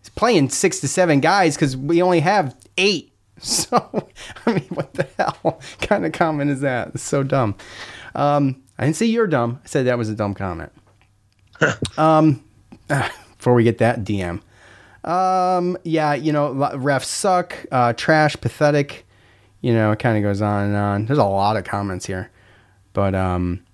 He's 0.00 0.08
playing 0.10 0.50
six 0.50 0.80
to 0.80 0.88
seven 0.88 1.20
guys 1.20 1.54
because 1.54 1.76
we 1.76 2.02
only 2.02 2.20
have 2.20 2.56
eight. 2.76 3.10
So, 3.40 4.08
I 4.46 4.52
mean, 4.52 4.68
what 4.68 4.94
the 4.94 5.08
hell 5.18 5.60
kind 5.80 6.06
of 6.06 6.12
comment 6.12 6.52
is 6.52 6.60
that? 6.60 6.92
It's 6.94 7.02
so 7.02 7.24
dumb. 7.24 7.56
Um, 8.14 8.62
I 8.78 8.84
didn't 8.84 8.96
say 8.96 9.06
you're 9.06 9.26
dumb. 9.26 9.60
I 9.64 9.66
said 9.66 9.86
that 9.86 9.98
was 9.98 10.08
a 10.08 10.14
dumb 10.14 10.34
comment. 10.34 10.72
um, 11.98 12.44
before 12.86 13.54
we 13.54 13.64
get 13.64 13.78
that 13.78 14.04
DM. 14.04 14.40
Um, 15.02 15.76
yeah, 15.82 16.14
you 16.14 16.32
know, 16.32 16.54
refs 16.54 17.04
suck, 17.06 17.66
uh, 17.72 17.92
trash, 17.92 18.36
pathetic. 18.40 19.03
You 19.64 19.72
know, 19.72 19.92
it 19.92 19.98
kind 19.98 20.18
of 20.18 20.22
goes 20.22 20.42
on 20.42 20.66
and 20.66 20.76
on. 20.76 21.06
There's 21.06 21.18
a 21.18 21.24
lot 21.24 21.56
of 21.56 21.64
comments 21.64 22.04
here, 22.04 22.30
but 22.92 23.14
um, 23.14 23.64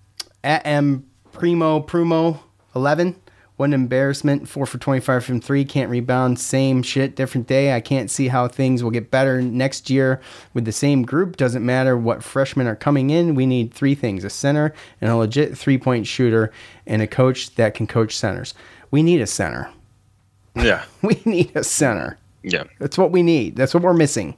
at 0.44 0.64
M 0.64 1.04
Primo 1.32 1.80
Prumo 1.80 2.38
eleven. 2.76 3.16
What 3.56 3.66
an 3.66 3.72
embarrassment. 3.74 4.48
Four 4.48 4.64
for 4.64 4.78
25 4.78 5.22
from 5.22 5.40
three. 5.40 5.66
Can't 5.66 5.90
rebound. 5.90 6.38
Same 6.38 6.82
shit, 6.82 7.14
different 7.14 7.46
day. 7.46 7.74
I 7.74 7.80
can't 7.80 8.10
see 8.10 8.28
how 8.28 8.48
things 8.48 8.82
will 8.82 8.90
get 8.92 9.10
better 9.10 9.42
next 9.42 9.90
year 9.90 10.18
with 10.54 10.64
the 10.64 10.72
same 10.72 11.02
group. 11.02 11.36
Doesn't 11.36 11.66
matter 11.66 11.94
what 11.94 12.24
freshmen 12.24 12.66
are 12.68 12.74
coming 12.76 13.10
in. 13.10 13.34
We 13.34 13.44
need 13.44 13.74
three 13.74 13.94
things 13.94 14.24
a 14.24 14.30
center 14.30 14.72
and 15.02 15.10
a 15.10 15.16
legit 15.16 15.58
three 15.58 15.76
point 15.76 16.06
shooter 16.06 16.50
and 16.86 17.02
a 17.02 17.06
coach 17.06 17.54
that 17.56 17.74
can 17.74 17.86
coach 17.86 18.16
centers. 18.16 18.54
We 18.92 19.02
need 19.02 19.20
a 19.20 19.26
center. 19.26 19.68
yeah, 20.54 20.84
We 21.02 21.20
need 21.26 21.54
a 21.54 21.64
center. 21.64 22.16
yeah. 22.42 22.64
That's 22.78 22.96
what 22.96 23.10
we 23.10 23.22
need. 23.22 23.56
That's 23.56 23.74
what 23.74 23.82
we're 23.82 23.92
missing. 23.92 24.36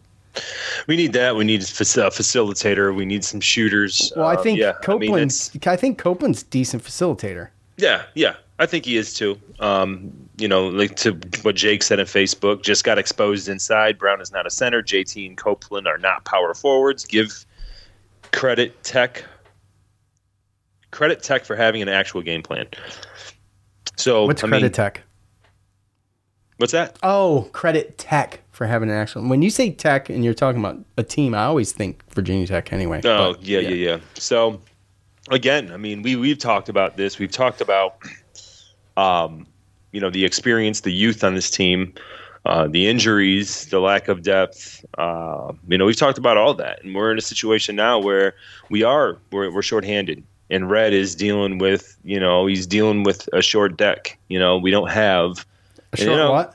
We 0.87 0.97
need 0.97 1.13
that. 1.13 1.37
We 1.37 1.45
need 1.45 1.61
a 1.61 1.65
facilitator. 1.65 2.95
We 2.95 3.05
need 3.05 3.25
some 3.25 3.41
shooters. 3.41 4.13
Well, 4.17 4.27
I 4.27 4.35
Uh, 4.35 4.43
think 4.43 4.59
yeah, 4.59 4.71
I 4.71 4.73
mean, 4.73 5.11
Copeland's. 5.11 5.51
I 5.67 5.77
think 5.77 5.99
Copeland's 5.99 6.43
decent 6.43 6.83
facilitator. 6.83 7.49
Yeah, 7.77 8.03
yeah, 8.15 8.35
I 8.59 8.67
think 8.67 8.85
he 8.85 8.97
is 8.97 9.15
too. 9.15 9.39
Um, 9.61 10.13
you 10.39 10.49
know, 10.49 10.69
like 10.69 10.97
to 10.97 11.13
what 11.43 11.57
Jake 11.57 11.83
said 11.83 12.01
on 12.01 12.07
Facebook, 12.07 12.63
just 12.63 12.85
got 12.85 12.99
exposed 12.99 13.49
inside. 13.49 13.99
Brown 13.99 14.21
is 14.21 14.33
not 14.33 14.47
a 14.47 14.51
center. 14.51 14.83
JT 14.83 15.27
and 15.27 15.37
Copeland 15.37 15.87
are 15.87 15.99
not 15.99 16.25
power 16.25 16.55
forwards. 16.55 17.05
Give 17.05 17.45
credit 18.33 18.83
Tech 18.83 19.25
credit 20.93 21.23
Tech 21.23 21.45
for 21.45 21.57
having 21.57 21.83
an 21.83 21.89
actual 21.89 22.23
game 22.23 22.43
plan. 22.43 22.67
So 23.97 24.27
What's 24.27 24.45
I 24.45 24.49
Credit 24.49 24.63
mean, 24.65 24.73
Tech? 24.73 25.03
What's 26.59 26.73
that? 26.73 26.99
Oh, 27.03 27.49
Credit 27.53 27.97
Tech 27.99 28.42
for 28.53 28.67
having 28.67 28.91
an 28.91 28.95
actual. 28.95 29.27
When 29.27 29.43
you 29.43 29.51
say 29.51 29.71
Tech 29.71 30.09
and 30.09 30.25
you're 30.25 30.35
talking 30.35 30.61
about 30.61 30.79
a 30.97 31.03
team, 31.03 31.35
I 31.35 31.45
always 31.45 31.73
think 31.73 32.05
Virginia 32.13 32.47
Tech 32.47 32.73
anyway. 32.73 33.01
Oh 33.05 33.35
But, 33.35 33.43
yeah, 33.43 33.61
yeah, 33.61 33.71
yeah. 33.71 33.99
So 34.15 34.61
again, 35.31 35.73
I 35.73 35.77
mean, 35.77 36.03
we 36.03 36.17
we've 36.17 36.39
talked 36.39 36.69
about 36.69 36.97
this. 36.97 37.19
We've 37.19 37.31
talked 37.31 37.61
about, 37.61 37.97
um, 38.97 39.47
you 39.91 40.01
know, 40.01 40.11
the 40.11 40.25
experience, 40.25 40.81
the 40.81 40.93
youth 40.93 41.25
on 41.25 41.35
this 41.35 41.51
team, 41.51 41.95
uh, 42.45 42.69
the 42.69 42.87
injuries, 42.87 43.67
the 43.67 43.81
lack 43.81 44.09
of 44.09 44.23
depth. 44.23 44.85
Uh, 44.99 45.53
you 45.69 45.79
know, 45.79 45.87
we've 45.87 45.97
talked 45.97 46.19
about 46.19 46.37
all 46.37 46.55
that, 46.55 46.85
and 46.85 46.95
we're 46.95 47.11
in 47.11 47.19
a 47.19 47.23
situation 47.23 47.75
now 47.75 47.99
where 47.99 48.35
we 48.71 48.83
are 48.83 49.19
we're 49.33 49.51
we're 49.51 49.63
shorthanded. 49.63 50.23
And 50.51 50.69
Red 50.69 50.93
is 50.93 51.15
dealing 51.15 51.57
with, 51.57 51.97
you 52.05 52.21
know, 52.21 52.47
he's 52.47 52.67
dealing 52.67 53.05
with 53.05 53.27
a 53.33 53.41
short 53.41 53.79
deck. 53.79 54.19
You 54.29 54.39
know, 54.39 54.59
we 54.59 54.71
don't 54.71 54.91
have 54.91 55.47
A 55.95 55.97
short 55.97 56.11
you 56.11 56.17
know, 56.17 56.33
what? 56.33 56.55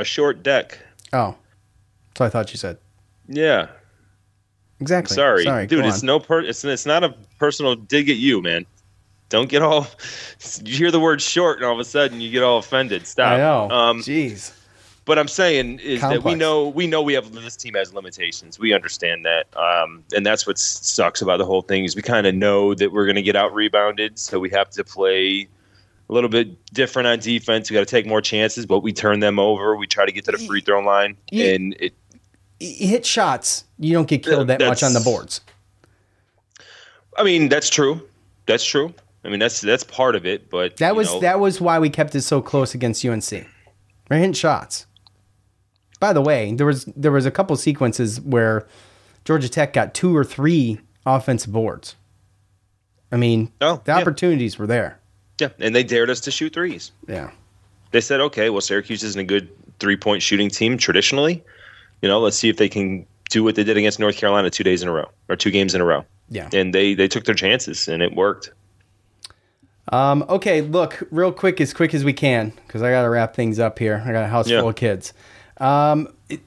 A 0.00 0.04
short 0.04 0.42
deck. 0.42 0.78
Oh, 1.12 1.36
so 2.16 2.24
I 2.24 2.28
thought 2.28 2.52
you 2.52 2.58
said 2.58 2.78
Yeah, 3.28 3.68
exactly. 4.80 5.14
Sorry, 5.14 5.44
Sorry, 5.44 5.66
dude. 5.66 5.84
It's 5.84 6.00
on. 6.00 6.06
no 6.06 6.20
per. 6.20 6.40
It's 6.40 6.64
it's 6.64 6.86
not 6.86 7.04
a 7.04 7.14
personal 7.38 7.76
dig 7.76 8.10
at 8.10 8.16
you, 8.16 8.42
man. 8.42 8.66
Don't 9.28 9.48
get 9.48 9.62
all. 9.62 9.86
You 10.64 10.74
hear 10.76 10.90
the 10.90 11.00
word 11.00 11.22
short, 11.22 11.58
and 11.58 11.66
all 11.66 11.74
of 11.74 11.78
a 11.78 11.84
sudden 11.84 12.20
you 12.20 12.30
get 12.30 12.42
all 12.42 12.58
offended. 12.58 13.06
Stop. 13.06 13.32
I 13.32 13.36
know. 13.36 13.70
Um, 13.70 14.00
Jeez. 14.00 14.52
but 15.04 15.18
I'm 15.18 15.28
saying 15.28 15.78
is 15.80 16.00
that 16.00 16.24
we 16.24 16.34
know 16.34 16.68
we 16.68 16.86
know 16.86 17.02
we 17.02 17.14
have 17.14 17.32
this 17.32 17.56
team 17.56 17.74
has 17.74 17.94
limitations. 17.94 18.58
We 18.58 18.72
understand 18.72 19.24
that, 19.26 19.46
um, 19.56 20.02
and 20.14 20.26
that's 20.26 20.46
what 20.46 20.58
sucks 20.58 21.22
about 21.22 21.38
the 21.38 21.44
whole 21.44 21.62
thing 21.62 21.84
is 21.84 21.94
we 21.94 22.02
kind 22.02 22.26
of 22.26 22.34
know 22.34 22.74
that 22.74 22.92
we're 22.92 23.06
going 23.06 23.16
to 23.16 23.22
get 23.22 23.36
out 23.36 23.54
rebounded, 23.54 24.18
so 24.18 24.40
we 24.40 24.50
have 24.50 24.70
to 24.70 24.82
play 24.84 25.48
a 26.10 26.12
little 26.12 26.28
bit 26.28 26.62
different 26.74 27.06
on 27.06 27.20
defense. 27.20 27.70
We 27.70 27.74
got 27.74 27.80
to 27.80 27.86
take 27.86 28.04
more 28.06 28.20
chances, 28.20 28.66
but 28.66 28.80
we 28.80 28.92
turn 28.92 29.20
them 29.20 29.38
over. 29.38 29.76
We 29.76 29.86
try 29.86 30.04
to 30.04 30.12
get 30.12 30.24
to 30.24 30.32
the 30.32 30.38
free 30.38 30.60
throw 30.60 30.80
line, 30.80 31.16
Yeah. 31.30 31.52
and 31.54 31.76
it 31.78 31.94
You 32.58 32.88
hit 32.88 33.06
shots, 33.06 33.64
you 33.78 33.92
don't 33.94 34.08
get 34.08 34.22
killed 34.24 34.48
that 34.48 34.60
much 34.60 34.82
on 34.82 34.92
the 34.92 35.00
boards. 35.00 35.40
I 37.16 37.22
mean, 37.22 37.48
that's 37.48 37.70
true. 37.70 38.02
That's 38.46 38.64
true. 38.64 38.92
I 39.24 39.28
mean, 39.28 39.38
that's 39.38 39.60
that's 39.60 39.84
part 39.84 40.16
of 40.16 40.26
it. 40.26 40.50
But 40.50 40.78
That 40.78 40.96
was 40.96 41.08
know, 41.12 41.20
that 41.20 41.40
was 41.40 41.60
why 41.60 41.78
we 41.78 41.90
kept 41.90 42.14
it 42.14 42.22
so 42.22 42.40
close 42.42 42.74
against 42.74 43.04
UNC. 43.04 43.30
We're 44.10 44.16
hitting 44.16 44.32
shots. 44.32 44.86
By 46.00 46.12
the 46.12 46.22
way, 46.22 46.52
there 46.54 46.66
was 46.66 46.86
there 46.96 47.12
was 47.12 47.26
a 47.26 47.30
couple 47.30 47.54
sequences 47.56 48.20
where 48.20 48.66
Georgia 49.24 49.48
Tech 49.48 49.72
got 49.74 49.92
two 49.94 50.16
or 50.16 50.24
three 50.24 50.80
offensive 51.04 51.52
boards. 51.52 51.94
I 53.12 53.16
mean, 53.16 53.52
Oh, 53.60 53.80
the 53.84 53.92
yeah. 53.92 53.98
opportunities 53.98 54.58
were 54.58 54.66
there. 54.66 54.99
Yeah, 55.40 55.48
and 55.58 55.74
they 55.74 55.82
dared 55.82 56.10
us 56.10 56.20
to 56.20 56.30
shoot 56.30 56.52
threes. 56.54 56.92
Yeah. 57.08 57.30
They 57.92 58.00
said, 58.00 58.20
okay, 58.20 58.50
well, 58.50 58.60
Syracuse 58.60 59.02
isn't 59.02 59.20
a 59.20 59.24
good 59.24 59.48
three 59.78 59.96
point 59.96 60.22
shooting 60.22 60.48
team 60.50 60.76
traditionally. 60.78 61.42
You 62.02 62.08
know, 62.08 62.20
let's 62.20 62.36
see 62.36 62.48
if 62.48 62.56
they 62.56 62.68
can 62.68 63.06
do 63.30 63.42
what 63.44 63.54
they 63.54 63.64
did 63.64 63.76
against 63.76 63.98
North 63.98 64.16
Carolina 64.16 64.50
two 64.50 64.64
days 64.64 64.82
in 64.82 64.88
a 64.88 64.92
row 64.92 65.08
or 65.28 65.36
two 65.36 65.50
games 65.50 65.74
in 65.74 65.80
a 65.80 65.84
row. 65.84 66.04
Yeah. 66.28 66.48
And 66.52 66.72
they 66.74 66.94
they 66.94 67.08
took 67.08 67.24
their 67.24 67.34
chances 67.34 67.88
and 67.88 68.02
it 68.02 68.14
worked. 68.14 68.52
Um, 69.92 70.24
okay, 70.28 70.60
look, 70.60 71.02
real 71.10 71.32
quick, 71.32 71.60
as 71.60 71.74
quick 71.74 71.94
as 71.94 72.04
we 72.04 72.12
can, 72.12 72.52
because 72.66 72.80
I 72.82 72.90
got 72.92 73.02
to 73.02 73.08
wrap 73.10 73.34
things 73.34 73.58
up 73.58 73.78
here. 73.78 74.00
I 74.06 74.12
got 74.12 74.22
a 74.24 74.28
house 74.28 74.48
Yeah. 74.48 74.60
full 74.60 74.68
of 74.68 74.76
kids. 74.76 75.12
Um, 75.58 76.12
it- 76.28 76.40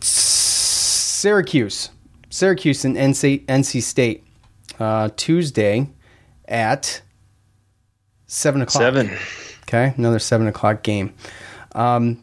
Syracuse, 0.00 1.90
Syracuse 2.30 2.84
and 2.84 2.96
NC, 2.96 3.44
NC 3.46 3.82
State, 3.82 4.24
uh, 4.78 5.08
Tuesday 5.16 5.88
at 6.46 7.02
seven 8.28 8.62
o'clock. 8.62 8.82
Seven. 8.82 9.18
Okay, 9.62 9.92
another 9.96 10.20
seven 10.20 10.46
o'clock 10.46 10.84
game. 10.84 11.12
Um, 11.74 12.22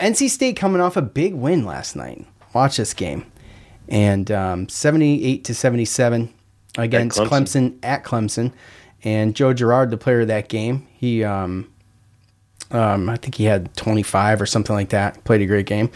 NC 0.00 0.30
State 0.30 0.56
coming 0.56 0.80
off 0.80 0.96
a 0.96 1.02
big 1.02 1.34
win 1.34 1.66
last 1.66 1.94
night. 1.94 2.26
Watch 2.54 2.78
this 2.78 2.94
game, 2.94 3.30
and 3.88 4.30
um, 4.30 4.68
seventy-eight 4.68 5.44
to 5.44 5.54
seventy-seven 5.54 6.32
against 6.78 7.18
Clemson. 7.18 7.28
Clemson. 7.28 7.78
at 7.82 8.04
Clemson, 8.04 8.52
and 9.04 9.36
Joe 9.36 9.52
Girard, 9.52 9.90
the 9.90 9.96
player 9.98 10.22
of 10.22 10.28
that 10.28 10.48
game, 10.48 10.86
he 10.96 11.22
um, 11.22 11.69
um, 12.72 13.08
I 13.08 13.16
think 13.16 13.34
he 13.34 13.44
had 13.44 13.74
25 13.76 14.40
or 14.40 14.46
something 14.46 14.74
like 14.74 14.90
that. 14.90 15.22
Played 15.24 15.42
a 15.42 15.46
great 15.46 15.66
game, 15.66 15.90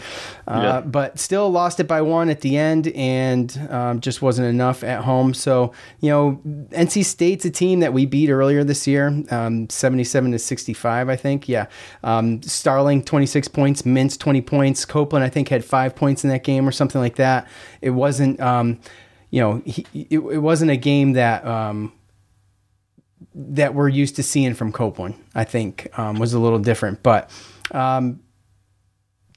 uh, 0.47 0.59
Yeah. 0.63 0.81
but 0.81 1.17
still 1.19 1.49
lost 1.49 1.79
it 1.79 1.87
by 1.87 2.01
one 2.01 2.29
at 2.29 2.41
the 2.41 2.57
end, 2.57 2.87
and 2.89 3.67
um, 3.69 3.99
just 4.01 4.21
wasn't 4.21 4.47
enough 4.47 4.83
at 4.83 5.03
home. 5.03 5.33
So 5.33 5.71
you 6.01 6.09
know, 6.09 6.41
NC 6.71 7.03
State's 7.05 7.45
a 7.45 7.49
team 7.49 7.79
that 7.79 7.93
we 7.93 8.05
beat 8.05 8.29
earlier 8.29 8.63
this 8.63 8.87
year, 8.87 9.07
um, 9.31 9.69
77 9.69 10.31
to 10.31 10.39
65, 10.39 11.09
I 11.09 11.15
think. 11.15 11.47
Yeah, 11.47 11.67
um, 12.03 12.41
Starling 12.43 13.03
26 13.03 13.47
points, 13.47 13.81
Mintz 13.83 14.17
20 14.19 14.41
points, 14.41 14.85
Copeland 14.85 15.23
I 15.23 15.29
think 15.29 15.49
had 15.49 15.63
five 15.63 15.95
points 15.95 16.23
in 16.23 16.29
that 16.29 16.43
game 16.43 16.67
or 16.67 16.71
something 16.71 16.99
like 17.01 17.15
that. 17.15 17.47
It 17.81 17.91
wasn't. 17.91 18.39
Um, 18.39 18.79
you 19.31 19.41
know, 19.41 19.61
he, 19.65 19.85
it, 19.93 20.19
it 20.19 20.37
wasn't 20.37 20.71
a 20.71 20.77
game 20.77 21.13
that 21.13 21.45
um, 21.45 21.91
that 23.33 23.73
we're 23.73 23.89
used 23.89 24.15
to 24.17 24.23
seeing 24.23 24.53
from 24.53 24.71
Copeland, 24.71 25.15
I 25.33 25.43
think, 25.43 25.87
um, 25.97 26.19
was 26.19 26.33
a 26.33 26.39
little 26.39 26.59
different. 26.59 27.03
But 27.03 27.29
um, 27.71 28.21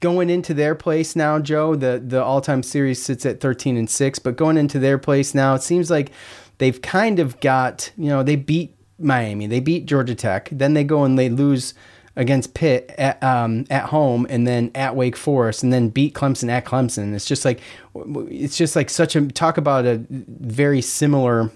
going 0.01 0.29
into 0.29 0.53
their 0.53 0.75
place 0.75 1.15
now, 1.15 1.39
Joe, 1.39 1.75
the 1.75 2.01
the 2.05 2.23
all 2.23 2.41
time 2.41 2.63
series 2.63 3.01
sits 3.01 3.25
at 3.25 3.39
thirteen 3.39 3.77
and 3.77 3.89
six. 3.89 4.19
But 4.19 4.35
going 4.35 4.57
into 4.57 4.79
their 4.79 4.97
place 4.97 5.33
now, 5.33 5.55
it 5.55 5.63
seems 5.63 5.89
like 5.89 6.11
they've 6.57 6.81
kind 6.81 7.19
of 7.19 7.39
got 7.39 7.91
you 7.97 8.09
know 8.09 8.23
they 8.23 8.35
beat 8.35 8.75
Miami, 8.97 9.47
they 9.47 9.59
beat 9.59 9.85
Georgia 9.85 10.15
Tech, 10.15 10.49
then 10.51 10.73
they 10.73 10.83
go 10.83 11.03
and 11.03 11.17
they 11.17 11.29
lose 11.29 11.73
against 12.15 12.53
Pitt 12.53 12.93
at 12.97 13.21
um, 13.23 13.65
at 13.69 13.85
home, 13.85 14.27
and 14.29 14.45
then 14.45 14.71
at 14.75 14.95
Wake 14.95 15.15
Forest, 15.15 15.63
and 15.63 15.71
then 15.71 15.89
beat 15.89 16.13
Clemson 16.13 16.49
at 16.49 16.65
Clemson. 16.65 17.13
It's 17.15 17.25
just 17.25 17.45
like 17.45 17.61
it's 17.95 18.57
just 18.57 18.75
like 18.75 18.89
such 18.89 19.15
a 19.15 19.27
talk 19.27 19.57
about 19.57 19.85
a 19.85 20.05
very 20.09 20.81
similar 20.81 21.49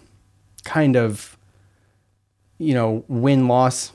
kind 0.63 0.95
of 0.95 1.32
you 2.63 2.73
know 2.73 3.03
win 3.07 3.47
loss 3.47 3.91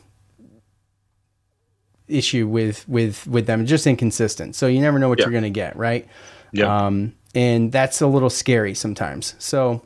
issue 2.07 2.47
with 2.49 2.89
with 2.89 3.27
with 3.27 3.47
them 3.47 3.67
just 3.67 3.87
inconsistent 3.87 4.55
so 4.57 4.67
you 4.67 4.81
never 4.81 4.99
know 4.99 5.09
what 5.09 5.19
Yeah. 5.19 5.27
you're 5.27 5.33
going 5.33 5.43
to 5.45 5.51
get 5.51 5.77
right 5.77 6.07
Yeah. 6.53 6.87
um 6.87 7.15
and 7.35 7.71
that's 7.71 8.01
a 8.01 8.07
little 8.07 8.31
scary 8.31 8.75
sometimes 8.75 9.35
so 9.39 9.83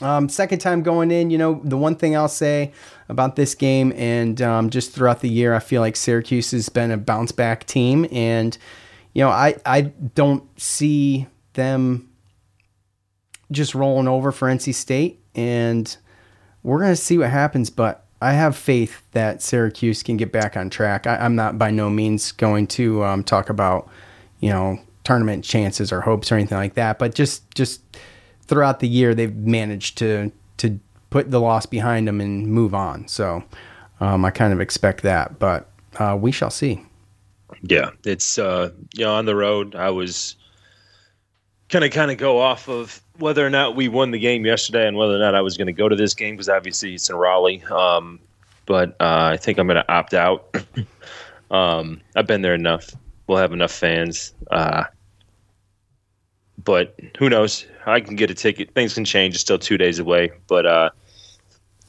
um, 0.00 0.28
second 0.28 0.60
time 0.60 0.84
going 0.84 1.10
in, 1.10 1.30
you 1.30 1.38
know, 1.38 1.60
the 1.64 1.76
one 1.76 1.96
thing 1.96 2.16
I'll 2.16 2.28
say 2.28 2.70
about 3.08 3.34
this 3.34 3.56
game 3.56 3.92
and 3.96 4.40
um, 4.40 4.70
just 4.70 4.92
throughout 4.92 5.22
the 5.22 5.28
year, 5.28 5.54
I 5.54 5.58
feel 5.58 5.80
like 5.80 5.96
Syracuse 5.96 6.52
has 6.52 6.68
been 6.68 6.92
a 6.92 6.96
bounce 6.96 7.32
back 7.32 7.66
team. 7.66 8.06
And, 8.12 8.56
you 9.12 9.24
know, 9.24 9.28
I, 9.30 9.56
I 9.66 9.80
don't 10.14 10.44
see 10.60 11.26
them 11.54 12.08
just 13.50 13.74
rolling 13.74 14.06
over 14.06 14.30
for 14.30 14.46
NC 14.46 14.72
State. 14.72 15.20
And 15.34 15.96
we're 16.62 16.78
going 16.78 16.92
to 16.92 16.96
see 16.96 17.18
what 17.18 17.30
happens. 17.30 17.70
But 17.70 18.04
I 18.20 18.32
have 18.32 18.56
faith 18.56 19.02
that 19.12 19.42
Syracuse 19.42 20.02
can 20.02 20.16
get 20.16 20.32
back 20.32 20.56
on 20.56 20.70
track. 20.70 21.06
I, 21.06 21.16
I'm 21.16 21.36
not 21.36 21.58
by 21.58 21.70
no 21.70 21.90
means 21.90 22.32
going 22.32 22.66
to 22.68 23.04
um, 23.04 23.24
talk 23.24 23.50
about, 23.50 23.88
you 24.40 24.50
know, 24.50 24.80
tournament 25.04 25.44
chances 25.44 25.92
or 25.92 26.00
hopes 26.00 26.30
or 26.30 26.34
anything 26.34 26.58
like 26.58 26.74
that. 26.74 26.98
But 26.98 27.14
just, 27.14 27.54
just, 27.54 27.80
throughout 28.48 28.80
the 28.80 28.88
year 28.88 29.14
they've 29.14 29.36
managed 29.36 29.98
to 29.98 30.32
to 30.56 30.80
put 31.10 31.30
the 31.30 31.40
loss 31.40 31.66
behind 31.66 32.08
them 32.08 32.20
and 32.20 32.48
move 32.48 32.74
on. 32.74 33.06
So 33.06 33.44
um, 34.00 34.24
I 34.24 34.30
kind 34.30 34.52
of 34.52 34.60
expect 34.60 35.02
that, 35.02 35.38
but 35.38 35.70
uh, 35.98 36.18
we 36.20 36.32
shall 36.32 36.50
see. 36.50 36.84
Yeah, 37.62 37.90
it's 38.04 38.38
uh, 38.38 38.70
you 38.94 39.04
know 39.04 39.14
on 39.14 39.26
the 39.26 39.36
road. 39.36 39.74
I 39.74 39.90
was 39.90 40.36
kind 41.68 41.84
of 41.84 41.90
kind 41.90 42.10
of 42.10 42.18
go 42.18 42.40
off 42.40 42.68
of 42.68 43.02
whether 43.18 43.46
or 43.46 43.50
not 43.50 43.76
we 43.76 43.88
won 43.88 44.10
the 44.10 44.18
game 44.18 44.46
yesterday 44.46 44.86
and 44.86 44.96
whether 44.96 45.14
or 45.14 45.18
not 45.18 45.34
I 45.34 45.40
was 45.40 45.56
going 45.56 45.66
to 45.66 45.72
go 45.72 45.88
to 45.88 45.96
this 45.96 46.14
game 46.14 46.34
because 46.34 46.48
obviously 46.48 46.94
it's 46.94 47.10
in 47.10 47.16
Raleigh. 47.16 47.62
Um, 47.64 48.20
but 48.66 48.90
uh, 49.00 49.30
I 49.32 49.36
think 49.36 49.58
I'm 49.58 49.66
going 49.66 49.82
to 49.82 49.92
opt 49.92 50.14
out. 50.14 50.54
um, 51.50 52.00
I've 52.16 52.26
been 52.26 52.42
there 52.42 52.54
enough. 52.54 52.90
We'll 53.26 53.38
have 53.38 53.52
enough 53.52 53.72
fans. 53.72 54.32
Uh, 54.50 54.84
but 56.62 56.98
who 57.18 57.28
knows? 57.28 57.66
I 57.86 58.00
can 58.00 58.16
get 58.16 58.30
a 58.30 58.34
ticket. 58.34 58.74
Things 58.74 58.94
can 58.94 59.04
change. 59.04 59.34
It's 59.34 59.42
still 59.42 59.58
two 59.58 59.78
days 59.78 59.98
away. 59.98 60.32
But 60.46 60.66
uh, 60.66 60.90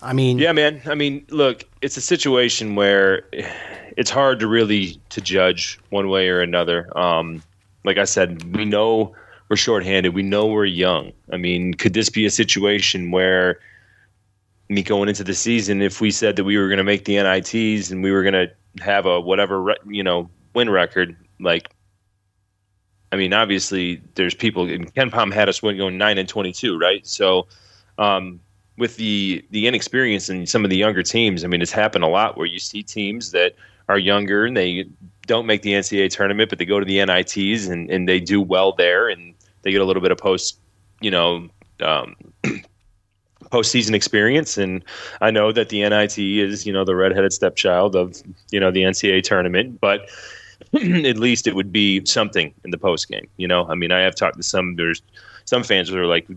I 0.02 0.14
mean, 0.14 0.40
yeah, 0.40 0.52
man. 0.52 0.82
I 0.86 0.96
mean, 0.96 1.26
look, 1.30 1.66
it's 1.82 1.98
a 1.98 2.02
situation 2.02 2.76
where 2.76 3.28
it's 3.98 4.10
hard 4.10 4.40
to 4.40 4.48
really 4.48 5.00
to 5.10 5.22
judge 5.22 5.80
one 5.90 6.10
way 6.10 6.30
or 6.30 6.42
another. 6.42 6.98
Um, 6.98 7.44
like 7.84 7.98
I 7.98 8.06
said, 8.06 8.56
we 8.56 8.66
know 8.66 9.16
we're 9.50 9.56
shorthanded. 9.56 10.14
We 10.14 10.24
know 10.24 10.46
we're 10.46 10.66
young. 10.66 11.12
I 11.32 11.38
mean, 11.38 11.74
could 11.74 11.94
this 11.94 12.10
be 12.10 12.26
a 12.26 12.32
situation 12.32 13.12
where 13.12 13.60
me 14.70 14.84
going 14.84 15.10
into 15.10 15.24
the 15.24 15.34
season, 15.34 15.82
if 15.82 16.00
we 16.00 16.12
said 16.12 16.36
that 16.36 16.44
we 16.44 16.58
were 16.58 16.68
going 16.68 16.78
to 16.78 16.84
make 16.84 17.06
the 17.06 17.22
NITs 17.22 17.90
and 17.90 18.04
we 18.04 18.12
were 18.12 18.22
going 18.22 18.34
to 18.34 18.52
have 18.84 19.08
a 19.08 19.20
whatever 19.20 19.76
you 19.88 20.04
know 20.04 20.30
win 20.54 20.70
record, 20.70 21.18
like 21.40 21.70
I 23.12 23.16
mean, 23.16 23.34
obviously, 23.34 24.02
there's 24.16 24.36
people. 24.36 24.68
KenPom 24.68 25.34
had 25.34 25.50
us 25.50 25.64
win 25.64 25.78
going 25.78 25.98
nine 25.98 26.18
and 26.18 26.30
twenty-two, 26.30 26.78
right? 26.78 27.06
So, 27.08 27.48
um, 27.98 28.40
with 28.78 28.98
the 28.98 29.44
the 29.50 29.66
inexperience 29.66 30.30
in 30.30 30.46
some 30.46 30.64
of 30.64 30.70
the 30.70 30.78
younger 30.78 31.02
teams, 31.02 31.44
I 31.44 31.48
mean, 31.48 31.62
it's 31.62 31.72
happened 31.72 32.04
a 32.04 32.08
lot 32.08 32.38
where 32.38 32.46
you 32.46 32.60
see 32.60 32.84
teams 32.84 33.32
that 33.32 33.56
are 33.88 33.98
younger 33.98 34.46
and 34.46 34.56
they 34.56 34.86
don't 35.26 35.48
make 35.48 35.64
the 35.64 35.74
NCAA 35.74 36.12
tournament, 36.12 36.50
but 36.50 36.60
they 36.60 36.66
go 36.66 36.80
to 36.80 36.86
the 36.86 37.04
NITs 37.04 37.68
and, 37.68 37.90
and 37.90 38.08
they 38.08 38.20
do 38.20 38.40
well 38.40 38.74
there, 38.74 39.10
and 39.10 39.34
they 39.62 39.72
get 39.72 39.82
a 39.82 39.86
little 39.86 40.02
bit 40.02 40.12
of 40.12 40.18
post, 40.18 40.60
you 41.02 41.12
know, 41.12 41.50
um, 41.82 42.16
postseason 43.52 43.94
experience. 43.94 44.58
And 44.58 44.84
I 45.22 45.32
know 45.32 45.52
that 45.52 45.70
the 45.70 45.88
NIT 45.88 46.18
is, 46.18 46.66
you 46.66 46.74
know, 46.74 46.86
the 46.86 46.96
redheaded 46.96 47.34
stepchild 47.34 47.96
of, 47.96 48.22
you 48.52 48.60
know, 48.60 48.72
the 48.72 48.84
NCAA 48.84 49.24
tournament, 49.24 49.80
but 49.80 50.10
at 50.74 51.18
least 51.18 51.48
it 51.48 51.56
would 51.56 51.72
be 51.72 52.06
something 52.06 52.54
in 52.64 52.72
the 52.72 52.78
post 52.78 53.08
game. 53.08 53.28
You 53.38 53.48
know, 53.48 53.68
I 53.68 53.76
mean, 53.76 53.92
I 53.92 54.00
have 54.02 54.16
talked 54.16 54.38
to 54.38 54.44
some 54.44 54.76
there's 54.76 55.02
some 55.46 55.64
fans 55.64 55.90
that 55.90 55.98
are 55.98 56.06
like, 56.06 56.28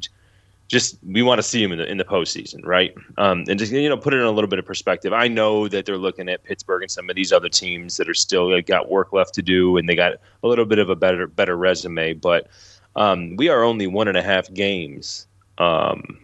just 0.69 0.97
we 1.07 1.23
want 1.23 1.39
to 1.39 1.43
see 1.43 1.63
him 1.63 1.73
in 1.73 1.79
the 1.79 1.91
in 1.91 1.99
the 1.99 2.05
postseason, 2.05 2.65
right? 2.65 2.95
Um, 3.19 3.45
and 3.49 3.59
just 3.59 3.73
you 3.73 3.89
know, 3.89 3.97
put 3.97 4.15
it 4.15 4.19
in 4.19 4.23
a 4.23 4.31
little 4.31 4.49
bit 4.49 4.59
of 4.59 4.65
perspective. 4.65 5.13
I 5.13 5.29
know 5.29 5.69
that 5.69 5.85
they're 5.85 5.99
looking 5.99 6.31
at 6.31 6.45
Pittsburgh 6.45 6.83
and 6.83 6.91
some 6.91 7.11
of 7.11 7.17
these 7.17 7.31
other 7.31 7.51
teams 7.51 7.99
that 7.99 8.09
are 8.09 8.15
still 8.15 8.51
like, 8.51 8.67
got 8.67 8.91
work 8.91 9.13
left 9.13 9.35
to 9.35 9.43
do, 9.43 9.77
and 9.77 9.87
they 9.87 9.95
got 9.95 10.15
a 10.43 10.49
little 10.49 10.65
bit 10.65 10.79
of 10.79 10.89
a 10.89 10.97
better 10.97 11.27
better 11.27 11.57
resume. 11.57 12.15
But 12.15 12.49
um, 12.97 13.37
we 13.37 13.49
are 13.49 13.63
only 13.63 13.87
one 13.87 14.09
and 14.09 14.17
a 14.17 14.23
half 14.23 14.53
games 14.53 15.27
um, 15.59 16.19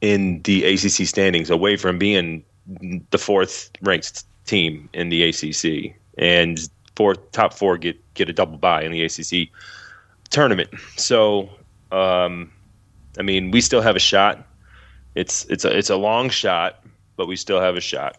in 0.00 0.42
the 0.42 0.64
ACC 0.64 1.06
standings 1.06 1.50
away 1.50 1.76
from 1.76 1.98
being 1.98 2.44
the 3.10 3.18
fourth 3.18 3.70
ranked 3.82 4.24
team 4.46 4.88
in 4.92 5.08
the 5.08 5.22
ACC, 5.24 5.94
and 6.18 6.68
four 6.96 7.14
top 7.14 7.54
four 7.54 7.78
get 7.78 7.96
get 8.14 8.28
a 8.28 8.32
double 8.32 8.58
bye 8.58 8.82
in 8.82 8.92
the 8.92 9.02
ACC 9.04 9.48
tournament. 10.30 10.70
So. 10.96 11.50
Um, 11.92 12.52
I 13.18 13.22
mean, 13.22 13.50
we 13.50 13.60
still 13.60 13.82
have 13.82 13.96
a 13.96 14.00
shot. 14.00 14.46
It's 15.14 15.44
it's 15.46 15.64
a 15.64 15.76
it's 15.76 15.90
a 15.90 15.96
long 15.96 16.30
shot, 16.30 16.84
but 17.16 17.26
we 17.26 17.36
still 17.36 17.60
have 17.60 17.76
a 17.76 17.80
shot. 17.80 18.16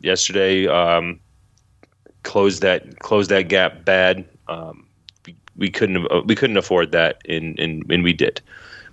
Yesterday, 0.00 0.66
um, 0.68 1.18
closed 2.22 2.62
that 2.62 3.00
closed 3.00 3.30
that 3.30 3.48
gap 3.48 3.84
bad. 3.84 4.24
Um, 4.46 4.86
we, 5.58 5.70
couldn't 5.70 6.26
we 6.26 6.34
couldn't 6.34 6.56
afford 6.56 6.92
that, 6.92 7.20
and, 7.28 7.58
and 7.58 7.90
and 7.90 8.02
we 8.02 8.12
did. 8.12 8.40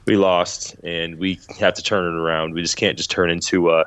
We 0.06 0.18
lost, 0.18 0.76
and 0.84 1.18
we 1.18 1.40
have 1.60 1.74
to 1.76 1.84
turn 1.84 2.06
it 2.06 2.18
around. 2.18 2.54
We 2.54 2.62
just 2.62 2.78
can't 2.78 2.98
just 2.98 3.10
turn 3.10 3.30
into 3.30 3.72
a 3.72 3.86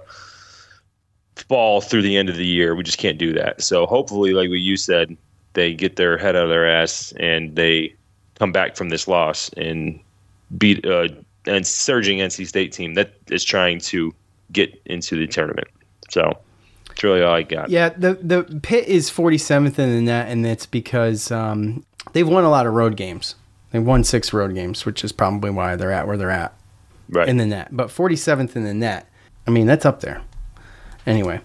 fall 1.37 1.81
through 1.81 2.03
the 2.03 2.17
end 2.17 2.29
of 2.29 2.37
the 2.37 2.47
year. 2.47 2.75
We 2.75 2.83
just 2.83 2.99
can't 2.99 3.19
do 3.19 3.33
that. 3.35 3.63
So 3.63 3.87
hopefully, 3.87 4.33
like 4.33 4.49
what 4.49 4.59
you 4.59 4.77
said, 4.77 5.17
they 5.53 5.75
get 5.75 5.97
their 5.97 6.19
head 6.19 6.37
out 6.37 6.45
of 6.45 6.49
their 6.49 6.69
ass 6.69 7.13
and 7.19 7.55
they 7.55 7.95
come 8.35 8.53
back 8.53 8.77
from 8.77 8.89
this 8.89 9.09
loss 9.09 9.51
and 9.57 10.01
beat 10.57 10.85
uh, 10.87 11.09
and 11.47 11.67
surging 11.67 12.19
NC 12.19 12.47
State 12.47 12.73
team 12.73 12.95
that 12.95 13.15
is 13.31 13.45
trying 13.45 13.81
to 13.81 14.15
get 14.53 14.81
into 14.87 15.17
the 15.17 15.27
tournament. 15.27 15.69
So 16.11 16.39
that's 16.89 17.03
really 17.03 17.23
all 17.23 17.35
I 17.35 17.43
got. 17.43 17.71
Yeah, 17.71 17.91
the 17.91 18.15
the 18.15 18.43
Pitt 18.63 18.87
is 18.87 19.11
47th 19.11 19.79
in 19.79 19.91
the 19.91 20.03
net, 20.03 20.29
and 20.29 20.47
it's 20.47 20.67
because 20.67 21.31
um, 21.31 21.85
they've 22.13 22.29
won 22.29 22.45
a 22.45 22.51
lot 22.51 22.67
of 22.67 22.75
road 22.75 22.97
games. 22.97 23.35
They 23.71 23.79
won 23.79 24.05
six 24.05 24.33
road 24.33 24.55
games, 24.55 24.87
which 24.87 25.05
is 25.05 25.13
probably 25.13 25.51
why 25.51 25.77
they're 25.77 25.93
at 25.93 26.07
where 26.07 26.17
they're 26.17 26.31
at 26.31 26.55
right. 27.11 27.29
in 27.29 27.37
the 27.37 27.47
net. 27.47 27.69
But 27.71 27.89
47th 27.89 28.57
in 28.57 28.65
the 28.65 28.75
net, 28.75 29.09
I 29.47 29.51
mean, 29.51 29.67
that's 29.67 29.85
up 29.85 30.01
there. 30.01 30.23
Anyway, 31.07 31.41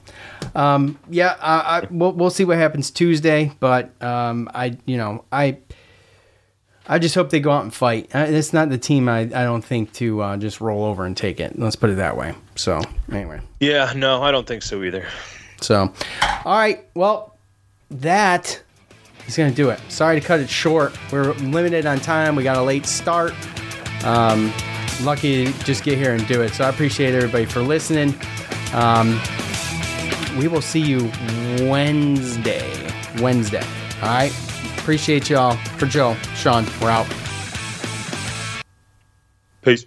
um, 0.55 0.99
yeah, 1.09 1.37
I, 1.39 1.55
I, 1.79 1.87
we'll, 1.89 2.11
we'll 2.11 2.29
see 2.29 2.43
what 2.43 2.57
happens 2.57 2.91
Tuesday. 2.91 3.51
But 3.61 3.91
um, 4.03 4.49
I, 4.53 4.77
you 4.85 4.97
know, 4.97 5.23
I 5.31 5.57
I 6.85 6.99
just 6.99 7.15
hope 7.15 7.29
they 7.29 7.39
go 7.39 7.51
out 7.51 7.63
and 7.63 7.73
fight. 7.73 8.09
It's 8.13 8.51
not 8.51 8.69
the 8.69 8.77
team 8.77 9.07
I, 9.07 9.21
I 9.21 9.43
don't 9.45 9.63
think 9.63 9.93
to 9.93 10.21
uh, 10.21 10.37
just 10.37 10.59
roll 10.59 10.83
over 10.83 11.05
and 11.05 11.15
take 11.15 11.39
it. 11.39 11.57
Let's 11.57 11.77
put 11.77 11.89
it 11.89 11.95
that 11.95 12.17
way. 12.17 12.35
So 12.55 12.81
anyway. 13.11 13.39
Yeah, 13.61 13.93
no, 13.95 14.21
I 14.21 14.31
don't 14.31 14.45
think 14.45 14.63
so 14.63 14.83
either. 14.83 15.07
So, 15.61 15.93
all 16.43 16.57
right. 16.57 16.85
Well, 16.93 17.37
that 17.89 18.61
is 19.27 19.37
going 19.37 19.49
to 19.49 19.55
do 19.55 19.69
it. 19.69 19.79
Sorry 19.89 20.19
to 20.19 20.25
cut 20.25 20.39
it 20.39 20.49
short. 20.49 20.97
We're 21.11 21.33
limited 21.33 21.85
on 21.85 21.99
time. 21.99 22.35
We 22.35 22.43
got 22.43 22.57
a 22.57 22.61
late 22.61 22.85
start. 22.85 23.33
Um, 24.03 24.51
lucky 25.01 25.45
to 25.45 25.63
just 25.63 25.83
get 25.83 25.97
here 25.97 26.13
and 26.13 26.25
do 26.27 26.41
it. 26.41 26.53
So 26.53 26.65
I 26.65 26.69
appreciate 26.69 27.15
everybody 27.15 27.45
for 27.45 27.61
listening. 27.61 28.15
Um, 28.73 29.19
we 30.37 30.47
will 30.47 30.61
see 30.61 30.81
you 30.81 31.11
Wednesday. 31.69 32.91
Wednesday. 33.21 33.63
All 34.01 34.09
right. 34.09 34.33
Appreciate 34.77 35.29
y'all. 35.29 35.55
For 35.77 35.85
Joe, 35.85 36.15
Sean, 36.35 36.65
we're 36.81 36.89
out. 36.89 37.07
Peace. 39.61 39.85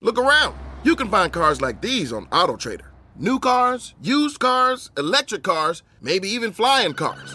Look 0.00 0.18
around. 0.18 0.56
You 0.84 0.96
can 0.96 1.10
find 1.10 1.32
cars 1.32 1.60
like 1.60 1.82
these 1.82 2.12
on 2.12 2.26
AutoTrader. 2.26 2.86
New 3.18 3.38
cars, 3.38 3.94
used 4.02 4.38
cars, 4.38 4.90
electric 4.96 5.42
cars, 5.42 5.82
maybe 6.00 6.28
even 6.28 6.52
flying 6.52 6.92
cars. 6.92 7.34